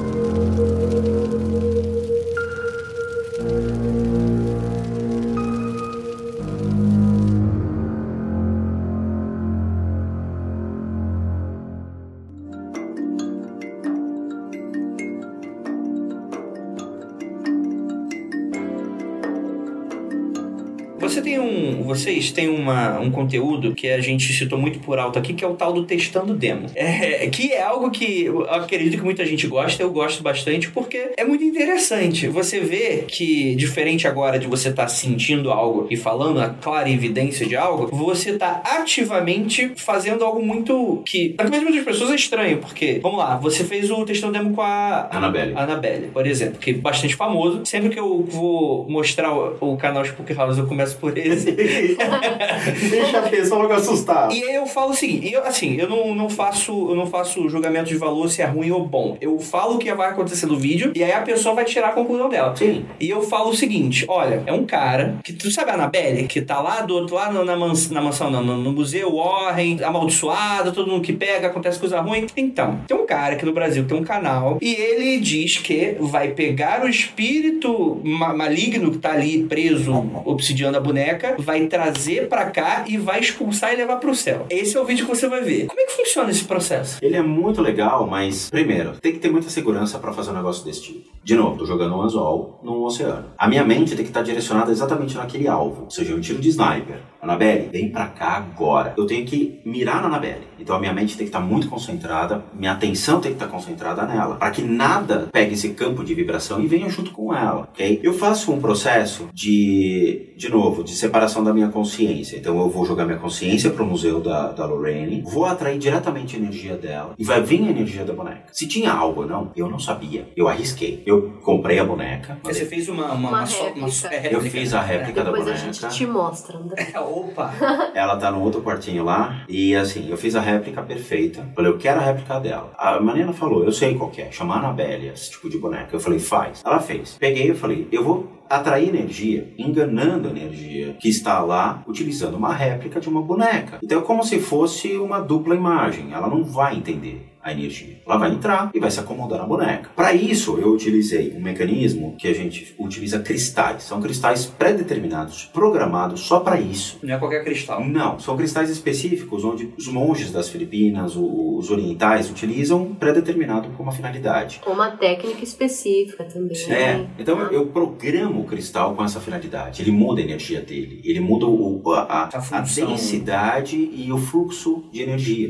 [22.00, 25.46] Vocês têm uma, um conteúdo que a gente citou muito por alto aqui, que é
[25.46, 26.66] o tal do testando demo.
[26.74, 31.10] É, que é algo que eu acredito que muita gente gosta, eu gosto bastante, porque
[31.16, 32.26] é muito interessante.
[32.28, 36.88] Você vê que, diferente agora de você estar tá sentindo algo e falando a clara
[36.88, 42.58] evidência de algo, você está ativamente fazendo algo muito que, para muitas pessoas, é estranho,
[42.58, 45.52] porque, vamos lá, você fez o testando demo com a Annabelle.
[45.54, 47.60] Annabelle, por exemplo, que é bastante famoso.
[47.66, 51.50] Sempre que eu vou mostrar o, o canal Spook House, eu começo por esse.
[52.90, 54.30] Deixa ver, só logo assustar.
[54.32, 57.48] E aí eu falo o seguinte, eu, assim, eu não, não faço eu não faço
[57.48, 59.16] julgamento de valor se é ruim ou bom.
[59.20, 61.92] Eu falo o que vai acontecer no vídeo e aí a pessoa vai tirar a
[61.92, 62.54] conclusão dela.
[62.56, 62.84] Sim.
[62.98, 66.40] E eu falo o seguinte, olha, é um cara que tu sabe a Annabelle, que
[66.40, 70.72] tá lá do outro lado na, mans, na mansão, não, no, no museu Warren, amaldiçoada,
[70.72, 72.26] todo mundo que pega, acontece coisa ruim.
[72.36, 76.28] Então, tem um cara aqui no Brasil tem um canal e ele diz que vai
[76.28, 79.92] pegar o espírito ma maligno que tá ali preso,
[80.24, 84.44] obsidiando a boneca, vai trazer pra cá e vai expulsar e levar pro céu.
[84.50, 85.66] Esse é o vídeo que você vai ver.
[85.66, 86.98] Como é que funciona esse processo?
[87.00, 90.64] Ele é muito legal, mas, primeiro, tem que ter muita segurança para fazer um negócio
[90.64, 91.10] desse tipo.
[91.22, 93.26] De novo, tô jogando um anzol num oceano.
[93.38, 96.48] A minha mente tem que estar direcionada exatamente naquele alvo, ou seja, um tiro de
[96.48, 96.98] sniper.
[97.22, 98.94] Anabelle, vem pra cá agora.
[98.96, 100.48] Eu tenho que mirar na Anabelle.
[100.58, 104.04] Então a minha mente tem que estar muito concentrada, minha atenção tem que estar concentrada
[104.06, 107.98] nela, para que nada pegue esse campo de vibração e venha junto com ela, ok?
[108.02, 112.36] Eu faço um processo de, de novo, de separação da minha consciência.
[112.36, 116.38] Então eu vou jogar minha consciência pro museu da, da Lorraine, vou atrair diretamente a
[116.38, 118.44] energia dela e vai vir a energia da boneca.
[118.52, 120.28] Se tinha algo ou não, eu não sabia.
[120.36, 121.02] Eu arrisquei.
[121.06, 122.38] Eu comprei a boneca.
[122.42, 124.08] Você fez uma, uma, Uma só- réplica.
[124.14, 124.50] é, Eu réplica.
[124.50, 125.72] fiz a réplica da Depois a boneca.
[125.72, 126.92] gente te mostra, André.
[127.10, 127.52] Opa!
[127.94, 129.44] Ela tá no outro quartinho lá.
[129.48, 131.46] E assim, eu fiz a réplica perfeita.
[131.54, 132.72] Falei, eu quero a réplica dela.
[132.78, 134.30] A Mariana falou, eu sei qual é.
[134.30, 135.94] Chamar a Anabelle, esse tipo de boneca.
[135.94, 136.62] Eu falei, faz.
[136.64, 137.16] Ela fez.
[137.18, 142.52] Peguei e falei, eu vou atrair energia, enganando a energia que está lá, utilizando uma
[142.52, 143.78] réplica de uma boneca.
[143.82, 146.12] Então é como se fosse uma dupla imagem.
[146.12, 148.00] Ela não vai entender a energia.
[148.06, 149.90] Ela vai entrar e vai se acomodar na boneca.
[149.96, 153.84] Para isso, eu utilizei um mecanismo que a gente utiliza cristais.
[153.84, 156.98] São cristais pré-determinados, programados só para isso.
[157.02, 157.84] Não é qualquer cristal.
[157.84, 163.92] Não, são cristais específicos onde os monges das Filipinas, os orientais, utilizam pré-determinado com uma
[163.92, 164.60] finalidade.
[164.62, 166.56] Com uma técnica específica também.
[166.70, 169.82] É, então eu, eu programo o cristal com essa finalidade.
[169.82, 172.88] Ele muda a energia dele, ele muda o, a, a- A a função.
[172.88, 175.48] densidade e o fluxo de energia.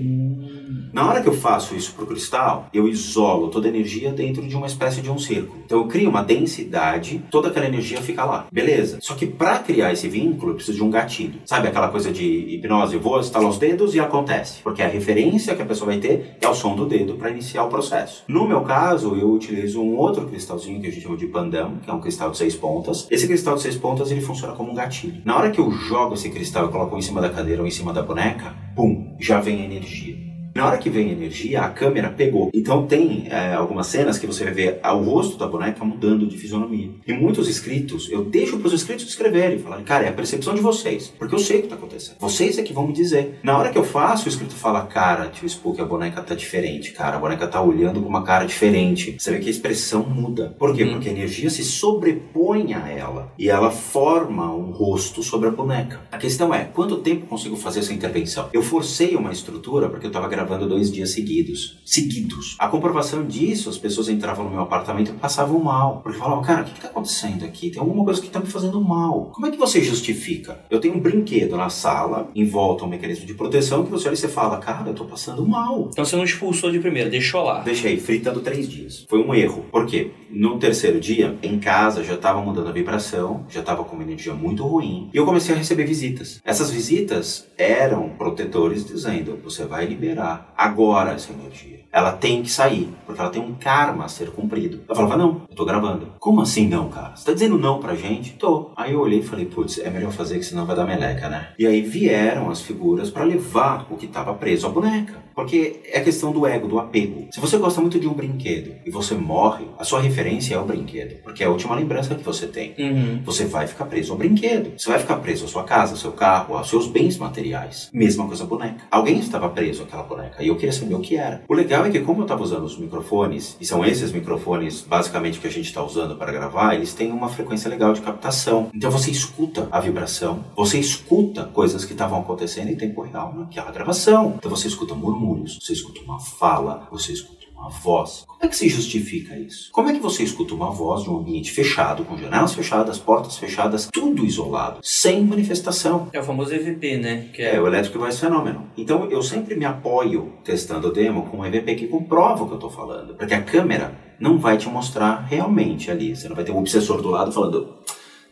[0.93, 4.57] Na hora que eu faço isso pro cristal, eu isolo toda a energia dentro de
[4.57, 5.63] uma espécie de um círculo.
[5.65, 8.47] Então eu crio uma densidade, toda aquela energia fica lá.
[8.53, 8.99] Beleza.
[9.01, 11.41] Só que para criar esse vínculo, eu preciso de um gatilho.
[11.45, 12.95] Sabe aquela coisa de hipnose?
[12.95, 14.63] Eu vou estalar os dedos e acontece.
[14.63, 17.65] Porque a referência que a pessoa vai ter é o som do dedo para iniciar
[17.65, 18.25] o processo.
[18.27, 21.91] No meu caso, eu utilizo um outro cristalzinho que a gente chama de pandam, que
[21.91, 23.07] é um cristal de seis pontas.
[23.11, 25.23] Esse cristal de seis pontas, ele funciona como um gatilho.
[25.25, 27.71] Na hora que eu jogo esse cristal e coloco em cima da cadeira ou em
[27.71, 30.30] cima da boneca, pum, já vem a energia.
[30.55, 32.51] Na hora que vem energia, a câmera pegou.
[32.53, 36.37] Então tem é, algumas cenas que você vai ver o rosto da boneca mudando de
[36.37, 36.91] fisionomia.
[37.07, 40.61] E muitos inscritos, eu deixo para os inscritos escreverem, falarem, cara, é a percepção de
[40.61, 41.13] vocês.
[41.19, 42.17] Porque eu sei o que está acontecendo.
[42.19, 43.39] Vocês é que vão me dizer.
[43.43, 46.93] Na hora que eu faço, o inscrito fala, cara, tio Spook, a boneca tá diferente,
[46.93, 47.17] cara.
[47.17, 49.17] A boneca tá olhando com uma cara diferente.
[49.19, 50.55] Você vê que a expressão muda.
[50.59, 50.85] Por quê?
[50.85, 50.93] Uhum.
[50.93, 53.33] Porque a energia se sobrepõe a ela.
[53.39, 56.01] E ela forma um rosto sobre a boneca.
[56.11, 58.49] A questão é, quanto tempo consigo fazer essa intervenção?
[58.53, 61.79] Eu forcei uma estrutura porque eu tava gravando dois dias seguidos.
[61.85, 62.57] Seguidos.
[62.59, 66.01] A comprovação disso, as pessoas entravam no meu apartamento e passavam mal.
[66.03, 67.71] Porque falavam, cara, o que, que tá acontecendo aqui?
[67.71, 69.31] Tem alguma coisa que tá me fazendo mal.
[69.35, 70.61] Como é que você justifica?
[70.71, 74.15] Eu tenho um brinquedo na sala, em volta um mecanismo de proteção, que você olha
[74.15, 75.89] e você fala, cara, eu tô passando mal.
[75.93, 77.61] Então você não expulsou de primeira, deixou lá.
[77.61, 79.05] Deixei fritando três dias.
[79.09, 79.67] Foi um erro.
[79.71, 80.11] Por quê?
[80.31, 84.33] No terceiro dia, em casa, já estava mudando a vibração, já estava com uma energia
[84.33, 85.11] muito ruim.
[85.13, 86.41] E eu comecei a receber visitas.
[86.45, 91.81] Essas visitas eram protetores dizendo: você vai liberar agora essa energia.
[91.93, 94.81] Ela tem que sair, porque ela tem um karma a ser cumprido.
[94.89, 96.13] Eu falava: não, eu tô gravando.
[96.21, 97.17] Como assim não, cara?
[97.17, 98.35] Você tá dizendo não pra gente?
[98.35, 98.71] Tô.
[98.77, 101.49] Aí eu olhei e falei: putz, é melhor fazer que senão vai dar meleca, né?
[101.59, 105.31] E aí vieram as figuras para levar o que estava preso à boneca.
[105.35, 107.29] Porque é questão do ego, do apego.
[107.33, 110.65] Se você gosta muito de um brinquedo e você morre, a sua referência é o
[110.65, 111.23] brinquedo.
[111.23, 112.75] Porque é a última lembrança que você tem.
[112.79, 113.23] Uhum.
[113.25, 114.79] Você vai ficar preso ao brinquedo.
[114.79, 117.89] Você vai ficar preso à sua casa, ao seu carro, aos seus bens materiais.
[117.93, 118.85] Mesma coisa a boneca.
[118.91, 121.43] Alguém estava preso àquela boneca e eu queria saber o que era.
[121.49, 125.39] O legal é que como eu estava usando os microfones, e são esses microfones basicamente
[125.39, 128.71] que a gente está usando para gravar, eles têm uma frequência legal de captação.
[128.75, 133.71] Então você escuta a vibração, você escuta coisas que estavam acontecendo em tempo real naquela
[133.71, 134.35] gravação.
[134.39, 138.25] Então você escuta murmúrios, você escuta uma fala, você escuta uma voz.
[138.27, 139.71] Como é que se justifica isso?
[139.71, 143.37] Como é que você escuta uma voz de um ambiente fechado, com janelas fechadas, portas
[143.37, 146.09] fechadas, tudo isolado, sem manifestação?
[146.13, 147.29] É o famoso EVP, né?
[147.35, 147.57] Que é...
[147.57, 148.63] é o Electric Voice Phenomenon.
[148.77, 152.53] Então eu sempre me apoio testando o demo com um EVP que comprova o que
[152.53, 156.17] eu estou falando, porque a câmera não vai te mostrar realmente ali.
[156.17, 157.77] Você não vai ter um obsessor do lado falando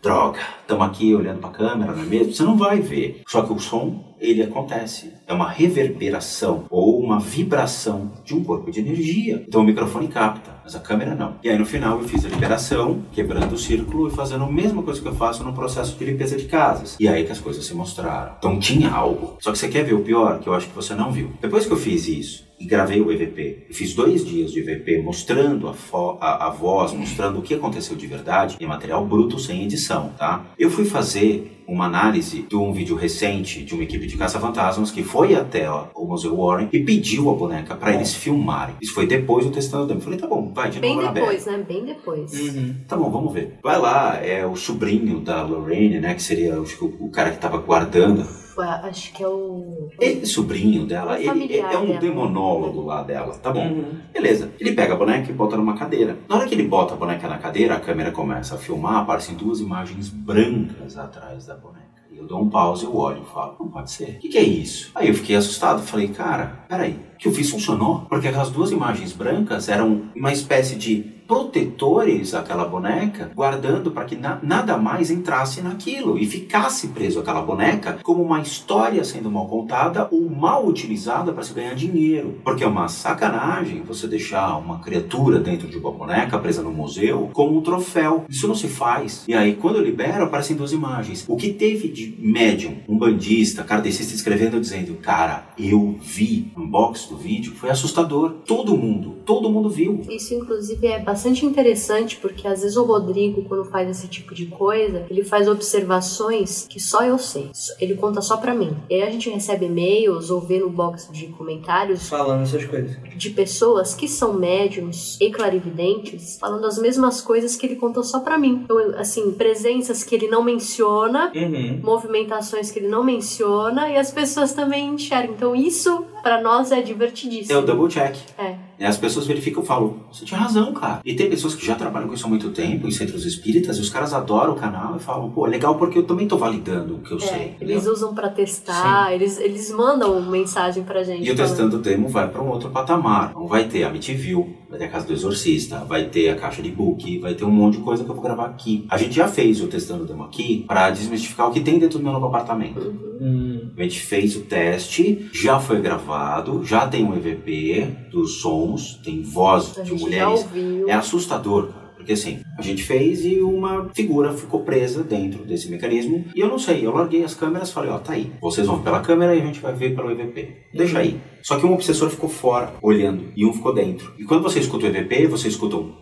[0.02, 2.32] droga, estamos aqui olhando para a câmera, não é mesmo?
[2.32, 3.22] Você não vai ver.
[3.26, 5.12] Só que o som, ele acontece.
[5.26, 9.44] É uma reverberação ou uma vibração de um corpo de energia.
[9.46, 11.36] Então o microfone capta, mas a câmera não.
[11.42, 14.82] E aí no final eu fiz a liberação, quebrando o círculo e fazendo a mesma
[14.82, 16.96] coisa que eu faço no processo de limpeza de casas.
[16.98, 18.34] E aí que as coisas se mostraram.
[18.38, 19.36] Então tinha algo.
[19.40, 21.32] Só que você quer ver o pior, que eu acho que você não viu.
[21.40, 23.66] Depois que eu fiz isso, e gravei o EVP.
[23.68, 25.74] Eu fiz dois dias de EVP mostrando a,
[26.20, 30.46] a, a, voz, mostrando o que aconteceu de verdade em material bruto sem edição, tá?
[30.58, 35.02] Eu fui fazer uma análise de um vídeo recente de uma equipe de caça-fantasmas que
[35.02, 38.74] foi até ó, o Museu Warren e pediu a boneca para eles filmarem.
[38.80, 40.00] Isso foi depois do testando demo.
[40.00, 41.64] Eu falei, tá bom, vai, de Bem novo depois, né?
[41.68, 42.32] Bem depois.
[42.32, 42.74] Uhum.
[42.88, 43.58] Tá bom, vamos ver.
[43.62, 46.14] Vai lá, é o sobrinho da Lorraine, né?
[46.14, 48.26] Que seria acho, o cara que tava guardando
[48.60, 49.88] acho que é o.
[50.00, 52.00] Esse sobrinho dela, ele é um dela.
[52.00, 53.66] demonólogo lá dela, tá bom?
[53.66, 53.98] Uhum.
[54.12, 54.50] Beleza.
[54.58, 56.16] Ele pega a boneca e bota numa cadeira.
[56.28, 59.34] Na hora que ele bota a boneca na cadeira, a câmera começa a filmar, aparecem
[59.36, 61.88] duas imagens brancas atrás da boneca.
[62.10, 64.16] E eu dou um pause, eu olho e falo, não pode ser.
[64.16, 64.90] O que, que é isso?
[64.94, 68.06] Aí eu fiquei assustado, falei, cara, peraí, que eu fiz funcionou?
[68.08, 74.16] Porque aquelas duas imagens brancas eram uma espécie de protetores àquela boneca, guardando para que
[74.16, 79.46] na, nada mais entrasse naquilo e ficasse preso àquela boneca como uma história sendo mal
[79.46, 82.38] contada ou mal utilizada para se ganhar dinheiro.
[82.42, 87.28] Porque é uma sacanagem você deixar uma criatura dentro de uma boneca presa no museu
[87.34, 88.24] como um troféu.
[88.28, 89.24] Isso não se faz.
[89.28, 91.26] E aí, quando eu libero, aparecem duas imagens.
[91.28, 97.06] O que teve de médium, um bandista, kardecista escrevendo dizendo: Cara, eu vi no box
[97.06, 98.36] do vídeo, foi assustador.
[98.46, 100.00] Todo mundo, todo mundo viu.
[100.08, 104.32] Isso, inclusive, é bastante bastante interessante porque às vezes o Rodrigo, quando faz esse tipo
[104.32, 107.50] de coisa, ele faz observações que só eu sei.
[107.80, 108.76] Ele conta só pra mim.
[108.88, 112.96] E aí a gente recebe e-mails ou vê no box de comentários falando essas coisas
[113.16, 118.20] de pessoas que são médiums e clarividentes falando as mesmas coisas que ele contou só
[118.20, 118.60] pra mim.
[118.62, 121.80] Então, assim, presenças que ele não menciona, uhum.
[121.82, 125.34] movimentações que ele não menciona e as pessoas também enxergam.
[125.34, 127.58] Então isso para nós é divertidíssimo.
[127.58, 128.16] É o double check.
[128.38, 128.56] É.
[128.78, 131.00] E as pessoas verificam e falam, você tinha razão, cara.
[131.04, 133.80] E tem pessoas que já trabalham com isso há muito tempo, em centros espíritas, e
[133.80, 136.96] os caras adoram o canal e falam, pô, é legal porque eu também tô validando
[136.96, 137.56] o que eu é, sei.
[137.60, 141.26] Eles usam para testar, eles, eles mandam mensagem pra gente.
[141.26, 143.30] E o Testando Demo vai para um outro patamar.
[143.30, 146.62] Então vai ter a Mitiville, vai ter a Casa do Exorcista, vai ter a caixa
[146.62, 148.84] de book, vai ter um monte de coisa que eu vou gravar aqui.
[148.88, 152.04] A gente já fez o Testando Demo aqui para desmistificar o que tem dentro do
[152.04, 153.08] meu novo apartamento.
[153.20, 153.70] Uhum.
[153.76, 159.22] A gente fez o teste, já foi gravado, já tem um EVP dos sons, tem
[159.22, 160.46] voz a de mulheres.
[160.86, 161.72] É assustador,
[162.08, 166.24] porque assim, a gente fez e uma figura ficou presa dentro desse mecanismo.
[166.34, 168.32] E eu não sei, eu larguei as câmeras e falei, ó, tá aí.
[168.40, 170.56] Vocês vão pela câmera e a gente vai ver pelo EVP.
[170.72, 171.20] Deixa aí.
[171.42, 174.14] Só que um obsessor ficou fora, olhando, e um ficou dentro.
[174.18, 175.92] E quando você escuta o EVP, você escuta um...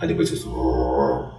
[0.00, 0.58] Aí depois você escuta...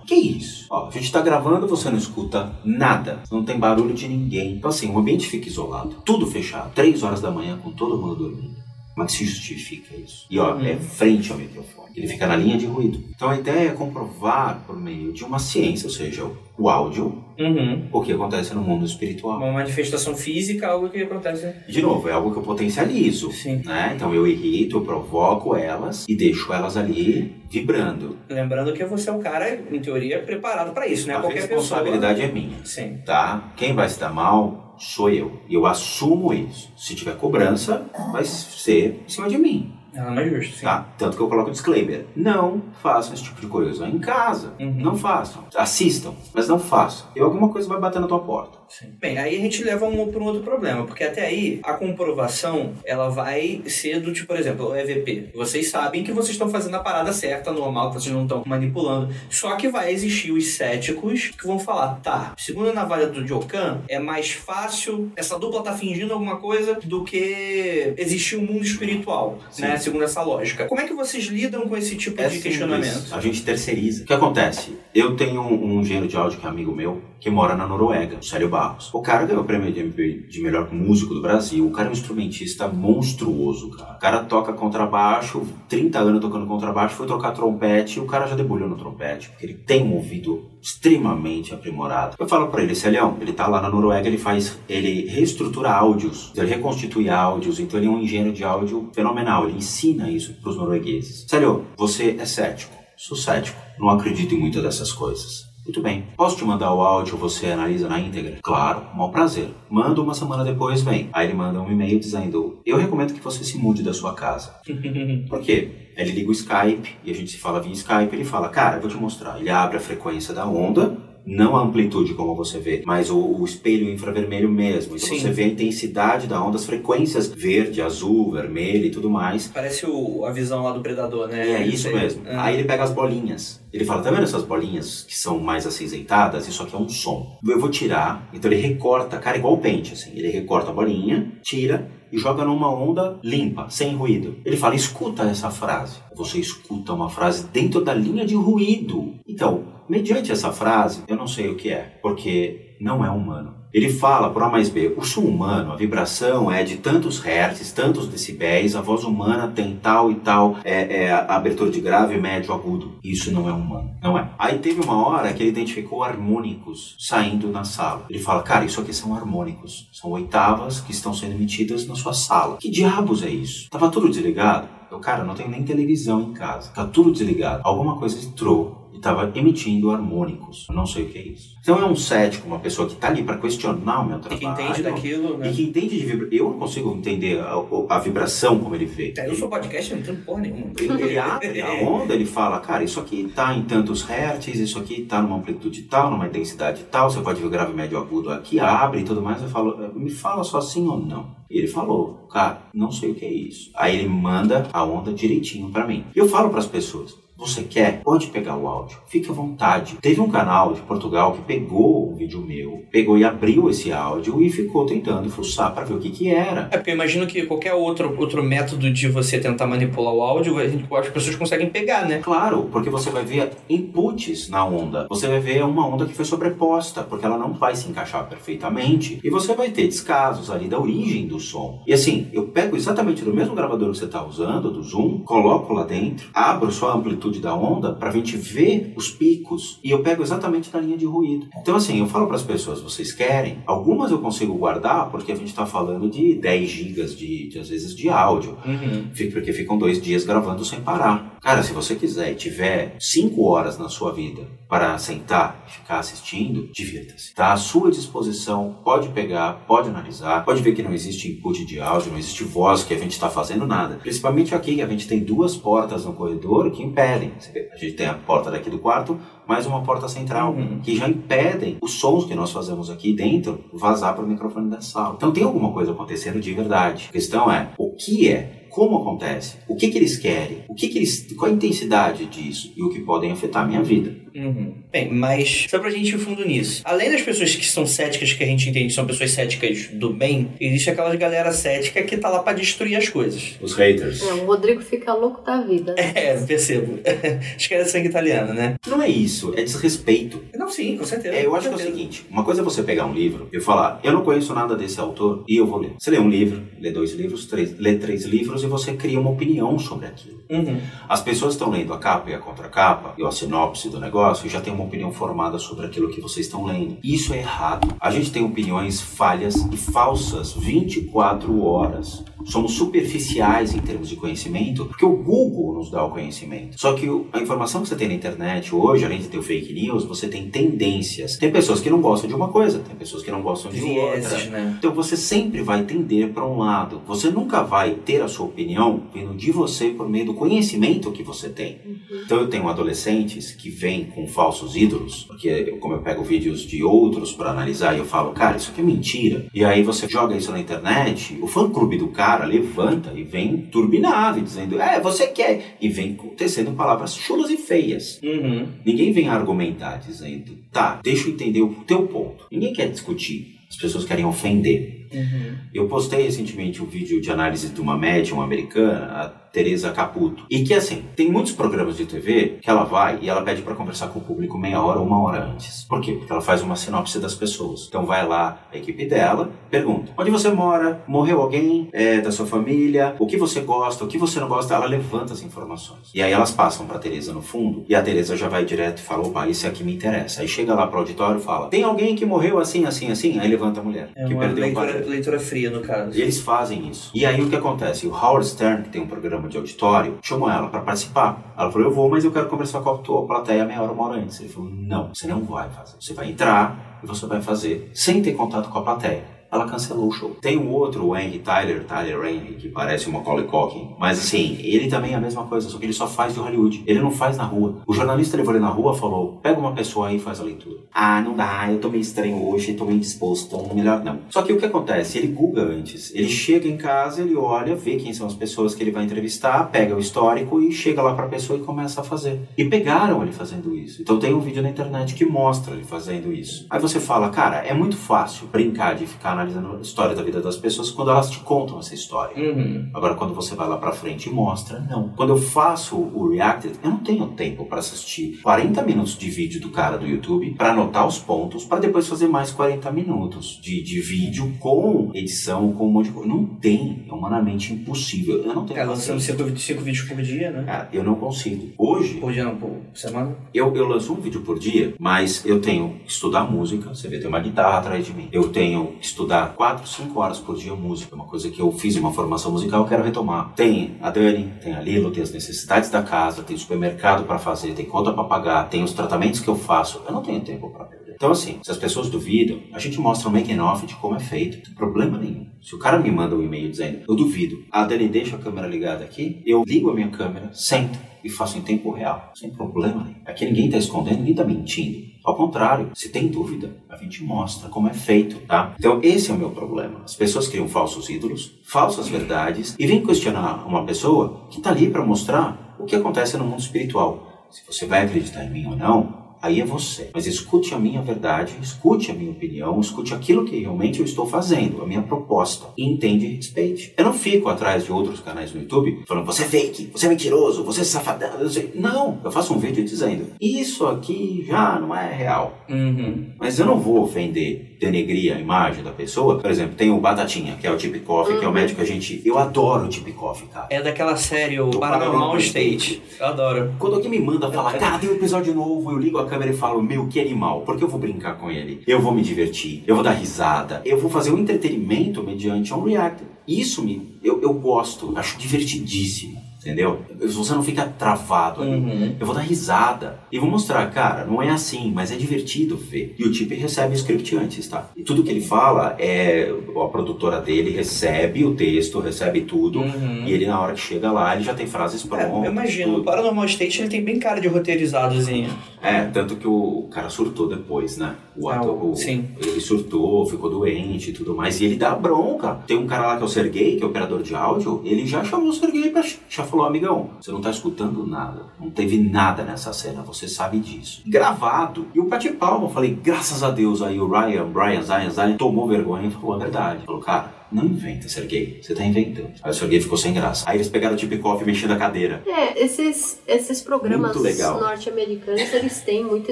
[0.07, 0.67] Que isso?
[0.71, 3.21] Ó, a gente tá gravando, você não escuta nada.
[3.29, 4.53] Não tem barulho de ninguém.
[4.53, 5.97] Então assim, o ambiente fica isolado.
[6.05, 6.71] Tudo fechado.
[6.73, 8.63] Três horas da manhã com todo mundo dormindo.
[8.95, 10.25] Que se justifica isso?
[10.29, 11.82] E ó, é frente ao microfone.
[11.95, 13.03] Ele fica na linha de ruído.
[13.15, 16.25] Então a ideia é comprovar por meio de uma ciência, ou seja,
[16.57, 17.87] o áudio, uhum.
[17.91, 19.37] o que acontece no mundo espiritual.
[19.37, 21.53] Uma manifestação física, algo que acontece.
[21.67, 23.31] De novo, é algo que eu potencializo.
[23.31, 23.61] Sim.
[23.65, 23.93] Né?
[23.95, 28.17] Então eu irrito, eu provoco elas e deixo elas ali vibrando.
[28.29, 31.15] Lembrando que você é um cara, em teoria, preparado para isso, né?
[31.15, 32.29] A Qualquer responsabilidade pessoa...
[32.29, 32.65] é minha.
[32.65, 32.97] Sim.
[33.05, 33.53] Tá?
[33.55, 35.39] Quem vai se dar mal sou eu.
[35.47, 36.71] E eu assumo isso.
[36.75, 39.71] Se tiver cobrança, vai ser em cima de mim.
[39.95, 40.65] Ela não é justo, sim.
[40.65, 40.85] Tá?
[40.97, 42.05] Tanto que eu coloco disclaimer.
[42.15, 44.53] Não façam esse tipo de coisa em casa.
[44.59, 44.73] Uhum.
[44.77, 45.43] Não façam.
[45.55, 47.07] Assistam, mas não façam.
[47.15, 48.57] E alguma coisa vai bater na tua porta.
[48.79, 48.87] Sim.
[48.99, 52.73] Bem, aí a gente leva um, para um outro problema, porque até aí a comprovação
[52.83, 55.29] ela vai ser do tipo, por exemplo, o EVP.
[55.35, 59.13] Vocês sabem que vocês estão fazendo a parada certa, normal, que vocês não estão manipulando.
[59.29, 63.81] Só que vai existir os céticos que vão falar, tá, segundo a navalha do Jokan,
[63.87, 69.37] é mais fácil, essa dupla tá fingindo alguma coisa do que existir um mundo espiritual,
[69.51, 69.63] Sim.
[69.63, 69.77] né?
[69.77, 70.65] Segundo essa lógica.
[70.65, 73.13] Como é que vocês lidam com esse tipo é de questionamento?
[73.13, 74.03] A gente terceiriza.
[74.03, 74.75] O que acontece?
[74.95, 78.17] Eu tenho um, um engenheiro de áudio que é amigo meu, que mora na Noruega,
[78.17, 78.93] o Célio Bar Barros.
[78.93, 81.65] O cara ganhou o prêmio de, de melhor músico do Brasil.
[81.65, 83.93] O cara é um instrumentista monstruoso, cara.
[83.93, 88.35] O cara toca contrabaixo, 30 anos tocando contrabaixo, foi tocar trompete e o cara já
[88.35, 92.17] debulhou no trompete, porque ele tem um ouvido extremamente aprimorado.
[92.19, 96.33] Eu falo para ele, Celião, ele tá lá na Noruega, ele faz, ele reestrutura áudios,
[96.35, 100.49] ele reconstitui áudios, então ele é um engenheiro de áudio fenomenal, ele ensina isso para
[100.49, 101.25] os noruegueses.
[101.29, 102.73] Celião, você é cético?
[102.97, 105.52] Sou cético, não acredito em muitas dessas coisas.
[105.65, 106.07] Muito bem.
[106.17, 108.37] Posso te mandar o áudio, você analisa na íntegra?
[108.41, 109.49] Claro, um prazer.
[109.69, 111.09] Manda uma semana depois, vem.
[111.13, 114.55] Aí ele manda um e-mail dizendo: Eu recomendo que você se mude da sua casa.
[115.29, 115.91] Por quê?
[115.95, 118.13] Ele liga o Skype e a gente se fala via Skype.
[118.13, 119.39] Ele fala: Cara, eu vou te mostrar.
[119.39, 123.45] Ele abre a frequência da onda não a amplitude como você vê, mas o, o
[123.45, 124.95] espelho infravermelho mesmo.
[124.95, 125.19] Então Sim.
[125.19, 129.47] você vê a intensidade da onda, as frequências verde, azul, vermelho e tudo mais.
[129.53, 131.63] Parece o, a visão lá do predador, né?
[131.63, 132.27] É isso mesmo.
[132.27, 132.35] É.
[132.35, 133.61] Aí ele pega as bolinhas.
[133.71, 136.47] Ele fala, tá vendo essas bolinhas que são mais acinzentadas?
[136.47, 137.39] Isso aqui é um som.
[137.43, 138.29] Eu vou tirar.
[138.33, 140.11] Então ele recorta, cara, igual o pente, assim.
[140.15, 144.35] Ele recorta a bolinha, tira e joga numa onda limpa, sem ruído.
[144.45, 145.97] Ele fala: escuta essa frase.
[146.15, 149.15] Você escuta uma frase dentro da linha de ruído.
[149.27, 153.63] Então, mediante essa frase, eu não sei o que é, porque não é humano.
[153.73, 157.71] Ele fala por A mais B, o som humano, a vibração é de tantos hertz,
[157.71, 162.53] tantos decibéis, a voz humana tem tal e tal é, é abertura de grave, médio,
[162.53, 162.99] agudo.
[163.03, 164.29] Isso não é humano, não é.
[164.37, 168.05] Aí teve uma hora que ele identificou harmônicos saindo na sala.
[168.11, 172.13] Ele fala, cara, isso aqui são harmônicos, são oitavas que estão sendo emitidas na sua
[172.13, 172.57] sala.
[172.57, 173.71] Que diabos é isso?
[173.71, 174.67] Tava tudo desligado?
[174.91, 176.69] Eu, cara, não tenho nem televisão em casa.
[176.71, 177.63] Tá tudo desligado.
[177.63, 180.65] Alguma coisa entrou estava emitindo harmônicos.
[180.69, 181.53] Eu não sei o que é isso.
[181.61, 184.37] Então é um cético, uma pessoa que está ali para questionar o meu trabalho.
[184.37, 185.49] E que entende daquilo, né?
[185.49, 186.29] E que entende de vibração.
[186.31, 187.53] Eu não consigo entender a,
[187.89, 189.13] a, vibração como ele vê.
[189.17, 190.73] É, eu sou podcast, eu não entendo porra nenhuma.
[190.77, 194.79] Ele, ele abre a onda, ele fala, cara, isso aqui está em tantos hertz, isso
[194.79, 198.59] aqui está numa amplitude tal, numa densidade tal, você pode ver grave, médio, agudo aqui,
[198.59, 199.41] abre e tudo mais.
[199.41, 201.43] Eu falo, me fala só sim ou não.
[201.49, 203.69] E ele falou, cara, não sei o que é isso.
[203.75, 206.05] Aí ele manda a onda direitinho para mim.
[206.15, 207.15] Eu falo para as pessoas,
[207.47, 209.97] você quer, pode pegar o áudio, fique à vontade.
[210.01, 214.41] Teve um canal de Portugal que pegou um vídeo meu, pegou e abriu esse áudio
[214.41, 216.69] e ficou tentando fuçar para ver o que que era.
[216.71, 220.55] É porque eu imagino que qualquer outro, outro método de você tentar manipular o áudio,
[220.57, 222.19] as pessoas conseguem pegar, né?
[222.19, 225.05] Claro, porque você vai ver inputs na onda.
[225.09, 229.19] Você vai ver uma onda que foi sobreposta, porque ela não vai se encaixar perfeitamente.
[229.23, 231.83] E você vai ter descasos ali da origem do som.
[231.85, 235.73] E assim, eu pego exatamente do mesmo gravador que você está usando, do Zoom, coloco
[235.73, 239.79] lá dentro, abro só a amplitude amplitude da onda para a gente ver os picos
[239.83, 241.47] e eu pego exatamente na linha de ruído.
[241.57, 243.59] Então, assim, eu falo para as pessoas: vocês querem?
[243.65, 247.69] Algumas eu consigo guardar porque a gente está falando de 10 gigas de, de, às
[247.69, 249.09] vezes, de áudio, uhum.
[249.31, 251.37] porque ficam dois dias gravando sem parar.
[251.41, 255.99] Cara, se você quiser e tiver 5 horas na sua vida para sentar e ficar
[255.99, 257.27] assistindo, divirta-se.
[257.27, 261.79] Está à sua disposição, pode pegar, pode analisar, pode ver que não existe input de
[261.79, 263.95] áudio, não existe voz, que a gente está fazendo nada.
[263.95, 268.05] Principalmente aqui, que a gente tem duas portas no corredor que impedem a gente tem
[268.05, 270.79] a porta daqui do quarto, mais uma porta central, uhum.
[270.81, 274.81] que já impedem os sons que nós fazemos aqui dentro vazar para o microfone da
[274.81, 275.15] sala.
[275.17, 277.07] Então tem alguma coisa acontecendo de verdade.
[277.09, 280.87] A questão é, o que é como acontece, o que, que eles querem, o que,
[280.87, 284.22] que eles, qual a intensidade disso e o que podem afetar a minha vida.
[284.35, 284.75] Uhum.
[284.91, 286.81] Bem, mas só pra gente ir fundo nisso.
[286.85, 290.49] Além das pessoas que são céticas, que a gente entende são pessoas céticas do bem,
[290.59, 293.57] existe aquela galera cética que tá lá pra destruir as coisas.
[293.61, 294.21] Os haters.
[294.21, 295.95] É, o Rodrigo fica louco da vida.
[296.15, 296.99] É, percebo.
[297.55, 298.75] acho que é sangue italiano, né?
[298.87, 300.43] Não é isso, é desrespeito.
[300.53, 301.35] Não, sim, com certeza.
[301.35, 303.59] É, eu acho que é o seguinte: uma coisa é você pegar um livro e
[303.59, 305.93] falar, eu não conheço nada desse autor e eu vou ler.
[305.97, 309.31] Você lê um livro, lê dois livros, três, lê três livros e você cria uma
[309.31, 310.42] opinião sobre aquilo.
[310.53, 310.81] Uhum.
[311.09, 314.49] As pessoas estão lendo a capa e a contracapa e a sinopse do negócio e
[314.49, 316.97] já tem uma opinião formada sobre aquilo que vocês estão lendo.
[317.03, 317.93] Isso é errado.
[317.99, 324.85] A gente tem opiniões falhas e falsas 24 horas somos superficiais em termos de conhecimento,
[324.85, 326.79] porque o Google nos dá o conhecimento.
[326.79, 329.73] Só que a informação que você tem na internet hoje, além de ter o fake
[329.73, 331.37] news, você tem tendências.
[331.37, 334.31] Tem pessoas que não gostam de uma coisa, tem pessoas que não gostam de Vieses,
[334.31, 334.49] outra.
[334.49, 334.75] Né?
[334.77, 337.01] Então você sempre vai tender para um lado.
[337.07, 341.23] Você nunca vai ter a sua opinião vindo de você por meio do conhecimento que
[341.23, 341.79] você tem.
[341.85, 342.21] Uhum.
[342.25, 346.83] Então eu tenho adolescentes que vêm com falsos ídolos, porque como eu pego vídeos de
[346.83, 349.45] outros para analisar e eu falo, cara, isso aqui é mentira.
[349.53, 353.23] E aí você joga isso na internet, o fã clube do cara cara levanta e
[353.23, 355.77] vem turbinado, dizendo, é, você quer.
[355.79, 358.19] E vem tecendo palavras chulas e feias.
[358.23, 358.67] Uhum.
[358.83, 362.45] Ninguém vem argumentar dizendo, tá, deixa eu entender o teu ponto.
[362.51, 363.53] Ninguém quer discutir.
[363.69, 365.02] As pessoas querem ofender.
[365.13, 365.55] Uhum.
[365.73, 370.45] Eu postei recentemente um vídeo de análise de uma médium americana Teresa Caputo.
[370.49, 373.75] E que assim, tem muitos programas de TV que ela vai e ela pede para
[373.75, 375.83] conversar com o público meia hora ou uma hora antes.
[375.83, 376.13] Por quê?
[376.13, 377.85] Porque ela faz uma sinopse das pessoas.
[377.87, 381.03] Então vai lá a equipe dela, pergunta: onde você mora?
[381.07, 383.15] Morreu alguém é, da sua família?
[383.19, 384.03] O que você gosta?
[384.03, 384.73] O que você não gosta?
[384.73, 386.09] Ela levanta as informações.
[386.15, 389.03] E aí elas passam para Teresa no fundo e a Teresa já vai direto e
[389.03, 390.41] fala: opa, isso é que me interessa.
[390.41, 393.39] Aí chega lá pro auditório e fala: tem alguém que morreu assim, assim, assim?
[393.39, 394.09] Aí levanta a mulher.
[394.15, 395.02] É que perdeu o parente.
[395.09, 396.17] Leitura fria, no caso.
[396.17, 397.11] E eles fazem isso.
[397.13, 398.07] E aí o que acontece?
[398.07, 401.53] O Howard Stern, que tem um programa de auditório, chamou ela para participar.
[401.57, 404.19] Ela falou: Eu vou, mas eu quero conversar com a plateia meia hora, uma hora
[404.19, 404.39] antes.
[404.39, 405.95] Ele falou: Não, você não vai fazer.
[405.99, 409.32] Você vai entrar e você vai fazer sem ter contato com a plateia.
[409.53, 410.35] Ela cancelou o show.
[410.41, 413.95] Tem um outro, o Henry Tyler, Tyler Henry, que parece uma Macaulay Culkin.
[413.99, 416.83] Mas assim, ele também é a mesma coisa, só que ele só faz de Hollywood.
[416.87, 417.75] Ele não faz na rua.
[417.85, 420.79] O jornalista levou ele na rua falou: pega uma pessoa aí e faz a leitura.
[420.93, 424.19] Ah, não dá, eu tô meio estranho hoje, tô meio disposto, então melhor não.
[424.29, 425.17] Só que o que acontece?
[425.17, 426.13] Ele googa antes.
[426.13, 429.69] Ele chega em casa, ele olha, vê quem são as pessoas que ele vai entrevistar,
[429.71, 432.41] pega o histórico e chega lá pra pessoa e começa a fazer.
[432.57, 434.01] E pegaram ele fazendo isso.
[434.01, 436.65] Então tem um vídeo na internet que mostra ele fazendo isso.
[436.69, 440.41] Aí você fala, cara, é muito fácil brincar de ficar analisando a história da vida
[440.41, 442.35] das pessoas quando elas te contam essa história.
[442.37, 442.89] Uhum.
[442.93, 445.09] Agora, quando você vai lá pra frente e mostra, não.
[445.09, 449.59] Quando eu faço o Reacted, eu não tenho tempo pra assistir 40 minutos de vídeo
[449.61, 453.81] do cara do YouTube, pra anotar os pontos, pra depois fazer mais 40 minutos de,
[453.83, 456.29] de vídeo com edição, com um monte de coisa.
[456.29, 457.05] Não tem.
[457.09, 458.43] É humanamente impossível.
[458.43, 459.45] Eu não tenho É, lançando paciência.
[459.45, 460.63] cinco, cinco vídeos por dia, né?
[460.63, 461.71] Cara, eu não consigo.
[461.77, 463.35] Hoje, Por dia não, por semana.
[463.53, 466.89] eu, eu lanço um vídeo por dia, mas eu tenho que estudar música.
[466.93, 468.29] Você vê, tem uma guitarra atrás de mim.
[468.31, 471.15] Eu tenho que estudar 4, 5 horas por dia música.
[471.15, 473.53] Uma coisa que eu fiz uma formação musical, quero retomar.
[473.55, 477.73] Tem a Dani, tem a Lilo, tem as necessidades da casa, tem supermercado para fazer,
[477.73, 480.01] tem conta para pagar, tem os tratamentos que eu faço.
[480.05, 481.02] Eu não tenho tempo para.
[481.15, 484.19] Então, assim, se as pessoas duvidam, a gente mostra um making off de como é
[484.19, 484.73] feito.
[484.75, 485.47] Problema nenhum.
[485.61, 488.67] Se o cara me manda um e-mail dizendo, eu duvido, a Dani deixa a câmera
[488.67, 492.31] ligada aqui, eu ligo a minha câmera, sento e faço em tempo real.
[492.35, 493.21] Sem problema nenhum.
[493.25, 495.13] Aqui ninguém tá escondendo, ninguém tá mentindo.
[495.23, 498.75] Ao contrário, se tem dúvida, a gente mostra como é feito, tá?
[498.77, 500.01] Então esse é o meu problema.
[500.03, 504.89] As pessoas criam falsos ídolos, falsas verdades e vêm questionar uma pessoa que tá ali
[504.89, 507.47] para mostrar o que acontece no mundo espiritual.
[507.49, 510.09] Se você vai acreditar em mim ou não, aí é você.
[510.13, 514.25] Mas escute a minha verdade, escute a minha opinião, escute aquilo que realmente eu estou
[514.25, 515.67] fazendo, a minha proposta.
[515.77, 516.93] E entende e respeite.
[516.95, 520.09] Eu não fico atrás de outros canais no YouTube falando, você é fake, você é
[520.09, 521.41] mentiroso, você é safadão.
[521.41, 525.57] eu sei." Não, eu faço um vídeo dizendo, isso aqui já não é real.
[525.69, 526.27] Uhum.
[526.39, 529.37] Mas eu não vou ofender, denegrir a imagem da pessoa.
[529.39, 531.81] Por exemplo, tem o Batatinha, que é o Tip Coffee, que é o médico que
[531.81, 532.21] a gente...
[532.25, 533.67] Eu adoro o Tip Coffee, cara.
[533.69, 536.01] É daquela série, o Paranormal Paranormal State.
[536.19, 536.73] Eu adoro.
[536.79, 539.55] Quando alguém me manda falar, cara, tem um episódio novo, eu ligo a câmera e
[539.55, 542.95] falo, meu, que animal, porque eu vou brincar com ele, eu vou me divertir, eu
[542.95, 546.23] vou dar risada, eu vou fazer um entretenimento mediante um react.
[546.47, 549.42] Isso me, eu, eu gosto, acho divertidíssimo.
[549.63, 550.01] Entendeu?
[550.19, 551.71] Você não fica travado ali.
[551.71, 552.15] Uhum.
[552.19, 553.19] Eu vou dar risada.
[553.31, 556.13] E vou mostrar, cara, não é assim, mas é divertido ver.
[556.19, 557.89] E o Tip recebe o script antes, tá?
[557.95, 559.49] E tudo que ele fala é.
[559.83, 562.79] A produtora dele recebe o texto, recebe tudo.
[562.81, 563.23] Uhum.
[563.25, 565.45] E ele, na hora que chega lá, ele já tem frases É, prontas.
[565.45, 566.03] eu imagino, o.
[566.03, 568.49] Paranormal State ele tem bem cara de roteirizadozinho.
[568.81, 571.15] É, tanto que o cara surtou depois, né?
[571.37, 572.27] O Ah, ator, sim.
[572.39, 574.59] ele surtou, ficou doente e tudo mais.
[574.61, 575.59] E ele dá bronca.
[575.67, 578.23] Tem um cara lá que é o Sergei, que é operador de áudio, ele já
[578.23, 579.03] chamou o Sergei pra.
[579.29, 581.43] Já falou, amigão, você não tá escutando nada.
[581.59, 584.01] Não teve nada nessa cena, você sabe disso.
[584.05, 584.85] Gravado.
[584.93, 588.37] E o Pati Palma, eu falei, graças a Deus aí o Ryan, Brian, Zion, Zion,
[588.37, 589.85] tomou vergonha e falou a verdade.
[589.85, 590.42] Falou, cara.
[590.53, 591.59] Não inventa, Sergei.
[591.61, 592.31] Você tá inventando.
[592.43, 593.43] Aí o Sergei ficou sem graça.
[593.47, 595.23] Aí eles pegaram o Tipikoff mexendo a cadeira.
[595.25, 597.59] É, esses, esses programas Muito legal.
[597.59, 599.31] norte-americanos, eles têm muito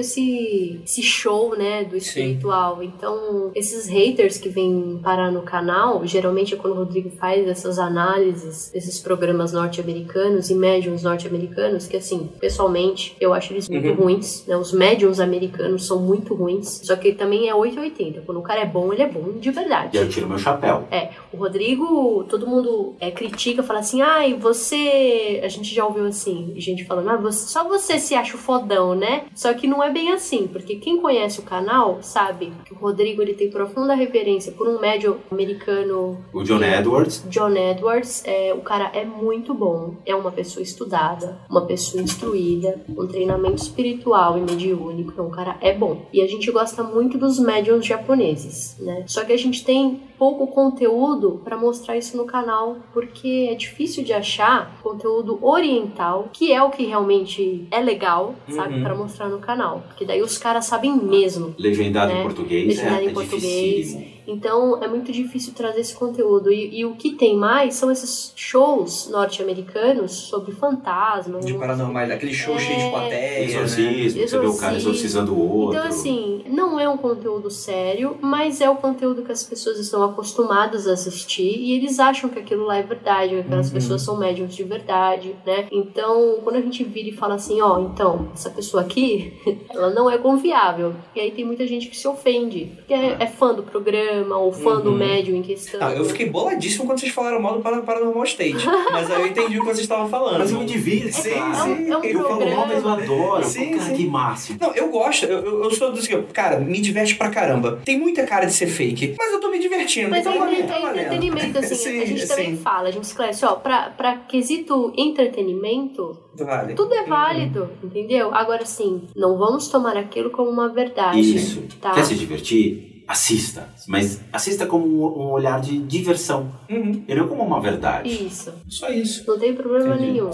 [0.00, 2.82] esse, esse show, né, do espiritual.
[2.82, 7.78] Então, esses haters que vêm parar no canal, geralmente é quando o Rodrigo faz essas
[7.78, 13.94] análises desses programas norte-americanos e médiums norte-americanos, que assim, pessoalmente, eu acho eles muito Uhum.
[13.94, 14.56] ruins, né?
[14.56, 18.22] Os médiums americanos são muito ruins, só que também é 880.
[18.22, 19.96] Quando o cara é bom, ele é bom de verdade.
[19.96, 20.86] E eu tiro meu chapéu.
[20.90, 25.40] É, o Rodrigo, todo mundo é, critica, fala assim, ai, você.
[25.44, 28.94] A gente já ouviu assim, gente falando, ah, você- só você se acha o fodão,
[28.94, 29.24] né?
[29.34, 33.22] Só que não é bem assim, porque quem conhece o canal sabe que o Rodrigo
[33.22, 36.18] ele tem profunda referência por um médium americano.
[36.32, 37.24] O John Edwards.
[37.28, 42.80] John Edwards, é, o cara é muito bom, é uma pessoa estudada, uma pessoa instruída,
[42.88, 46.06] um treinamento espiritual e mediúnico, então o cara é bom.
[46.12, 49.04] E a gente gosta muito dos médiums japoneses, né?
[49.06, 54.04] Só que a gente tem pouco conteúdo para mostrar isso no canal, porque é difícil
[54.04, 58.82] de achar conteúdo oriental, que é o que realmente é legal, sabe, Uhum.
[58.84, 62.22] para mostrar no canal, porque daí os caras sabem mesmo Legendado em né?
[62.22, 63.86] português Legendado é, em é português.
[63.88, 64.12] dificílimo.
[64.24, 66.52] Então é muito difícil trazer esse conteúdo.
[66.52, 71.44] E, e o que tem mais são esses shows norte-americanos sobre fantasmas.
[71.44, 73.10] De paranormal, aquele show É, cheio de plateia.
[73.10, 73.44] né?
[73.44, 75.76] Exorcismo, você vê o cara exorcizando o outro.
[75.78, 80.04] Então, assim, não é um conteúdo sério, mas é o conteúdo que as pessoas estão
[80.12, 83.74] acostumadas a assistir e eles acham que aquilo lá é verdade, que aquelas Uhum.
[83.74, 85.66] pessoas são médiums de verdade, né?
[85.72, 89.34] Então, quando a gente vira e fala assim, ó, então, essa pessoa aqui,
[89.70, 90.94] ela não é confiável.
[91.14, 94.52] E aí tem muita gente que se ofende, porque é, é fã do programa ou
[94.52, 94.96] fã do Uhum.
[94.96, 95.80] médium em questão.
[95.80, 98.64] Não, eu fiquei boladíssimo quando vocês falaram mal do Para- Paranormal State.
[98.92, 100.38] mas aí eu entendi o que vocês estavam falando.
[100.38, 101.54] Mas eu me divirto, Sim, cara.
[101.54, 101.70] sim.
[101.70, 103.44] É um- é um eu falo mal, mas eu adoro.
[103.44, 103.94] Sim, cara, sim.
[103.94, 104.58] que máximo.
[104.60, 107.80] Não, eu gosto, eu, eu eu sou do seguinte, cara, me diverte pra caramba.
[107.84, 110.01] Tem muita cara de ser fake, mas eu tô me divertindo.
[110.10, 112.62] Mas é, então entre- tá é entretenimento, assim, Sim, a gente também sim.
[112.62, 116.74] fala, a gente esclarece, ó, pra, pra quesito entretenimento, Vale.
[116.74, 118.34] Tudo é válido, entendeu?
[118.34, 121.20] Agora sim, não vamos tomar aquilo como uma verdade.
[121.20, 121.62] Isso.
[121.80, 121.90] Tá?
[121.92, 123.04] Quer se divertir?
[123.06, 123.68] Assista.
[123.88, 126.50] Mas assista como um, um olhar de diversão.
[126.70, 127.04] Uhum.
[127.06, 128.08] E não como uma verdade.
[128.08, 128.52] Isso.
[128.68, 129.24] Só isso.
[129.26, 130.12] Não tem problema Entendi.
[130.12, 130.30] nenhum.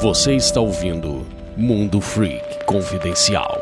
[0.00, 1.26] Você está ouvindo
[1.56, 3.58] Mundo Freak Confidencial.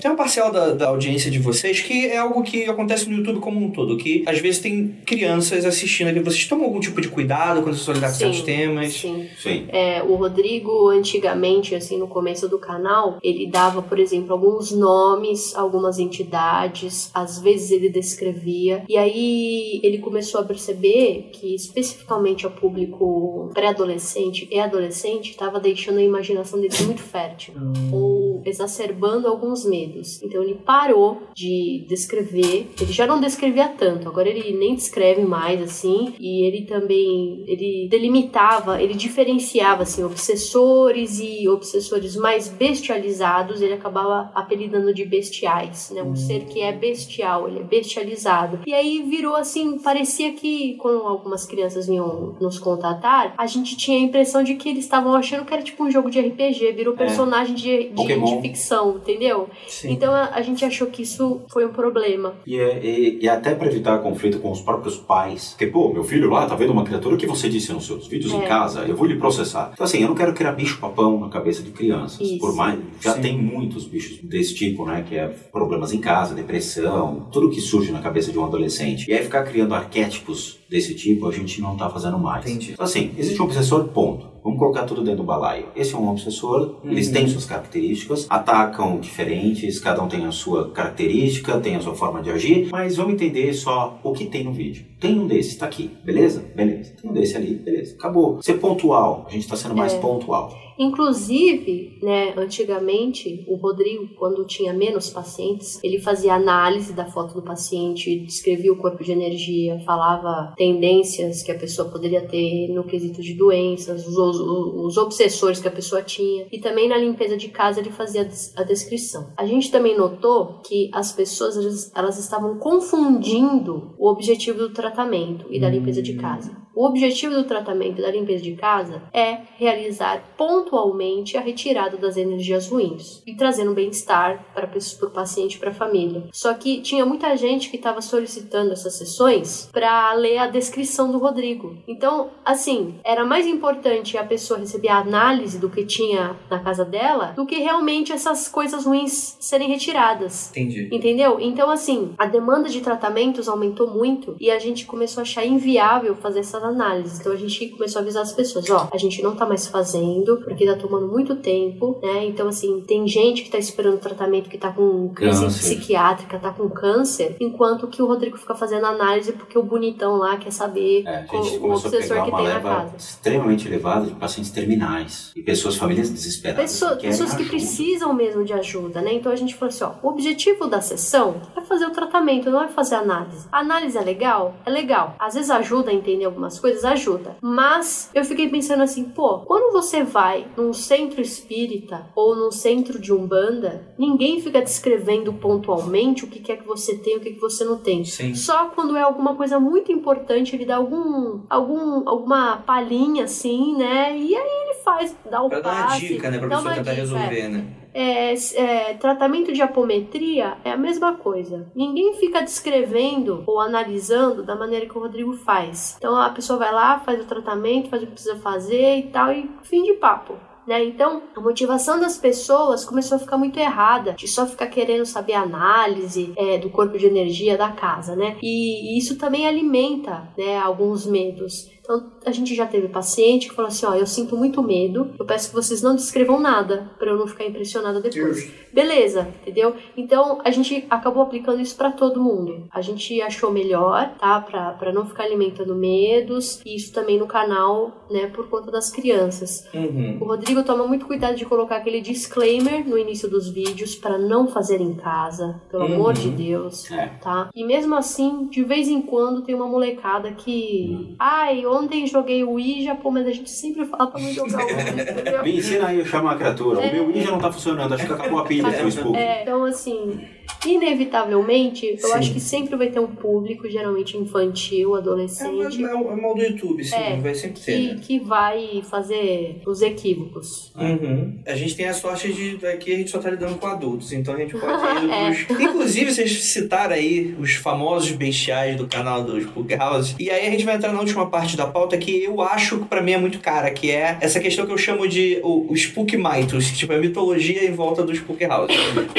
[0.00, 3.40] Tem uma parcela da, da audiência de vocês que é algo que acontece no YouTube
[3.40, 6.20] como um todo, que às vezes tem crianças assistindo aqui.
[6.20, 8.92] Vocês tomam algum tipo de cuidado quando vocês vão lidar com certos temas?
[8.92, 9.28] Sim.
[9.38, 9.66] Sim.
[9.68, 15.54] É, o Rodrigo, antigamente, assim, no começo do canal, ele dava, por exemplo, alguns nomes,
[15.54, 22.52] algumas entidades, às vezes ele descrevia, e aí ele começou a perceber que, especificamente ao
[22.52, 27.54] público pré-adolescente e adolescente, estava deixando a imaginação deles muito fértil,
[27.92, 30.22] ou exacerbando alguns medos.
[30.22, 35.62] Então ele parou de descrever, ele já não descrevia tanto, agora ele nem descreve mais,
[35.62, 43.74] assim, e ele também, ele delimitava, ele diferenciava, assim, obsessores e obsessores mais bestializados, ele
[43.74, 46.02] acabava apelidando de bestiais, né?
[46.02, 48.60] Um ser que é bestial, ele é bestializado.
[48.66, 53.98] E aí virou assim, parecia que quando algumas crianças vinham nos contatar, a gente tinha
[53.98, 56.94] a impressão de que eles estavam achando que era tipo um jogo de RPG, virou
[56.94, 58.26] personagem de, de, Pokémon.
[58.36, 59.48] De ficção, entendeu?
[59.66, 59.92] Sim.
[59.92, 62.34] Então a, a gente achou que isso foi um problema.
[62.46, 65.50] E, é- e- e até para evitar conflito com os próprios pais.
[65.50, 68.32] Porque, pô, meu filho lá tá vendo uma criatura que você disse nos seus vídeos
[68.32, 68.46] em É.
[68.46, 69.70] casa, eu vou lhe processar.
[69.72, 72.20] Então, assim, eu não quero criar bicho-papão na cabeça de crianças.
[72.20, 72.38] Isso.
[72.38, 72.78] Por mais.
[73.00, 73.20] Já Sim.
[73.20, 75.04] tem muitos bichos desse tipo, né?
[75.08, 79.08] Que é problemas em casa, depressão, tudo que surge na cabeça de um adolescente.
[79.10, 82.44] E aí ficar criando arquétipos desse tipo, a gente não tá fazendo mais.
[82.44, 82.72] Entendi.
[82.72, 84.37] Então, assim, existe um obsessor, ponto.
[84.48, 85.66] Vamos colocar tudo dentro do balaio.
[85.76, 87.12] Esse é um obsessor, eles Uhum.
[87.12, 92.22] têm suas características, atacam diferentes, cada um tem a sua característica, tem a sua forma
[92.22, 94.86] de agir, mas vamos entender só o que tem no vídeo.
[94.98, 96.42] Tem um desses, tá aqui, beleza?
[96.56, 96.94] Beleza.
[97.00, 97.94] Tem um desse ali, beleza.
[97.96, 98.40] Acabou.
[98.42, 99.98] Ser pontual, a gente tá sendo mais É.
[99.98, 100.50] pontual.
[100.78, 107.42] Inclusive, né, antigamente, o Rodrigo, quando tinha menos pacientes, ele fazia análise da foto do
[107.42, 113.22] paciente, descrevia o corpo de energia, falava tendências que a pessoa poderia ter no quesito
[113.22, 116.46] de doenças, os, os, os obsessores que a pessoa tinha.
[116.52, 119.32] E também na limpeza de casa ele fazia a des- a descrição.
[119.36, 125.46] A gente também notou que as pessoas elas, elas estavam confundindo o objetivo do tratamento
[125.50, 126.56] e da limpeza de casa.
[126.78, 132.68] O objetivo do tratamento da limpeza de casa é realizar pontualmente a retirada das energias
[132.68, 134.70] ruins e trazendo bem-estar para
[135.02, 136.28] o paciente e para a família.
[136.32, 141.18] Só que tinha muita gente que estava solicitando essas sessões para ler a descrição do
[141.18, 141.76] Rodrigo.
[141.88, 146.84] Então, assim, era mais importante a pessoa receber a análise do que tinha na casa
[146.84, 150.50] dela do que realmente essas coisas ruins serem retiradas.
[150.50, 150.88] Entendi.
[150.92, 151.40] Entendeu?
[151.40, 156.14] Então, assim, a demanda de tratamentos aumentou muito e a gente começou a achar inviável
[156.14, 157.20] fazer essas análises.
[157.20, 160.38] Então, a gente começou a avisar as pessoas: ó, a gente não tá mais fazendo
[160.44, 162.24] porque tá tomando muito tempo, né?
[162.26, 165.58] Então, assim, tem gente que tá esperando tratamento que tá com crise Câncer.
[165.76, 170.36] psiquiátrica, tá com câncer, enquanto que o Rodrigo fica fazendo análise porque o bonitão lá
[170.36, 172.96] quer saber É, qual- o obsessor que tem na casa.
[172.96, 176.70] extremamente elevada de pacientes terminais e pessoas, famílias desesperadas.
[176.72, 177.50] Pessoa- querem pessoas que ajuda.
[177.50, 179.14] precisam mesmo de ajuda, né?
[179.14, 182.62] Então a gente falou assim, ó, o objetivo da sessão é fazer o tratamento, não
[182.62, 183.46] é fazer análise.
[183.50, 184.54] A análise é legal?
[184.64, 185.14] É legal.
[185.18, 187.36] Às vezes ajuda a entender algumas coisas, ajuda.
[187.40, 192.98] Mas eu fiquei pensando assim, pô, quando você vai num centro espírita ou num centro
[192.98, 197.40] de umbanda, ninguém fica descrevendo pontualmente o que quer que você tem, o que que
[197.40, 198.04] você não tem.
[198.04, 198.34] Sim.
[198.34, 204.16] Só quando é alguma coisa muito importante, ele dá algum, algum alguma palhinha assim, né?
[204.16, 206.38] E aí ele faz, dá o Pra dar uma passe, dica, né?
[206.38, 206.94] Pra pessoa tentar dica, é.
[206.94, 207.66] resolver, né?
[207.94, 211.66] É, é, tratamento de apometria é a mesma coisa.
[211.74, 215.96] Ninguém fica descrevendo ou analisando da maneira que o Rodrigo faz.
[215.98, 219.32] Então a pessoa vai lá, faz o tratamento, faz o que precisa fazer e tal,
[219.32, 220.34] e fim de papo.
[220.66, 220.84] né?
[220.84, 225.32] Então, a motivação das pessoas começou a ficar muito errada, de só ficar querendo saber
[225.32, 228.36] a análise é, do corpo de energia da casa, né?
[228.42, 231.70] E, e isso também alimenta, né, alguns medos.
[231.88, 235.24] Então, a gente já teve paciente que falou assim: ó, eu sinto muito medo, eu
[235.24, 238.52] peço que vocês não descrevam nada, para eu não ficar impressionada depois.
[238.70, 239.74] Beleza, entendeu?
[239.96, 242.68] Então, a gente acabou aplicando isso para todo mundo.
[242.70, 244.38] A gente achou melhor, tá?
[244.38, 248.90] Pra, pra não ficar alimentando medos, e isso também no canal, né, por conta das
[248.90, 249.66] crianças.
[249.72, 250.18] Uhum.
[250.20, 254.46] O Rodrigo toma muito cuidado de colocar aquele disclaimer no início dos vídeos para não
[254.46, 255.94] fazer em casa, pelo Uhum.
[255.94, 257.06] amor de Deus, É.
[257.22, 257.48] tá?
[257.54, 262.50] E mesmo assim, de vez em quando tem uma molecada que, ai, ontem joguei o
[262.50, 265.42] Ouija, pô, mas a gente sempre fala pra não jogar o Ouija, entendeu?
[265.44, 266.80] Me ensina aí a chamar a criatura.
[266.80, 269.16] O meu Ouija não tá funcionando, acho que acabou a pilha, seu Spook.
[269.16, 270.20] É, então assim,
[270.66, 272.12] inevitavelmente, eu Sim.
[272.14, 276.22] acho que sempre vai ter um público, geralmente infantil, É, adolescente, é, o- é o
[276.22, 277.72] mal do YouTube, sim, É, vai sempre ter.
[277.78, 278.00] que, né?
[278.02, 280.72] que vai fazer os equívocos.
[280.76, 281.34] Uhum.
[281.46, 284.34] A gente tem a sorte de aqui a gente só tá lidando com adultos, então
[284.34, 284.64] a gente pode
[285.06, 285.44] ir É.
[285.44, 285.60] pros...
[285.60, 290.14] Inclusive, vocês citaram aí os famosos bestiais do canal do Spook House.
[290.18, 292.84] E aí a gente vai entrar na última parte da pauta que eu acho que
[292.86, 295.74] pra mim é muito cara, que é essa questão que eu chamo de o, o
[295.76, 298.70] Spook Mythos, que tipo, é a mitologia em volta do Spook House.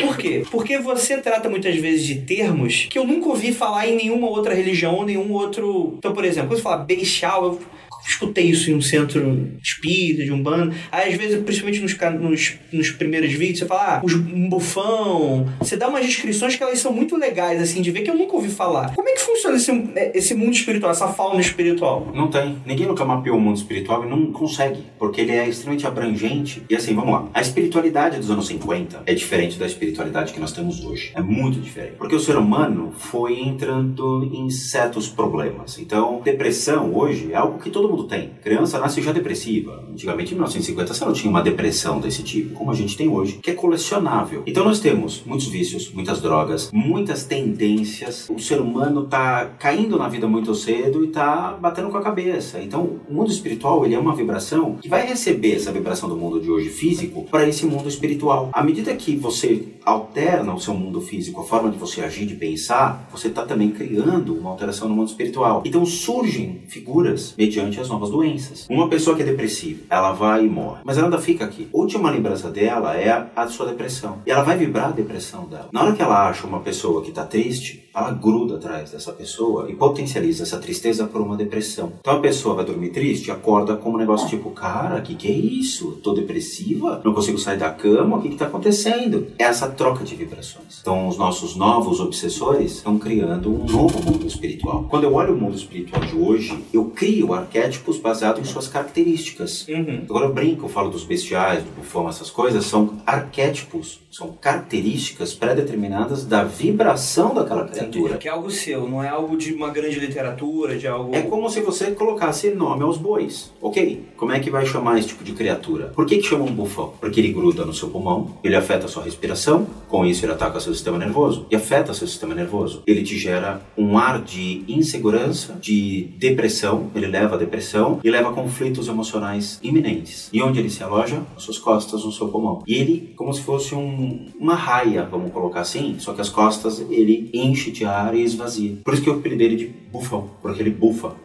[0.01, 0.43] Por quê?
[0.49, 4.54] Porque você trata muitas vezes de termos que eu nunca ouvi falar em nenhuma outra
[4.54, 5.96] religião ou nenhum outro.
[5.98, 7.62] Então, por exemplo, quando você fala bestial, eu
[8.07, 10.73] escutei isso em um centro espírita, de um bando.
[10.91, 14.13] Aí, às vezes, principalmente nos, nos, nos primeiros vídeos, você fala, ah, os,
[14.49, 15.47] bufão.
[15.59, 18.35] Você dá umas descrições que elas são muito legais, assim, de ver que eu nunca
[18.35, 18.93] ouvi falar.
[18.95, 19.71] Como é que funciona esse,
[20.13, 22.11] esse mundo espiritual, essa fauna espiritual?
[22.13, 22.57] Não tem.
[22.65, 26.63] Ninguém nunca mapeou o mundo espiritual e não consegue, porque ele é extremamente abrangente.
[26.69, 27.30] E assim, vamos lá.
[27.34, 31.11] A espiritualidade dos anos 50 é diferente da espiritualidade que nós temos hoje.
[31.15, 31.95] É muito diferente.
[31.97, 35.77] Porque o ser humano foi entrando em certos problemas.
[35.80, 38.32] Então, depressão hoje é algo que todo mundo tem.
[38.41, 39.84] Criança nasce já depressiva.
[39.91, 43.40] Antigamente, em 1950, você não tinha uma depressão desse tipo, como a gente tem hoje,
[43.41, 44.44] que é colecionável.
[44.45, 48.30] Então, nós temos muitos vícios, muitas drogas, muitas tendências.
[48.30, 52.61] O ser humano tá caindo na vida muito cedo e tá batendo com a cabeça.
[52.61, 56.40] Então, o mundo espiritual, ele é uma vibração que vai receber essa vibração do mundo
[56.40, 58.49] de hoje físico para esse mundo espiritual.
[58.53, 62.35] À medida que você alterna o seu mundo físico, a forma de você agir, de
[62.35, 65.64] pensar, você está também criando uma alteração no mundo espiritual.
[65.65, 68.68] Então surgem figuras mediante as novas doenças.
[68.69, 71.68] Uma pessoa que é depressiva, ela vai e morre, mas ela ainda fica aqui.
[71.73, 74.19] A última lembrança dela é a, sua depressão.
[74.26, 75.69] E ela vai vibrar a depressão dela.
[75.72, 79.69] Na hora que ela acha uma pessoa que está triste, ela gruda atrás dessa pessoa
[79.69, 81.93] e potencializa essa tristeza por uma depressão.
[81.99, 85.31] Então a pessoa vai dormir triste, acorda com um negócio tipo, cara, que que é
[85.31, 85.99] isso?
[86.03, 87.01] Tô depressiva?
[87.03, 88.18] Não consigo sair da cama?
[88.18, 89.27] O que que tá acontecendo?
[89.38, 90.80] Essa troca de vibrações.
[90.81, 94.85] Então os nossos novos obsessores estão criando um novo mundo espiritual.
[94.89, 99.65] Quando eu olho o mundo espiritual de hoje, eu crio arquétipos baseados em suas características.
[99.69, 100.01] Uhum.
[100.03, 105.34] Agora eu brinco, eu falo dos bestiais, do bufão, essas coisas, são arquétipos, são características
[105.34, 108.18] pré-determinadas da vibração daquela criatura.
[108.18, 111.15] Que é algo seu, não é algo de uma grande literatura, de algo.
[111.15, 113.53] É como se você colocasse nome aos bois.
[113.61, 115.88] Ok, como é que vai chamar esse tipo de criatura?
[115.95, 116.94] Por que, que chama um bufão?
[116.99, 120.60] Porque ele gruda no seu pulmão, ele afeta a sua respiração, com isso ele ataca
[120.60, 122.84] seu sistema nervoso e afeta seu sistema nervoso.
[122.88, 128.30] Ele te gera um ar de insegurança, de depressão, ele leva a depressão e leva
[128.30, 130.30] a conflitos emocionais iminentes.
[130.34, 131.22] E onde ele se aloja?
[131.34, 132.64] Nas suas costas, no seu pulmão.
[132.68, 133.98] E ele, como se fosse um,
[134.39, 138.77] uma raia, vamos colocar assim, só que as costas ele enche de ar e esvazia.
[138.84, 141.15] Por isso que eu apelidei ele de bufão, porque ele bufa.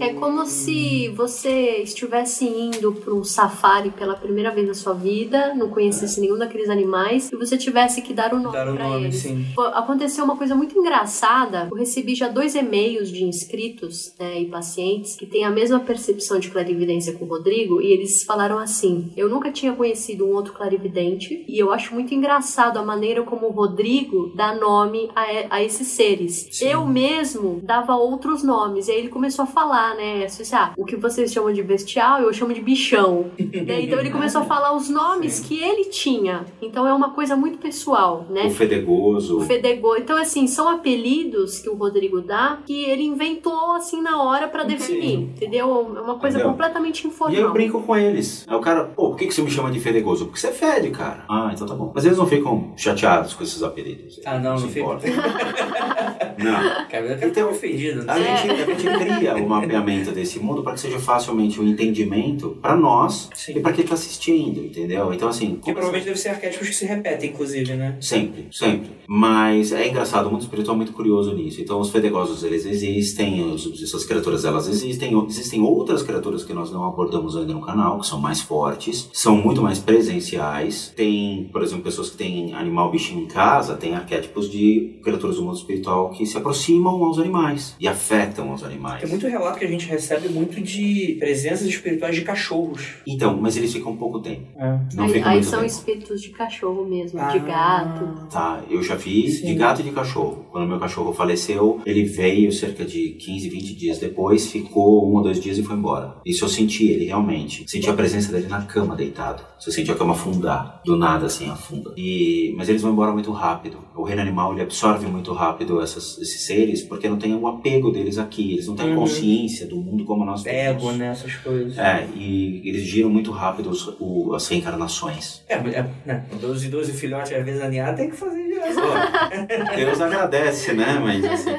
[0.00, 5.54] É como se você estivesse indo para um safari pela primeira vez na sua vida,
[5.54, 8.88] não conhecesse nenhum daqueles animais e você tivesse que dar o nome Dar o para
[8.88, 9.16] nome, eles.
[9.16, 9.44] sim.
[9.72, 11.68] Aconteceu uma coisa muito engraçada.
[11.70, 16.38] Eu recebi já dois e-mails de inscritos né, e pacientes que têm a mesma percepção
[16.38, 20.52] de clarividência com o Rodrigo e eles falaram assim: Eu nunca tinha conhecido um outro
[20.52, 25.46] clarividente e eu acho muito engraçado a maneira como o Rodrigo dá nome a, e-
[25.50, 26.48] a esses seres.
[26.52, 26.66] Sim.
[26.66, 28.88] Eu mesmo dava outros nomes.
[28.88, 30.24] E aí ele começou a falar, né?
[30.24, 33.26] Assim, ah, o que vocês chamam de bestial, eu chamo de bichão.
[33.38, 33.82] né?
[33.82, 35.44] Então ele começou a falar os nomes Sim.
[35.44, 36.44] que ele tinha.
[36.60, 38.46] Então é uma coisa muito pessoal, né?
[38.46, 39.38] O fedegoso.
[39.38, 39.96] O Fedegô.
[39.96, 44.64] Então, assim, são apelidos que o Rodrigo dá que ele inventou, assim, na hora pra
[44.64, 45.18] definir.
[45.20, 45.68] Entendeu?
[45.96, 46.50] É uma coisa Entendeu?
[46.52, 47.36] completamente E informal.
[47.36, 48.44] aí eu brinco com eles.
[48.48, 50.26] Aí o cara, pô, por que, que você me chama de fedegoso?
[50.26, 51.24] Porque você fede, cara.
[51.28, 51.92] Ah, então tá bom.
[52.02, 54.18] Mas eles não ficam chateados com esses apelidos.
[54.26, 54.80] Ah, não, não fica.
[54.80, 55.12] importam.
[56.38, 56.62] não.
[56.80, 58.02] Eu quero Então, ofendido.
[58.10, 58.36] A né?
[58.38, 62.74] gente, a gente cria o mapeamento desse mundo para que seja facilmente o entendimento para
[62.76, 63.52] nós Sim.
[63.56, 65.14] e para quem está assistindo, entendeu?
[65.14, 67.96] Então, assim, Que provavelmente deve ser arquétipos que se repetem, inclusive, né?
[68.00, 68.90] Sempre, sempre.
[69.06, 71.60] Mas é engraçado, o mundo espiritual é muito curioso nisso.
[71.60, 75.12] Então, os fedegosos, eles existem, essas criaturas, elas existem.
[75.28, 79.36] Existem outras criaturas que nós não abordamos ainda no canal, que são mais fortes, são
[79.36, 80.92] muito mais presenciais.
[80.96, 85.42] Tem, por exemplo, pessoas que têm animal bichinho em casa, tem arquétipos de criaturas do
[85.44, 89.00] mundo espiritual que se aproximam aos animais e afetam os animais.
[89.00, 92.94] Tem muito relato que a gente recebe muito de presenças espirituais de cachorros.
[93.06, 94.46] Então, mas eles ficam pouco tempo.
[94.94, 95.70] Não aí aí são tempo.
[95.70, 97.28] espíritos de cachorro mesmo, Ah.
[97.28, 98.26] de gato.
[98.30, 99.46] Tá, eu já vi Sim.
[99.46, 100.46] de gato e de cachorro.
[100.50, 105.22] Quando meu cachorro faleceu, ele veio cerca de 15, 20 dias depois, ficou um ou
[105.22, 106.16] dois dias e foi embora.
[106.24, 107.64] Isso eu senti ele realmente.
[107.70, 109.42] Senti a presença dele na cama deitado.
[109.58, 111.81] Você sente a cama afundar, do nada assim afunda.
[111.96, 113.78] E mas eles vão embora muito rápido.
[113.94, 117.90] O reino animal ele absorve muito rápido essas- esses seres porque não tem o apego
[117.90, 118.52] deles aqui.
[118.54, 118.96] Eles não têm Uhum.
[118.96, 120.82] consciência do mundo como nós temos.
[120.82, 121.08] Ego, né?
[121.08, 121.78] Essas coisas.
[121.78, 125.42] É, e eles giram muito rápido os- o- as reencarnações.
[125.48, 126.24] É, é, né?
[126.40, 128.51] 12, 12 filhotes às vezes aninhar tem que fazer.
[128.54, 131.00] Pô, Deus agradece, né?
[131.02, 131.50] Mas assim.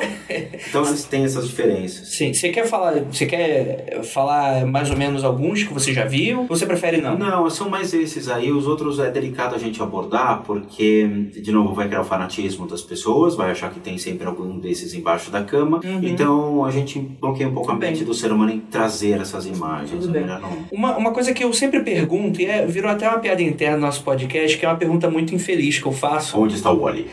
[0.70, 2.10] Então eles têm essas diferenças.
[2.10, 6.42] Sim, você quer falar, você quer falar mais ou menos alguns que você já viu?
[6.42, 7.18] Ou você prefere não?
[7.18, 8.52] Não, são mais esses aí.
[8.52, 12.82] Os outros é delicado a gente abordar, porque, de novo, vai criar o fanatismo das
[12.82, 15.80] pessoas, vai achar que tem sempre algum desses embaixo da cama.
[15.84, 16.00] Uhum.
[16.04, 17.92] Então a gente bloqueia um pouco a bem.
[17.92, 20.08] mente do ser humano em trazer essas imagens.
[20.08, 20.40] É.
[20.72, 23.84] Uma, uma coisa que eu sempre pergunto, e é, virou até uma piada interna no
[23.84, 26.40] nosso podcast, que é uma pergunta muito infeliz que eu faço.
[26.40, 27.08] Onde está o Wally?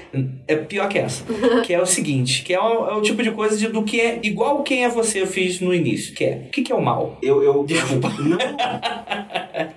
[0.46, 1.24] É pior que essa.
[1.64, 4.00] que é o seguinte, que é o, é o tipo de coisa de, do que
[4.00, 6.74] é igual quem é você eu fiz no início, que é o que, que é
[6.74, 7.18] o mal?
[7.22, 8.10] Eu, eu Desculpa.
[8.18, 8.38] Não.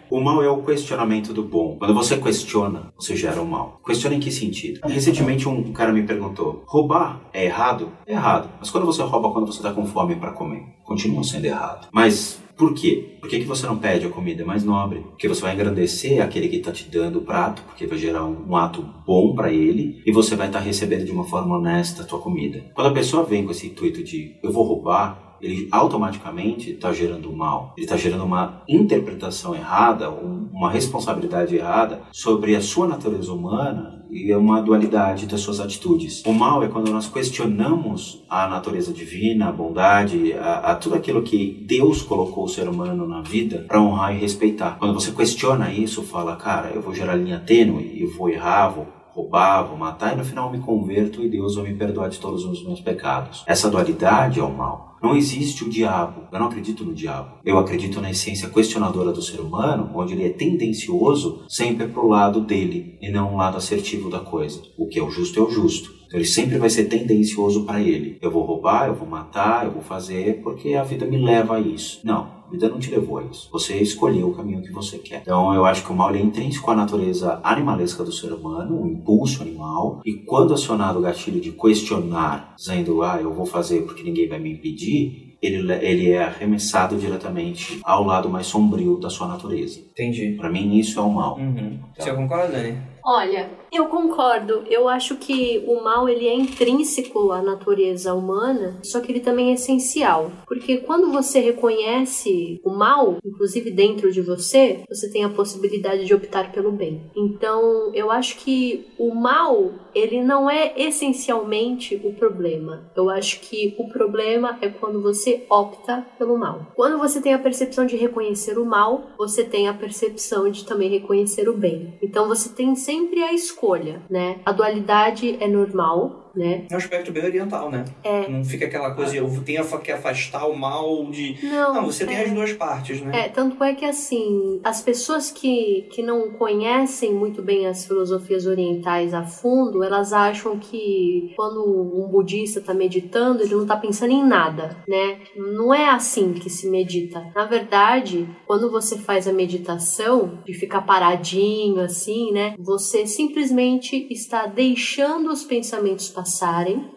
[0.10, 1.78] O mal é o questionamento do bom.
[1.78, 3.82] Quando você questiona, você gera o mal.
[3.86, 4.80] Questiona em que sentido?
[4.86, 7.92] Recentemente um cara me perguntou: roubar é errado?
[8.06, 8.50] É errado.
[8.60, 11.88] Mas quando você rouba quando você está com fome para comer, continua sendo errado.
[11.92, 13.18] Mas por quê?
[13.20, 15.00] Por que, que você não pede a comida mais nobre?
[15.00, 18.50] Porque você vai engrandecer aquele que está te dando o prato, porque vai gerar um,
[18.50, 22.06] um ato bom para ele e você vai estar recebendo de uma forma honesta a
[22.06, 22.64] tua comida.
[22.74, 27.32] Quando a pessoa vem com esse intuito de eu vou roubar, ele automaticamente está gerando
[27.32, 27.74] mal.
[27.78, 34.04] Ele está gerando uma interpretação errada, um- uma responsabilidade errada sobre a sua natureza humana
[34.10, 36.24] e é uma dualidade das suas atitudes.
[36.26, 41.24] O mal é quando nós questionamos a natureza divina, a bondade, a, a tudo aquilo
[41.24, 44.78] que Deus colocou o ser humano na vida para honrar e respeitar.
[44.80, 48.88] Quando você questiona isso, fala, cara, eu vou gerar linha tênue, eu vou errar, vou
[49.14, 52.44] roubar, vou matar e no final me converto e Deus vai me perdoar de todos
[52.44, 53.44] os meus pecados.
[53.46, 54.98] Essa dualidade é o mal.
[55.04, 56.24] Não existe o diabo.
[56.32, 57.38] Eu não acredito no diabo.
[57.44, 62.40] Eu acredito na essência questionadora do ser humano, onde ele é tendencioso sempre pro lado
[62.40, 64.62] dele e não um lado assertivo da coisa.
[64.78, 65.92] O que é o justo é o justo.
[66.06, 68.18] Então ele sempre vai ser tendencioso para ele.
[68.22, 71.60] Eu vou roubar, eu vou matar, eu vou fazer porque a vida me leva a
[71.60, 72.00] isso.
[72.04, 73.50] Não, vida não te levou a isso.
[73.52, 75.22] Você escolheu o caminho que você quer.
[75.22, 78.88] Então eu acho que o mal é intrínseco à natureza animalesca do ser humano, um
[78.88, 80.02] impulso animal.
[80.06, 84.40] E quando acionado o gatilho de questionar, dizendo, ah, eu vou fazer porque ninguém vai
[84.40, 89.80] me impedir, ele, ele é arremessado diretamente ao lado mais sombrio da sua natureza.
[89.80, 90.36] Entendi.
[90.38, 91.38] Para mim isso é o mal.
[91.38, 91.80] Uhum.
[91.98, 92.78] Você concorda, Dani?
[93.04, 94.64] Olha, eu concordo.
[94.70, 99.52] Eu acho que o mal ele é intrínseco à natureza humana, só que ele também
[99.52, 100.32] é essencial.
[100.48, 106.14] Porque quando você reconhece o mal, inclusive dentro de você, você tem a possibilidade de
[106.14, 107.12] optar pelo bem.
[107.16, 112.92] Então, eu acho que o mal, ele não é essencialmente o problema.
[112.96, 116.68] Eu acho que o problema é quando você opta pelo mal.
[116.76, 120.90] Quando você tem a percepção de reconhecer o mal, você tem a percepção de também
[120.90, 121.98] reconhecer o bem.
[122.02, 123.63] Então você tem sempre a escolha,
[124.10, 124.42] né?
[124.46, 126.66] A dualidade é normal, né?
[126.70, 127.86] É um aspecto bem oriental, né?
[128.04, 128.28] É.
[128.28, 131.38] Não fica aquela coisa, eu tenho que afastar o mal de.
[131.44, 132.24] Não, Não, você tem é.
[132.24, 133.26] as duas partes, né?
[133.26, 138.46] É, tanto é que assim, as pessoas que, que não conhecem muito bem as filosofias
[138.46, 144.12] orientais a fundo, elas acham que quando um budista está meditando, ele não está pensando
[144.12, 145.20] em nada, né?
[145.36, 147.32] Não é assim que se medita.
[147.36, 152.56] Na verdade, quando você faz a meditação, de ficar paradinho assim, né?
[152.60, 156.23] Você simplesmente está deixando os pensamentos passarem.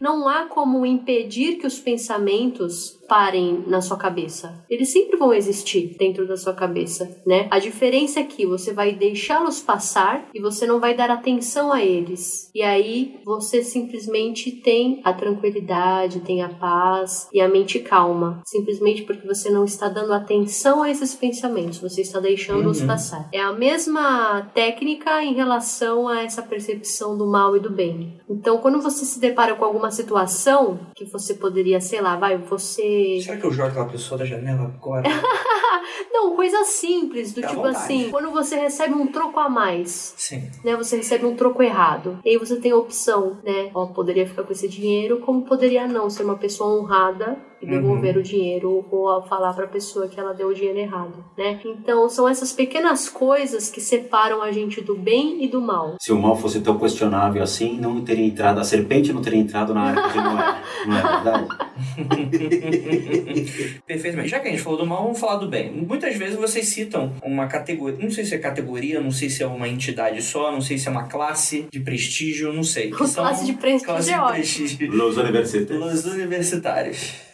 [0.01, 4.65] Não há como impedir que os pensamentos parem na sua cabeça.
[4.69, 7.47] Eles sempre vão existir dentro da sua cabeça, né?
[7.51, 11.83] A diferença é que você vai deixá-los passar e você não vai dar atenção a
[11.83, 12.51] eles.
[12.55, 19.03] E aí você simplesmente tem a tranquilidade, tem a paz e a mente calma, simplesmente
[19.03, 22.87] porque você não está dando atenção a esses pensamentos, você está deixando-os Uhum.
[22.87, 23.29] passar.
[23.33, 28.19] É a mesma técnica em relação a essa percepção do mal e do bem.
[28.29, 32.96] Então, quando você se depara com alguma situação que você poderia, sei lá, vai, você
[33.23, 35.03] Será que eu jogo aquela pessoa da janela agora?
[36.11, 37.77] Não, coisa simples, do à tipo vontade.
[37.77, 40.51] assim, quando você recebe um troco a mais, Sim.
[40.65, 40.77] né?
[40.77, 42.19] Você recebe um troco errado.
[42.25, 43.71] E aí você tem a opção, né?
[43.75, 48.17] Ó, poderia ficar com esse dinheiro, como poderia não ser uma pessoa honrada e devolver
[48.17, 51.59] o dinheiro ou a falar pra pessoa que ela deu o dinheiro errado, né?
[51.65, 55.97] Então, são essas pequenas coisas que separam a gente do bem e do mal.
[56.01, 59.73] Se o mal fosse tão questionável assim, não teria entrado, a serpente não teria entrado
[59.75, 60.63] na arca de Noé.
[60.87, 61.49] Não é verdade?
[63.87, 64.29] Perfeitamente.
[64.29, 65.71] Já que a gente falou do mal, vamos falar do bem.
[65.73, 69.47] Muitas vezes vocês citam uma categoria, não sei se é categoria, não sei se é
[69.47, 72.91] uma entidade só, não sei se é uma classe de prestígio, não sei.
[72.91, 74.93] que são- Classe de prestígio classe é de prestígio.
[74.97, 76.05] Los universitários.
[76.05, 77.26] Los universitários.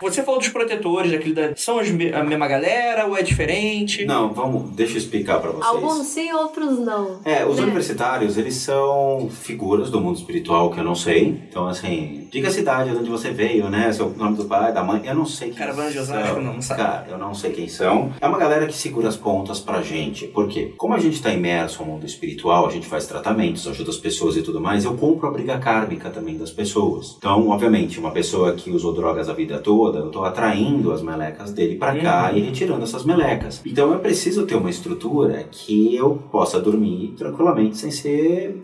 [0.00, 1.54] Você falou dos protetores, daquele da...
[1.54, 4.04] são as me- a mesma galera ou é diferente?
[4.06, 5.66] Não, vamos, deixa eu explicar pra vocês.
[5.66, 7.20] Alguns sim, outros não.
[7.24, 7.64] É, os né?
[7.64, 11.42] universitários, eles são figuras do mundo espiritual que eu não sei.
[11.48, 13.92] Então, assim, diga a cidade de onde você veio, né?
[13.92, 16.02] Seu nome do pai, da mãe, eu não sei quem Caravana de são.
[16.16, 16.80] Osasco, não, não sabe.
[16.82, 18.12] Cara, eu não sei quem são.
[18.20, 20.26] É uma galera que segura as pontas pra gente.
[20.28, 20.72] Por quê?
[20.78, 24.36] Como a gente tá imerso no mundo espiritual, a gente faz tratamentos, ajuda as pessoas
[24.38, 27.16] e tudo mais, eu compro a briga kármica também das pessoas.
[27.18, 31.52] Então, obviamente, uma pessoa que usou drogas a vida toda, eu tô atraindo as melecas
[31.52, 32.38] dele pra cá Uhum.
[32.38, 33.60] e retirando essas melecas.
[33.66, 38.60] Então, eu preciso ter uma estrutura que eu possa dormir tranquilamente sem ser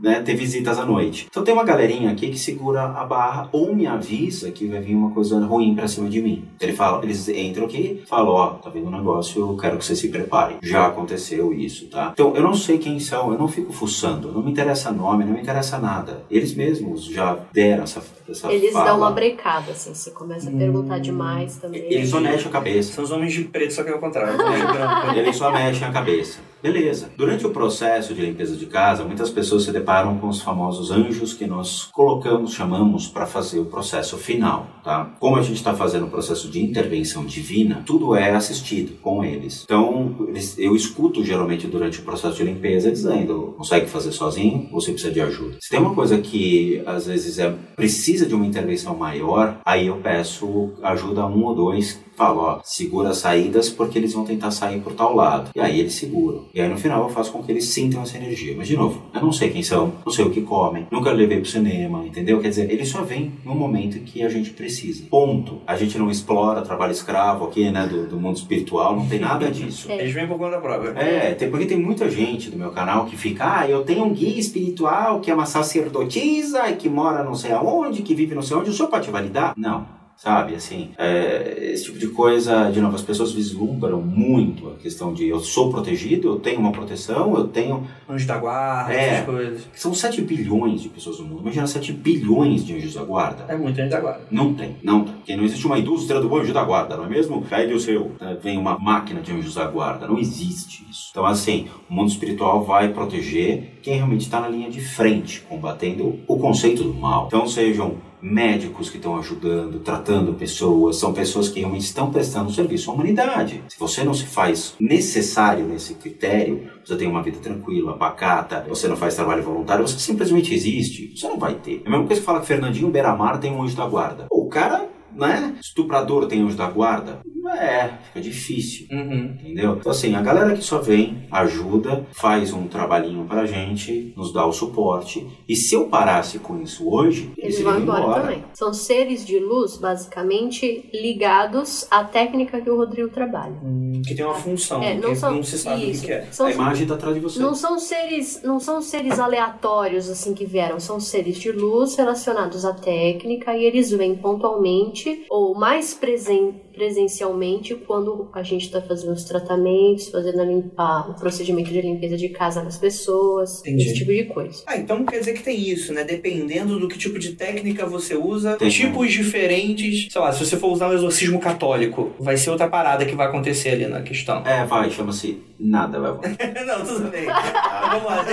[0.00, 1.26] né, ter visitas à noite.
[1.30, 4.94] Então tem uma galerinha aqui que segura a barra ou me avisa que vai vir
[4.94, 6.44] uma coisa ruim pra cima de mim.
[6.60, 9.98] Ele fala, eles entram aqui, falam, ó, tá vindo um negócio, eu quero que vocês
[9.98, 10.58] se preparem.
[10.62, 12.10] Já aconteceu isso, tá?
[12.12, 15.32] Então eu não sei quem são, eu não fico fuçando, não me interessa nome, não
[15.32, 16.22] me interessa nada.
[16.30, 18.84] Eles mesmos já deram essa, essa Eles fala.
[18.86, 21.02] dão uma brecada, assim, você começa a perguntar Hum.
[21.02, 21.80] demais também.
[21.82, 22.92] Eles só mexem a cabeça.
[22.92, 24.34] São os homens de preto, só que é o contrário.
[24.38, 25.14] os homens de branco.
[25.16, 26.38] Ele só mexe a cabeça.
[26.62, 27.10] Beleza.
[27.16, 31.32] Durante o processo de limpeza de casa, muitas pessoas se deparam com os famosos anjos
[31.32, 35.14] que nós colocamos, chamamos para fazer o processo final, tá?
[35.20, 39.62] Como a gente está fazendo o processo de intervenção divina, tudo é assistido com eles.
[39.64, 44.68] Então, eu escuto geralmente durante o processo de limpeza dizendo: consegue fazer sozinho?
[44.72, 45.56] Você precisa de ajuda.
[45.60, 49.96] Se tem uma coisa que às vezes é precisa de uma intervenção maior, aí eu
[49.96, 54.50] peço ajuda a um ou dois falo, ó, segura as saídas porque eles vão tentar
[54.50, 55.50] sair por tal lado.
[55.54, 56.46] E aí eles seguram.
[56.52, 58.54] E aí no final eu faço com que eles sintam essa energia.
[58.56, 61.38] Mas de novo, eu não sei quem são, não sei o que comem, nunca levei
[61.38, 62.40] pro cinema, entendeu?
[62.40, 65.04] Quer dizer, eles só vêm no momento que a gente precisa.
[65.08, 65.60] Ponto.
[65.66, 69.48] A gente não explora trabalho escravo aqui, né, do, do mundo espiritual, não tem nada
[69.50, 69.90] disso.
[69.90, 70.00] É.
[70.00, 70.90] Eles vêm por conta própria.
[70.98, 74.12] É, tem, porque tem muita gente do meu canal que fica, ah, eu tenho um
[74.12, 78.42] guia espiritual que é uma sacerdotisa e que mora não sei aonde, que vive não
[78.42, 79.54] sei onde, o senhor pode validar?
[79.56, 79.97] Não.
[80.18, 85.14] Sabe, assim, é, esse tipo de coisa, de novo, as pessoas vislumbram muito a questão
[85.14, 87.86] de eu sou protegido, eu tenho uma proteção, eu tenho.
[88.10, 89.10] Anjos da guarda, É.
[89.10, 89.68] essas coisas.
[89.74, 91.42] São 7 bilhões de pessoas no mundo.
[91.42, 93.44] Imagina 7 bilhões de anjos da guarda.
[93.46, 94.22] É muito anjo da guarda.
[94.28, 95.14] Não tem, não tem.
[95.14, 97.40] Porque não existe uma indústria do anjo da guarda, não é mesmo?
[97.42, 98.10] Pegue o seu.
[98.20, 98.36] né?
[98.42, 100.08] Vem uma máquina de anjos da guarda.
[100.08, 101.10] Não existe isso.
[101.12, 106.18] Então, assim, o mundo espiritual vai proteger quem realmente está na linha de frente, combatendo
[106.26, 107.26] o conceito do mal.
[107.28, 112.90] Então, sejam médicos que estão ajudando, tratando pessoas, são pessoas que realmente estão prestando serviço
[112.90, 113.62] à humanidade.
[113.68, 118.88] Se você não se faz necessário nesse critério, você tem uma vida tranquila, pacata, você
[118.88, 121.82] não faz trabalho voluntário, você simplesmente existe, você não vai ter.
[121.84, 124.26] É a mesma coisa que fala que Fernandinho Beiramar tem um anjo da guarda.
[124.30, 124.88] O cara,
[125.18, 125.56] né?
[125.60, 127.20] Estuprador tem anjo da guarda?
[127.58, 128.86] É, fica difícil.
[128.90, 129.36] Uhum.
[129.40, 129.76] Entendeu?
[129.80, 134.44] Então, assim, a galera que só vem, ajuda, faz um trabalhinho pra gente, nos dá
[134.46, 135.26] o suporte.
[135.48, 138.44] E se eu parasse com isso hoje, eles, Eles vão iriam embora, também.
[138.52, 143.56] São seres de luz, basicamente, ligados à técnica que o Rodrigo trabalha.
[143.64, 146.02] Hum, Que tem uma função, É, que não são não se sabe isso.
[146.02, 146.26] o que é.
[146.30, 147.40] São A imagem tá atrás de você.
[147.40, 152.64] Não são seres, não são seres aleatórios assim que vieram, são seres de luz relacionados
[152.64, 159.12] à técnica e eles vêm pontualmente ou mais presen presencialmente quando a gente está fazendo
[159.12, 163.82] os tratamentos, fazendo a limpar, o procedimento de limpeza de casa das pessoas, Entendi.
[163.82, 164.62] esse tipo de coisa.
[164.64, 166.04] Ah, então quer dizer que tem isso, né?
[166.04, 168.68] Dependendo do que tipo de técnica você usa, Tem.
[168.68, 170.12] tipos diferentes.
[170.12, 173.26] Sei lá, se você for usar um exorcismo católico, vai ser outra parada que vai
[173.26, 174.46] acontecer ali na questão.
[174.46, 176.12] É, vai, chama-se nada, vai.
[176.64, 177.24] Não, tudo bem.
[177.24, 178.24] Vamos lá.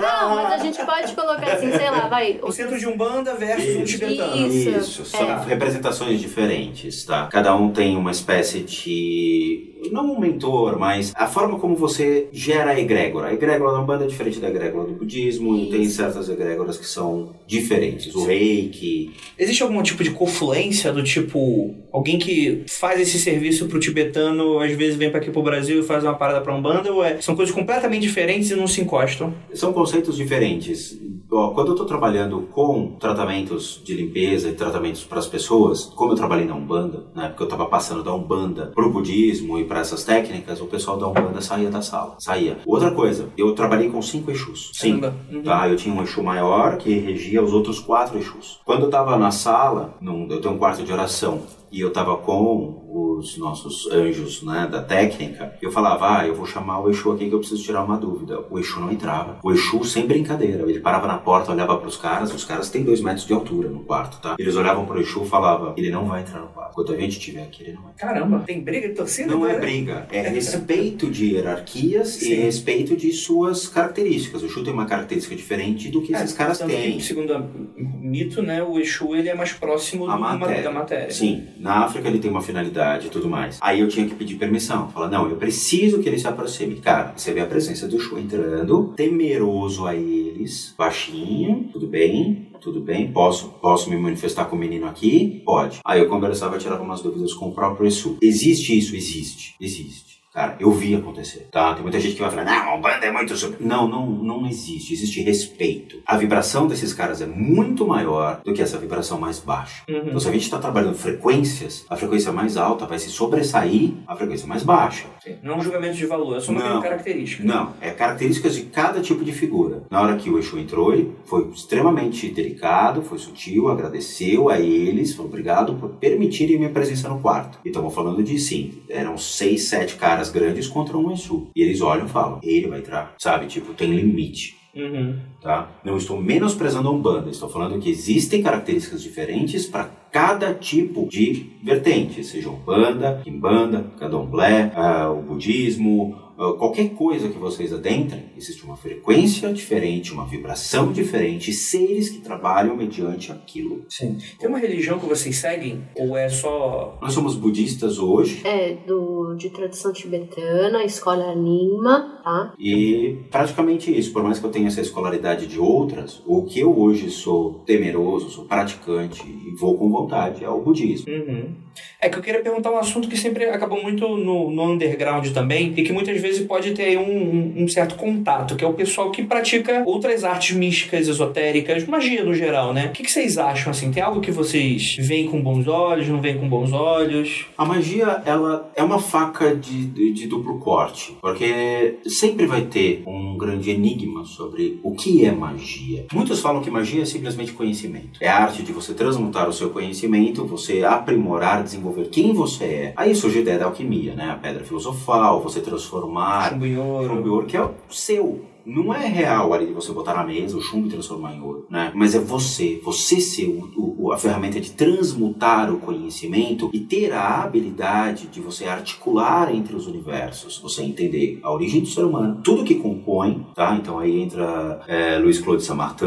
[0.00, 2.38] Não, mas a gente pode colocar assim, sei lá, vai.
[2.42, 3.98] O centro de Umbanda versus um Isso.
[3.98, 4.46] tibetano.
[4.46, 4.70] Isso.
[4.70, 5.44] Isso, são é.
[5.46, 7.26] representações diferentes, tá?
[7.28, 9.71] Cada um tem uma espécie de.
[9.90, 13.28] Não um mentor, mas a forma como você gera a egrégora.
[13.28, 15.96] A egrégora da Umbanda é diferente da egrégora do budismo e tem Isso.
[15.96, 18.14] certas egrégoras que são diferentes.
[18.14, 19.12] O reiki.
[19.38, 24.72] Existe algum tipo de confluência do tipo alguém que faz esse serviço pro tibetano, às
[24.72, 27.36] vezes vem pra aqui pro Brasil e faz uma parada pra Umbanda, ou é, são
[27.36, 29.34] coisas completamente diferentes e não se encostam?
[29.52, 30.98] São conceitos diferentes.
[31.30, 36.12] Ó, quando eu estou trabalhando com tratamentos de limpeza e tratamentos para as pessoas, como
[36.12, 39.80] eu trabalhei na Umbanda, né, porque eu estava passando da Umbanda pro budismo e para
[39.80, 42.16] essas técnicas, o pessoal da Umbanda saía da sala.
[42.18, 42.58] Saía.
[42.66, 44.70] Outra coisa, eu trabalhei com cinco Exus.
[44.74, 45.00] Cinco.
[45.00, 45.18] Caramba.
[45.32, 45.42] Uhum.
[45.42, 48.60] Tá, eu tinha um Exu maior que regia os outros quatro Exus.
[48.66, 52.18] Quando eu estava na sala, num, eu tenho um quarto de oração, e eu estava
[52.18, 57.10] com os nossos anjos né, da técnica, eu falava, ah, eu vou chamar o Exu
[57.12, 58.44] aqui que eu preciso tirar uma dúvida.
[58.50, 59.38] O Exu não entrava.
[59.42, 62.82] O Exu, sem brincadeira, ele parava na porta, olhava para os caras, os caras têm
[62.84, 64.36] dois metros de altura no quarto, tá?
[64.38, 66.74] Eles olhavam pro Exu e falavam, ele não vai entrar no quarto.
[66.74, 67.92] Quando a gente estiver aqui, ele não vai.
[67.94, 69.30] Caramba, tem briga de torcida?
[69.30, 69.58] Não é né?
[69.58, 72.34] briga, é respeito de hierarquias e Sim.
[72.34, 74.42] respeito de suas características.
[74.42, 77.00] O Exu tem uma característica diferente do que É, esses caras tanto que, têm.
[77.00, 77.42] Segundo a
[77.76, 80.62] mito, né, o Exu ele é mais próximo matéria.
[80.62, 81.10] da matéria.
[81.10, 83.58] Sim, na África ele tem uma finalidade e tudo mais.
[83.60, 84.88] Aí eu tinha que pedir permissão.
[84.88, 86.76] Falar, não, eu preciso que ele se aproxime.
[86.76, 92.80] Cara, você vê a presença do Exu entrando, temeroso a eles, baixinho, tudo bem, tudo
[92.80, 95.42] bem, posso, posso me manifestar com o menino aqui?
[95.44, 95.80] Pode.
[95.84, 98.18] Aí eu conversava, tirava umas dúvidas com o próprio Exu.
[98.22, 98.94] Existe isso?
[98.94, 99.54] Existe.
[99.60, 100.11] Existe.
[100.32, 101.74] Cara, eu vi acontecer, tá?
[101.74, 103.60] Tem muita gente que vai falar, não, a banda é muito super.
[103.60, 104.94] Não, não, não existe.
[104.94, 105.98] Existe respeito.
[106.06, 109.82] A vibração desses caras é muito maior do que essa vibração mais baixa.
[109.88, 110.04] Uhum.
[110.06, 114.16] Então, se a gente está trabalhando frequências, a frequência mais alta vai se sobressair à
[114.16, 115.04] frequência mais baixa.
[115.22, 115.36] Sim.
[115.42, 116.80] Não é um julgamento de valor, é só uma Não.
[116.80, 117.44] característica.
[117.44, 119.82] Não, é características de cada tipo de figura.
[119.90, 125.12] Na hora que o Exu entrou, ele foi extremamente delicado, foi sutil, agradeceu a eles,
[125.14, 127.58] falou obrigado por permitirem minha presença no quarto.
[127.64, 131.50] E estamos falando de, sim, eram seis, sete caras grandes contra um Exu.
[131.54, 133.46] E eles olham e falam, ele vai entrar, sabe?
[133.46, 134.56] Tipo, tem limite.
[134.74, 135.18] Uhum.
[135.40, 135.70] Tá?
[135.84, 141.50] Não estou menosprezando a Umbanda, estou falando que existem características diferentes para cada tipo de
[141.62, 148.76] vertente, seja Umbanda, Kimbanda, Candomblé, ah, o budismo, qualquer coisa que vocês adentrem, existe uma
[148.76, 153.84] frequência diferente, uma vibração diferente, seres que trabalham mediante aquilo.
[153.88, 154.18] Sim.
[154.38, 155.82] Tem uma religião que vocês seguem?
[155.96, 156.98] Ou é só.
[157.00, 162.54] Nós somos budistas hoje É, do, de tradição tibetana, escola Nyingma, tá?
[162.58, 166.78] e praticamente isso, por mais que eu tenha essa escolaridade de outras, o que eu
[166.78, 171.12] hoje sou temeroso, sou praticante e vou com vontade é o budismo.
[171.12, 171.54] Uhum.
[172.00, 175.72] É que eu queria perguntar um assunto que sempre acabou muito no, no underground também,
[175.76, 179.10] e que muitas vezes pode ter um, um- um certo contato, que é o pessoal
[179.10, 182.86] que pratica outras artes místicas, esotéricas, magia no geral, né?
[182.86, 183.90] O que, que vocês acham, assim?
[183.90, 187.46] Tem algo que vocês veem com bons olhos, não veem com bons olhos?
[187.56, 193.02] A magia, ela é uma faca de, de, de duplo corte, porque sempre vai ter
[193.06, 196.06] um grande enigma sobre o que é magia.
[196.12, 198.18] Muitos falam que magia é simplesmente conhecimento.
[198.20, 202.92] É a arte de você transmutar o seu conhecimento, você aprimorar, desenvolver quem você é.
[202.96, 204.30] Aí surge a ideia da alquimia, né?
[204.30, 208.44] A pedra filosofal, você transformar em ouro, que é o seu.
[208.64, 211.66] Não é real ali de você botar na mesa o chumbo e transformar em ouro,
[211.70, 211.92] né?
[211.94, 217.12] Mas é você, você ser o, o- a ferramenta de transmutar o conhecimento e ter
[217.12, 222.40] a habilidade de você articular entre os universos, você entender a origem do ser humano,
[222.42, 223.76] tudo que compõe, tá?
[223.80, 226.04] Então aí entra é, Luiz Claude Samartin,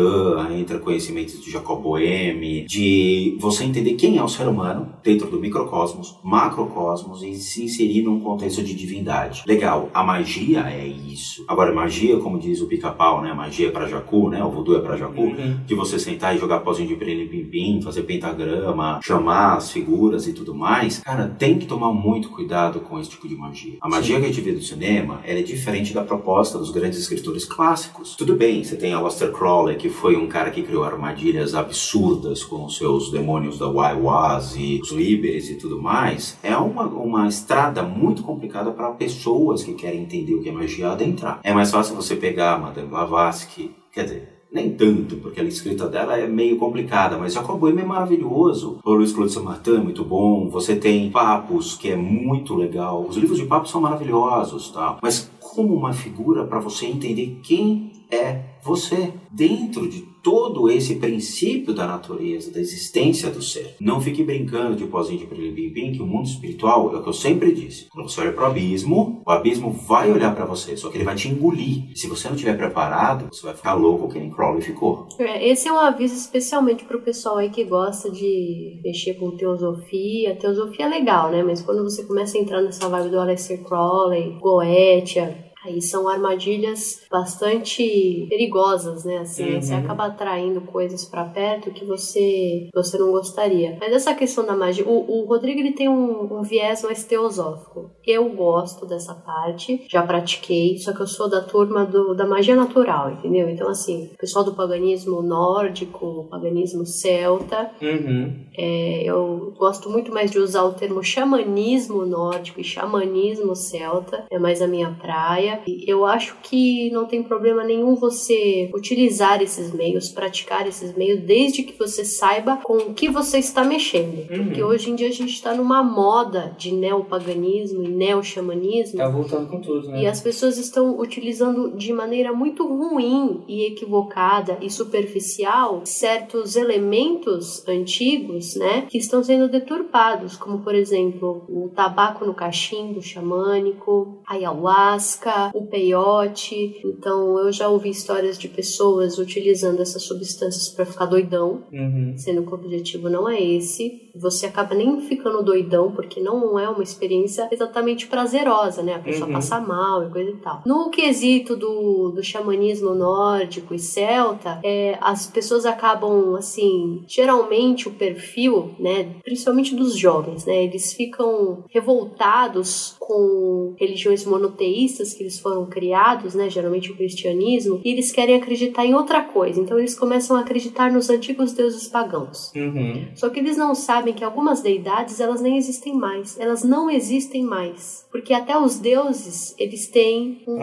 [0.59, 5.39] entra conhecimentos de Jacob Boehme, de você entender quem é o ser humano dentro do
[5.39, 9.43] microcosmos, macrocosmos e se inserir num contexto de divindade.
[9.47, 11.43] Legal, a magia é isso.
[11.47, 13.33] Agora, magia, como diz o pica-pau, né?
[13.33, 14.43] Magia é pra jacu, né?
[14.43, 15.21] O voodoo é pra jacu.
[15.21, 15.59] Uhum.
[15.65, 20.53] De você sentar e jogar pozinho de pim fazer pentagrama, chamar as figuras e tudo
[20.53, 20.99] mais.
[20.99, 23.77] Cara, tem que tomar muito cuidado com esse tipo de magia.
[23.81, 26.99] A magia que a gente vê do cinema, ela é diferente da proposta dos grandes
[26.99, 28.15] escritores clássicos.
[28.15, 32.65] Tudo bem, você tem Aleister Crowley, que foi um cara que criou armadilhas absurdas com
[32.65, 36.37] os seus demônios da Waiwas e os líberes e tudo mais.
[36.43, 40.91] É uma, uma estrada muito complicada para pessoas que querem entender o que é magia
[40.91, 41.39] adentrar.
[41.43, 46.17] É mais fácil você pegar Madame Blavatsky, quer dizer, Nem tanto, porque a escrita dela
[46.17, 48.79] é meio complicada, mas Jacob Boehme é maravilhoso.
[48.85, 50.49] O Luiz Claude Saint-Martin é muito bom.
[50.49, 53.05] Você tem Papos, que é muito legal.
[53.05, 54.97] Os livros de Papos são maravilhosos, tá?
[55.01, 61.71] Mas como uma figura para você entender quem é você dentro de todo esse princípio
[61.71, 63.75] da natureza, da existência do ser.
[63.79, 67.13] Não fique brincando de pozinho de bim que o mundo espiritual é o que eu
[67.13, 67.85] sempre disse.
[67.91, 71.03] Quando você olha para o abismo, o abismo vai olhar para você, só que ele
[71.03, 71.95] vai te engolir.
[71.95, 75.07] Se você não estiver preparado, você vai ficar louco que nem Crowley ficou.
[75.19, 79.37] É, esse é um aviso especialmente para o pessoal aí que gosta de mexer com
[79.37, 80.35] teosofia.
[80.37, 81.43] Teosofia é legal, né?
[81.43, 87.01] Mas quando você começa a entrar nessa vibe do Aleister Crowley, Goetia, Aí são armadilhas
[87.09, 89.17] bastante perigosas, né?
[89.17, 89.61] Assim, uhum.
[89.61, 93.75] você acaba atraindo coisas para perto que você você não gostaria.
[93.79, 97.89] Mas essa questão da magia, o, o Rodrigo ele tem um, um, viés mais teosófico.
[98.05, 102.55] Eu gosto dessa parte, já pratiquei, só que eu sou da turma do, da magia
[102.55, 103.49] natural, entendeu?
[103.49, 108.45] Então assim, o pessoal do paganismo nórdico, paganismo celta, uhum.
[108.55, 114.37] é, eu gosto muito mais de usar o termo xamanismo nórdico e xamanismo celta, é
[114.37, 115.54] mais a minha praia.
[115.85, 121.63] Eu acho que não tem problema nenhum você utilizar esses meios, praticar esses meios, desde
[121.63, 124.29] que você saiba com o que você está mexendo.
[124.29, 124.45] Uhum.
[124.45, 128.97] Porque hoje em dia a gente está numa moda de neopaganismo e neo-xamanismo.
[128.97, 130.03] Tá voltando com tudo, né?
[130.03, 137.67] E as pessoas estão utilizando de maneira muito ruim e equivocada e superficial certos elementos
[137.67, 145.44] antigos, né, que estão sendo deturpados, como por exemplo, o tabaco no cachimbo xamânico, ayahuasca,
[145.53, 146.81] o peiote.
[146.83, 152.13] Então eu já ouvi histórias de pessoas utilizando essas substâncias para ficar doidão, uhum.
[152.17, 154.09] sendo que o objetivo não é esse.
[154.15, 158.95] Você acaba nem ficando doidão, porque não é uma experiência exatamente prazerosa, né?
[158.95, 159.33] A pessoa uhum.
[159.33, 160.61] passa mal e coisa e tal.
[160.65, 167.93] No quesito do, do xamanismo nórdico e celta, é, as pessoas acabam, assim, geralmente o
[167.93, 169.15] perfil, né?
[169.23, 170.63] Principalmente dos jovens, né?
[170.63, 177.91] Eles ficam revoltados com religiões monoteístas que eles foram criados, né, geralmente o cristianismo, e
[177.91, 179.59] eles querem acreditar em outra coisa.
[179.59, 182.51] Então eles começam a acreditar nos antigos deuses pagãos.
[182.55, 183.07] Uhum.
[183.15, 186.39] Só que eles não sabem que algumas deidades elas nem existem mais.
[186.39, 190.61] Elas não existem mais, porque até os deuses eles têm um,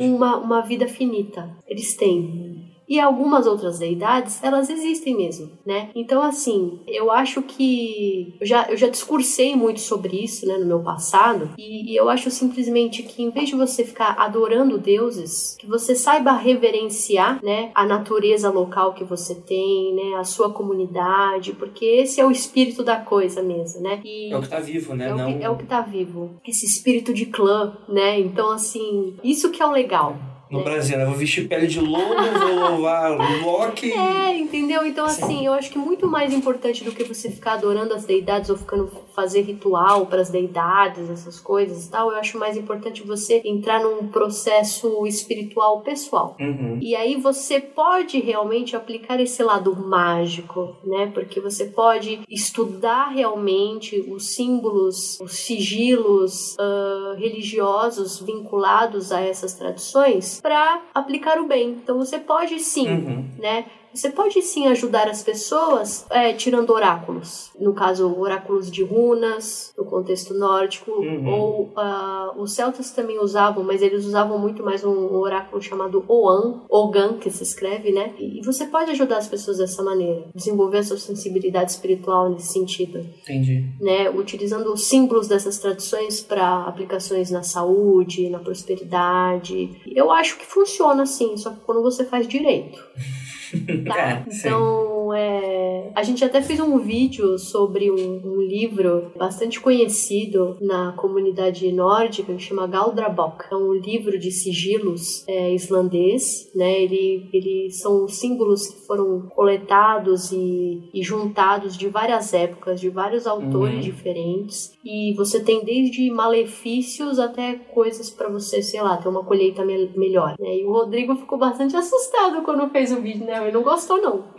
[0.00, 1.50] uma uma vida finita.
[1.66, 2.49] Eles têm
[2.90, 5.90] e algumas outras deidades, elas existem mesmo, né?
[5.94, 10.66] Então, assim, eu acho que eu já, eu já discursei muito sobre isso, né, no
[10.66, 15.56] meu passado, e, e eu acho simplesmente que em vez de você ficar adorando deuses,
[15.60, 21.52] que você saiba reverenciar, né, a natureza local que você tem, né, a sua comunidade,
[21.52, 24.00] porque esse é o espírito da coisa mesmo, né?
[24.04, 25.08] E é o que tá vivo, né?
[25.08, 25.30] É, Não...
[25.30, 26.30] o que, é o que tá vivo.
[26.44, 28.18] Esse espírito de clã, né?
[28.18, 30.16] Então, assim, isso que é o legal
[30.50, 30.64] no.
[30.64, 31.04] Brasil, né?
[31.04, 33.10] Vou vestir pele de lobo, vou louvar
[33.42, 33.92] Loki.
[33.92, 34.84] É, entendeu?
[34.84, 35.22] Então, Sim.
[35.22, 38.56] assim, eu acho que muito mais importante do que você ficar adorando as deidades ou
[38.56, 38.90] ficando
[39.20, 43.82] fazer ritual para as deidades, essas coisas e tal, eu acho mais importante você entrar
[43.82, 46.36] num processo espiritual pessoal.
[46.40, 46.78] Uhum.
[46.80, 51.10] E aí você pode realmente aplicar esse lado mágico, né?
[51.12, 60.40] Porque você pode estudar realmente os símbolos, os sigilos uh, religiosos vinculados a essas tradições
[60.40, 61.70] para aplicar o bem.
[61.82, 63.24] Então você pode sim, uhum.
[63.38, 63.66] né?
[63.92, 67.50] Você pode sim ajudar as pessoas é, tirando oráculos.
[67.58, 70.92] No caso, oráculos de runas, no contexto nórdico.
[70.92, 71.28] Uhum.
[71.28, 76.60] Ou uh, os celtas também usavam, mas eles usavam muito mais um oráculo chamado Oan,
[76.68, 78.14] Ogan, que se escreve, né?
[78.18, 80.26] E você pode ajudar as pessoas dessa maneira.
[80.34, 83.04] Desenvolver a sua sensibilidade espiritual nesse sentido.
[83.22, 83.64] Entendi.
[83.80, 84.08] Né?
[84.10, 89.80] Utilizando os símbolos dessas tradições para aplicações na saúde, na prosperidade.
[89.86, 92.78] Eu acho que funciona assim, só que quando você faz direito.
[93.86, 93.96] Tá?
[94.00, 100.56] É, então, é, a gente até fez um vídeo sobre um, um, livro bastante conhecido
[100.60, 103.44] na comunidade nórdica que chama Galdrabok.
[103.50, 106.82] É um livro de sigilos é, islandês, né?
[106.82, 113.26] Ele, ele são símbolos que foram coletados e, e juntados de várias épocas, de vários
[113.26, 113.80] autores uhum.
[113.80, 114.72] diferentes.
[114.84, 119.90] E você tem desde malefícios até coisas para você, sei lá, ter uma colheita me
[119.96, 120.36] melhor.
[120.38, 120.58] Né?
[120.58, 123.42] E o Rodrigo ficou bastante assustado quando fez o vídeo, né?
[123.42, 124.24] Ele não gostou, não.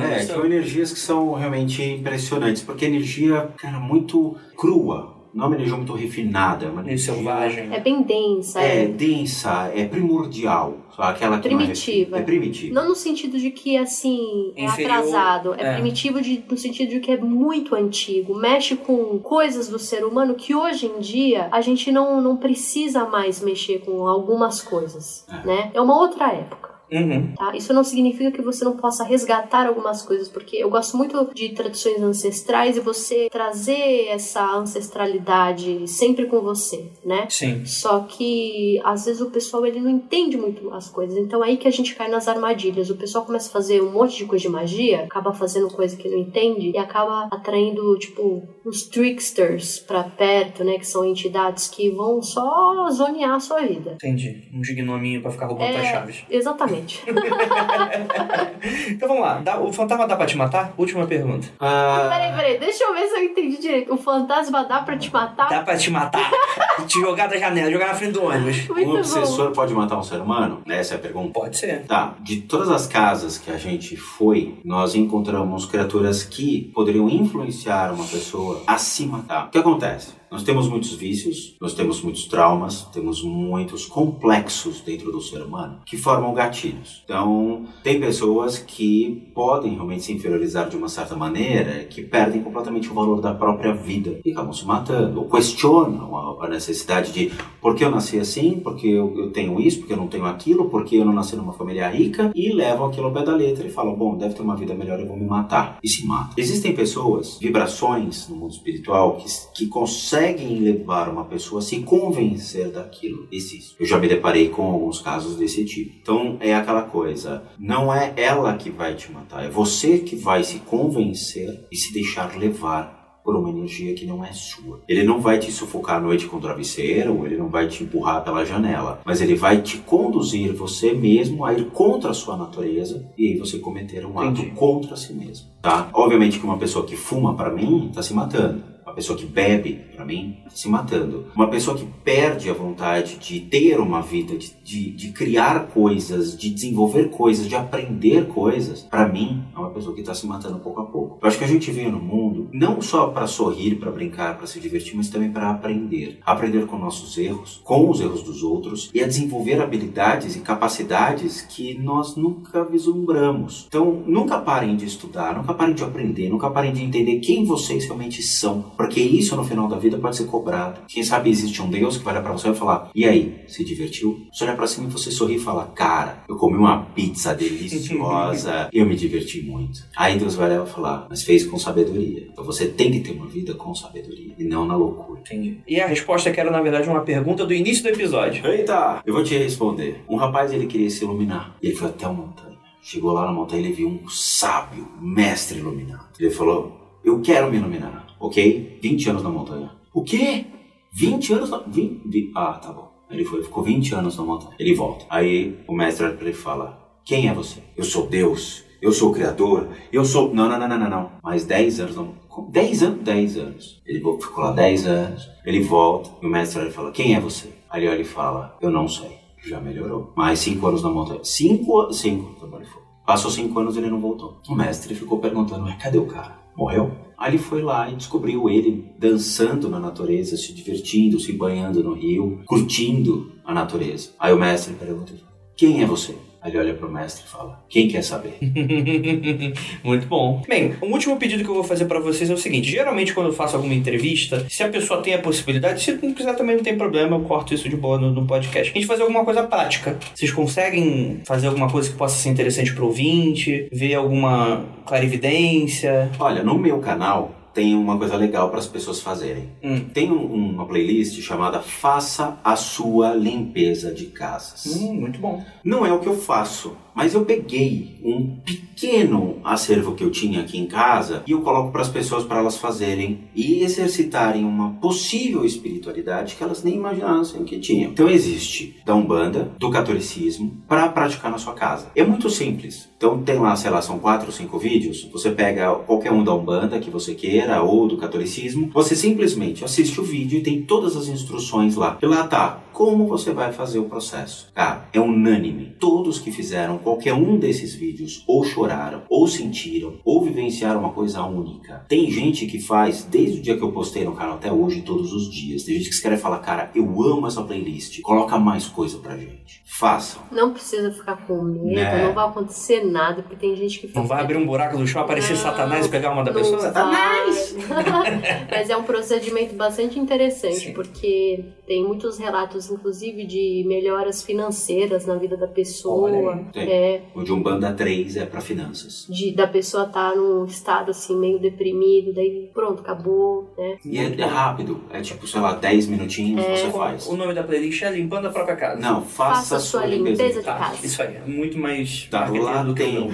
[0.00, 5.20] não é, são energias que são realmente impressionantes, porque energia, cara, muito crua.
[5.32, 7.72] Não é uma energia muito refinada, é uma energia selvagem.
[7.72, 8.60] É bem densa.
[8.60, 10.78] É, é, densa, é primordial.
[10.98, 12.10] Aquela que primitiva.
[12.10, 12.74] Não é, é primitiva.
[12.74, 15.54] Não no sentido de que, assim, é Inferior, atrasado.
[15.54, 18.34] É, é, primitivo de, no sentido de que é muito antigo.
[18.34, 23.06] Mexe com coisas do ser humano que hoje em dia a gente não, não precisa
[23.06, 25.46] mais mexer com algumas coisas, é.
[25.46, 25.70] né?
[25.72, 26.69] É uma outra época.
[26.92, 27.32] Uhum.
[27.36, 27.54] Tá?
[27.56, 31.50] Isso não significa que você não possa resgatar algumas coisas, porque eu gosto muito de
[31.50, 37.26] tradições ancestrais e você trazer essa ancestralidade sempre com você, né?
[37.28, 37.64] Sim.
[37.64, 41.56] Só que às vezes o pessoal ele não entende muito as coisas, então é aí
[41.56, 42.90] que a gente cai nas armadilhas.
[42.90, 46.08] O pessoal começa a fazer um monte de coisa de magia, acaba fazendo coisa que
[46.08, 50.78] não entende e acaba atraindo tipo os tricksters pra perto, né?
[50.78, 53.92] Que são entidades que vão só zonear a sua vida.
[53.94, 54.48] Entendi.
[54.52, 55.80] Um gnominho pra ficar roubando É.
[55.80, 56.24] as chaves.
[56.30, 56.79] Exatamente.
[58.90, 59.38] Então vamos lá.
[59.38, 60.72] Dá- o fantasma dá pra te matar?
[60.76, 61.48] Última pergunta.
[61.58, 63.94] Ah, Peraí, peraí, deixa eu ver se eu entendi direito.
[63.94, 65.48] O fantasma dá pra te matar?
[65.48, 66.30] Dá pra te matar?
[66.86, 68.68] te jogar da janela, jogar na frente do ônibus.
[68.68, 68.98] Muito um bom.
[68.98, 70.62] obsessor pode matar um ser humano?
[70.68, 71.32] Essa é a pergunta.
[71.32, 71.86] Pode ser.
[71.86, 77.92] Tá, de todas as casas que a gente foi, nós encontramos criaturas que poderiam influenciar
[77.92, 79.46] uma pessoa a se matar.
[79.46, 80.19] O que acontece?
[80.30, 85.80] Nós temos muitos vícios, nós temos muitos traumas, temos muitos complexos dentro do ser humano
[85.84, 87.02] que formam gatilhos.
[87.04, 92.88] Então, tem pessoas que podem realmente se inferiorizar de uma certa maneira, que perdem completamente
[92.88, 97.74] o valor da própria vida e acabam se matando, ou questionam a, necessidade de por
[97.74, 100.96] que eu nasci assim, porque eu, eu tenho isso, porque eu não tenho aquilo, porque
[100.96, 103.94] eu não nasci numa família rica, e levam aquilo ao pé da letra e falam,
[103.94, 105.78] bom, deve ter uma vida melhor, eu vou me matar.
[105.82, 106.34] E se matam.
[106.36, 112.70] Existem pessoas, vibrações no mundo espiritual, que, que conseguem levar uma pessoa a se convencer
[112.70, 113.26] daquilo.
[113.32, 113.76] Existe.
[113.78, 115.96] Eu já me deparei com alguns casos desse tipo.
[116.00, 120.44] Então, é aquela coisa, não é ela que vai te matar, é você que vai
[120.44, 124.80] se convencer e se deixar levar por uma energia que não é sua.
[124.88, 128.24] Ele não vai te sufocar à noite com o travesseiro, ele não vai te empurrar
[128.24, 133.08] pela janela, mas ele vai te conduzir você mesmo a ir contra a sua natureza
[133.16, 134.48] e aí você cometer um Entendi.
[134.48, 135.88] ato contra si mesmo, tá?
[135.92, 138.70] Obviamente que uma pessoa que fuma para mim está se matando.
[138.90, 141.26] Uma pessoa que bebe, para mim, tá se matando.
[141.36, 146.36] Uma pessoa que perde a vontade de ter uma vida, de, de, de criar coisas,
[146.36, 150.58] de desenvolver coisas, de aprender coisas, para mim, é uma pessoa que está se matando
[150.58, 151.18] pouco a pouco.
[151.22, 154.46] Eu acho que a gente veio no mundo não só para sorrir, para brincar, para
[154.48, 156.18] se divertir, mas também para aprender.
[156.26, 161.42] Aprender com nossos erros, com os erros dos outros e a desenvolver habilidades e capacidades
[161.42, 163.66] que nós nunca vislumbramos.
[163.68, 167.84] Então, nunca parem de estudar, nunca parem de aprender, nunca parem de entender quem vocês
[167.84, 170.80] realmente são, porque isso no final da vida pode ser cobrado.
[170.88, 173.42] Quem sabe existe um Deus que vai olhar para você e vai falar: "E aí,
[173.46, 176.86] se divertiu?" Você olha para cima e você sorri e fala: "Cara, eu comi uma
[176.86, 181.58] pizza deliciosa, eu me diverti muito." Aí Deus vai olhar e falar: "Mas fez com
[181.58, 185.20] sabedoria." Então você tem que ter uma vida com sabedoria e não na loucura.
[185.20, 185.58] Entendi.
[185.68, 188.46] E a resposta que era, na verdade, uma pergunta do início do episódio.
[188.46, 189.02] Eita!
[189.04, 190.02] Eu vou te responder.
[190.08, 191.54] Um rapaz, ele queria se iluminar.
[191.62, 192.56] E ele foi até a montanha.
[192.80, 196.08] Chegou lá na montanha, ele viu um sábio, mestre iluminado.
[196.18, 198.78] Ele falou, eu quero me iluminar, ok?
[198.82, 199.70] 20 anos na montanha.
[199.92, 200.44] O quê?
[200.92, 201.58] 20 anos na...
[201.58, 202.02] 20...
[202.08, 202.90] vi- Ah, tá bom.
[203.10, 204.54] Ele foi, ficou 20 anos na montanha.
[204.58, 205.04] Ele volta.
[205.10, 207.60] Aí o mestre ele fala, quem é você?
[207.76, 208.64] Eu sou Deus.
[208.80, 209.68] Eu sou o Criador.
[209.92, 210.32] Eu sou...
[210.32, 211.10] Não, não, não, não, não, não.
[211.22, 212.20] Mais 10 anos na montanha.
[212.50, 213.02] 10 anos?
[213.02, 213.82] 10 anos.
[213.86, 215.28] Ele ficou lá 10 anos.
[215.44, 216.10] Ele volta.
[216.22, 217.48] E o mestre olha e fala, quem é você?
[217.68, 219.18] Aí ele e fala, eu não sei.
[219.44, 220.12] Já melhorou.
[220.16, 221.20] Mais 5 anos na montanha.
[221.24, 222.82] 5 cinco, trabalho foi.
[223.06, 224.40] Passou 5 anos e ele não voltou.
[224.48, 226.38] O mestre ficou perguntando, mas cadê o cara?
[226.56, 226.92] Morreu?
[227.22, 232.40] Ele foi lá e descobriu ele dançando na natureza, se divertindo, se banhando no rio,
[232.46, 234.10] curtindo a natureza.
[234.18, 235.12] Aí o mestre pergunta,
[235.54, 236.16] quem é você?
[236.42, 238.38] Aí ele olha pro mestre e fala, quem quer saber?
[239.84, 240.42] Muito bom.
[240.48, 243.26] Bem, o último pedido que eu vou fazer pra vocês é o seguinte: geralmente, quando
[243.26, 246.62] eu faço alguma entrevista, se a pessoa tem a possibilidade, se não quiser também não
[246.62, 248.70] tem problema, eu corto isso de boa no, no podcast.
[248.70, 249.98] A gente fazer alguma coisa prática.
[250.14, 253.68] Vocês conseguem fazer alguma coisa que possa ser interessante pro ouvinte?
[253.70, 256.10] Ver alguma clarividência?
[256.18, 259.50] Olha, no meu canal tem uma coisa legal para as pessoas fazerem.
[259.62, 259.80] Hum.
[259.92, 264.66] Tem um- uma playlist chamada Faça a Sua Limpeza de Casas.
[264.76, 265.44] Hum, muito bom.
[265.64, 270.42] Não é o que eu faço, mas eu peguei um pequeno acervo que eu tinha
[270.42, 274.72] aqui em casa e eu coloco para as pessoas para elas fazerem e exercitarem uma
[274.72, 277.90] possível espiritualidade que elas nem imaginassem que tinham.
[277.90, 281.86] Então existe da Umbanda, do catolicismo, para praticar na sua casa.
[281.96, 282.90] É muito simples.
[282.98, 285.08] Então tem lá, sei lá, são quatro ou cinco vídeos.
[285.10, 289.98] Você pega qualquer um da Umbanda que você queira ou do catolicismo, você simplesmente assiste
[289.98, 291.96] o vídeo e tem todas as instruções lá.
[292.02, 294.50] E lá tá como você vai fazer o processo.
[294.54, 295.76] Cara, é unânime.
[295.78, 301.22] Todos que fizeram qualquer um desses vídeos ou choraram, ou sentiram, ou vivenciaram uma coisa
[301.22, 301.84] única.
[301.88, 305.12] Tem gente que faz desde o dia que eu postei no canal até hoje, todos
[305.12, 305.62] os dias.
[305.62, 308.00] Tem gente que escreve e fala, cara, eu amo essa playlist.
[308.00, 309.62] Coloca mais coisa pra gente.
[309.66, 310.20] Façam.
[310.32, 312.06] Não precisa ficar com medo, Né?
[312.06, 313.98] não vai acontecer nada, porque tem gente que fica.
[314.00, 316.70] Não vai abrir um buraco do chão, aparecer Não, Satanás e pegar uma da pessoa?
[316.72, 317.26] vai.
[318.50, 320.72] Mas é um procedimento bastante interessante, Sim.
[320.72, 326.10] porque Tem muitos relatos, inclusive, de melhoras financeiras na vida da pessoa.
[326.10, 326.68] Olha aí, tem.
[326.68, 329.06] É, O de Umbanda 3 é pra finanças.
[329.08, 333.76] de, da pessoa estar num estado assim meio deprimido, daí pronto, acabou, né?
[333.84, 336.56] E é, é rápido, é tipo, sei lá, 10 minutinhos É.
[336.56, 337.06] você faz.
[337.06, 338.80] O nome da playlist é Limpando a Própria Casa.
[338.80, 340.84] Não, faça, Faça sua limpeza de Tá, casa.
[340.84, 341.18] isso aí.
[341.18, 342.98] É muito mais Tá, lá do que tem.
[342.98, 343.12] nome.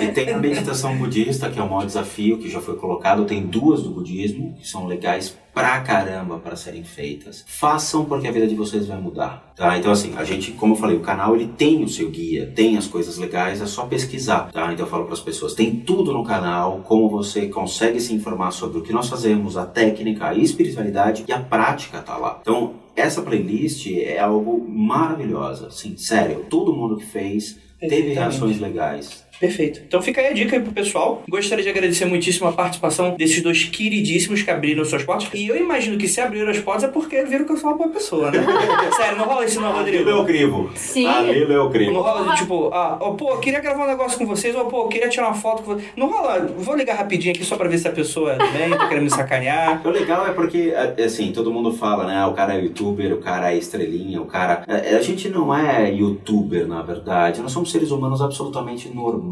[0.00, 3.24] E tem a meditação budista, que é o maior desafio que já foi colocado.
[3.24, 7.44] Tem duas do budismo, que são legais pra caramba para serem feitas.
[7.46, 9.76] Façam porque a vida de vocês vai mudar, tá?
[9.78, 12.76] Então assim, a gente, como eu falei, o canal ele tem o seu guia, tem
[12.76, 14.72] as coisas legais, é só pesquisar, tá?
[14.72, 18.50] Então eu falo para as pessoas, tem tudo no canal, como você consegue se informar
[18.50, 22.38] sobre o que nós fazemos, a técnica, a espiritualidade e a prática tá lá.
[22.40, 26.46] Então, essa playlist é algo maravilhosa, assim, sério.
[26.50, 29.24] Todo mundo que fez teve reações legais.
[29.40, 29.80] Perfeito.
[29.86, 31.22] Então fica aí a dica aí pro pessoal.
[31.28, 35.28] Gostaria de agradecer muitíssimo a participação desses dois queridíssimos que abriram suas portas.
[35.32, 37.78] E eu imagino que se abriram as portas é porque viram que eu sou uma
[37.78, 38.38] boa pessoa, né?
[38.96, 40.02] Sério, não rola isso não, Rodrigo.
[40.02, 40.70] Ali é o crivo.
[40.74, 41.06] Sim.
[41.06, 42.00] Ali é o Não crivo.
[42.00, 45.08] rola de tipo, ah, ó, pô, queria gravar um negócio com vocês, ou pô, queria
[45.08, 45.88] tirar uma foto com vocês.
[45.96, 48.68] Não rola, vou ligar rapidinho aqui só pra ver se a pessoa é do bem,
[48.70, 49.80] tá querendo me sacanear.
[49.86, 52.26] O legal é porque, é, assim, todo mundo fala, né?
[52.26, 54.64] O cara é youtuber, o cara é estrelinha, o cara.
[54.68, 57.40] é, A gente não é youtuber, na verdade.
[57.40, 59.29] Nós somos seres humanos absolutamente normais.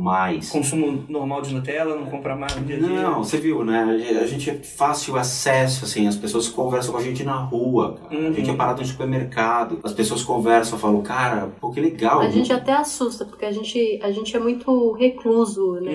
[0.51, 3.03] Consumo normal de Nutella, não compra mais no dia a dia.
[3.03, 4.19] Não, você viu, né?
[4.21, 7.97] A gente é fácil acesso, assim, as pessoas conversam com a gente na rua.
[8.11, 8.29] Uhum.
[8.29, 12.21] A gente é parado no supermercado, as pessoas conversam, falam, cara, pô, que legal.
[12.21, 15.93] A gente até assusta, porque a gente, a gente é muito recluso, né?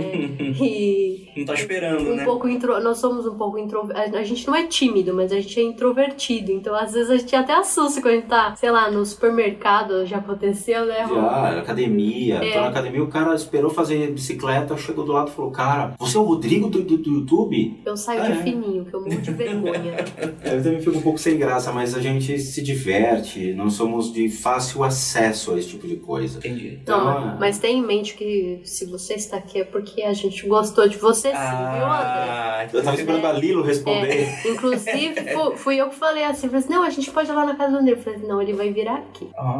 [0.63, 2.25] E Não tá esperando, um né?
[2.25, 2.79] pouco intro...
[2.81, 4.17] nós somos um pouco introvertido.
[4.17, 6.51] A gente não é tímido, mas a gente é introvertido.
[6.51, 10.05] Então, às vezes, a gente até assusta quando a gente tá, sei lá, no supermercado,
[10.05, 11.07] já aconteceu, né?
[11.07, 12.35] Já, academia.
[12.35, 12.59] É.
[12.59, 16.19] Na academia, o cara esperou fazer bicicleta, chegou do lado e falou, cara, você é
[16.19, 17.81] o Rodrigo do, do, do YouTube?
[17.85, 18.31] Eu saio É.
[18.31, 19.95] de fininho, que eu morro de vergonha.
[20.43, 24.11] É, Eu também fico um pouco sem graça, mas a gente se diverte, não somos
[24.13, 26.37] de fácil acesso a esse tipo de coisa.
[26.39, 26.79] Entendi.
[26.81, 30.13] Então, Não, é- mas tenha em mente que se você está aqui é porque a
[30.13, 31.83] gente gostou de você sim, viu, André?
[31.85, 34.09] Ah, Eu tava esperando a Lilo responder.
[34.45, 37.33] É, inclusive, fu- fui eu que falei assim, falei assim, não, a gente pode ir
[37.33, 37.93] lá na casa do André.
[37.93, 39.29] Eu falei, não, ele vai vir aqui.
[39.37, 39.59] Ah,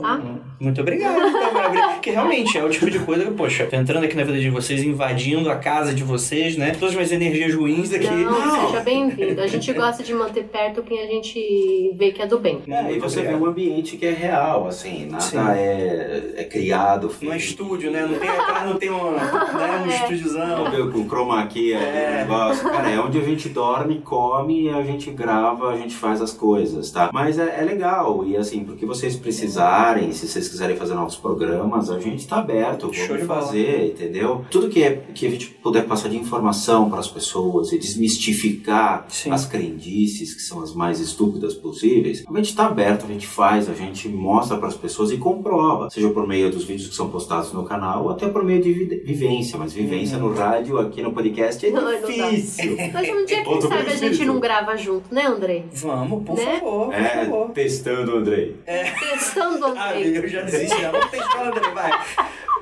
[0.00, 0.20] Tá?
[0.60, 1.88] Muito obrigado, então, Gabriel.
[1.90, 4.50] Porque realmente é o tipo de coisa que, poxa, tô entrando aqui na vida de
[4.50, 6.72] vocês, invadindo a casa de vocês, né?
[6.72, 8.06] Todas as minhas energias ruins aqui.
[8.06, 9.40] Não, seja bem-vindo.
[9.40, 12.60] A gente gosta de manter perto quem a gente vê que é do bem.
[12.68, 17.10] É, e você vê um ambiente que é real, assim, nada é, é criado.
[17.20, 18.06] Não é estúdio, né?
[18.06, 19.94] Não tem, atrás não tem uma, né, um É.
[19.94, 20.64] estúdiozão.
[20.92, 21.76] Com chroma key, É.
[21.76, 22.16] é.
[22.22, 22.68] negócio.
[22.68, 26.90] Cara, é onde a gente dorme, come, a gente grava, a gente faz as coisas,
[26.90, 27.10] tá?
[27.12, 31.90] Mas é, é legal, e assim, porque vocês precisarem, se vocês quiserem fazer novos programas,
[31.90, 33.41] a gente tá aberto, Show de bola.
[33.46, 34.44] Fazer, entendeu?
[34.50, 39.06] Tudo que, é, que a gente puder passar de informação para as pessoas e desmistificar
[39.08, 39.30] Sim.
[39.30, 43.68] as crendices, que são as mais estúpidas possíveis, a gente tá aberto, a gente faz,
[43.68, 47.08] a gente mostra para as pessoas e comprova, seja por meio dos vídeos que são
[47.10, 51.02] postados no canal, ou até por meio de vi- vivência, mas vivência no rádio, aqui
[51.02, 52.76] no podcast, é Não, não difícil.
[52.92, 55.64] Mas um dia, quem Outro sabe, a gente não grava junto, né, Andrei?
[55.74, 56.44] Vamos, por Né?
[56.60, 57.50] favor, por É, favor.
[57.50, 58.56] testando, Andrei.
[58.66, 60.16] Testando, Ah, Andrei.
[60.18, 60.90] eu já desisti, já.
[60.90, 61.60] Vamos testar, André,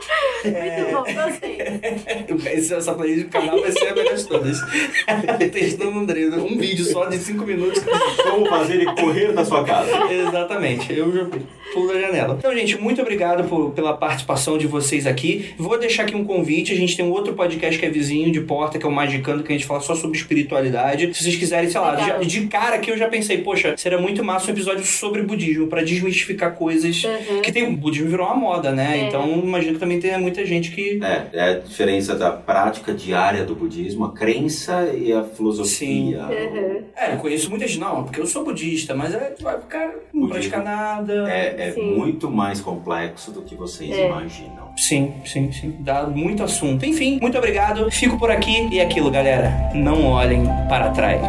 [0.06, 0.80] vai.
[0.82, 1.58] Muito bom, gostei.
[2.54, 4.58] Esse- Essa playlist do canal vai ser a melhor de todas.
[5.52, 6.26] Testando o André.
[6.26, 7.82] Um vídeo só de 5 minutos.
[8.30, 9.90] Como fazer ele correr da sua casa?
[10.12, 11.24] Exatamente, eu já
[11.72, 12.36] pulo da janela.
[12.38, 15.54] Então, gente, muito obrigado por- pela participação de vocês aqui.
[15.58, 16.72] Vou deixar aqui um convite.
[16.72, 19.42] A gente tem um outro podcast que é vizinho de porta, que é o Magicando,
[19.42, 21.12] que a gente fala só sobre espiritualidade.
[21.14, 24.24] Se vocês quiserem, sei lá, já- de cara que eu já pensei, poxa, seria muito
[24.24, 27.02] massa um episódio sobre budismo, pra desmistificar coisas.
[27.04, 27.42] Uhum.
[27.42, 28.98] Que tem, o budismo virou uma moda, né?
[29.00, 29.06] É.
[29.06, 31.00] Então, imagino que também tenha muita gente que.
[31.02, 35.66] É, é a diferença da prática diária do budismo, a crença e a filosofia.
[35.70, 36.14] Sim.
[36.16, 36.82] Uhum.
[36.96, 40.26] É, eu conheço muita gente, não, porque eu sou budista, mas é, vai ficar, não
[40.26, 40.28] Budismo.
[40.30, 41.30] pratica nada.
[41.30, 41.94] É, é Sim.
[41.96, 44.06] muito mais complexo do que vocês É.
[44.06, 44.70] imaginam.
[44.76, 45.76] Sim, sim, sim.
[45.80, 46.84] Dá muito assunto.
[46.86, 47.90] Enfim, muito obrigado.
[47.90, 49.70] Fico por aqui e é aquilo, galera.
[49.74, 51.20] Não olhem para trás.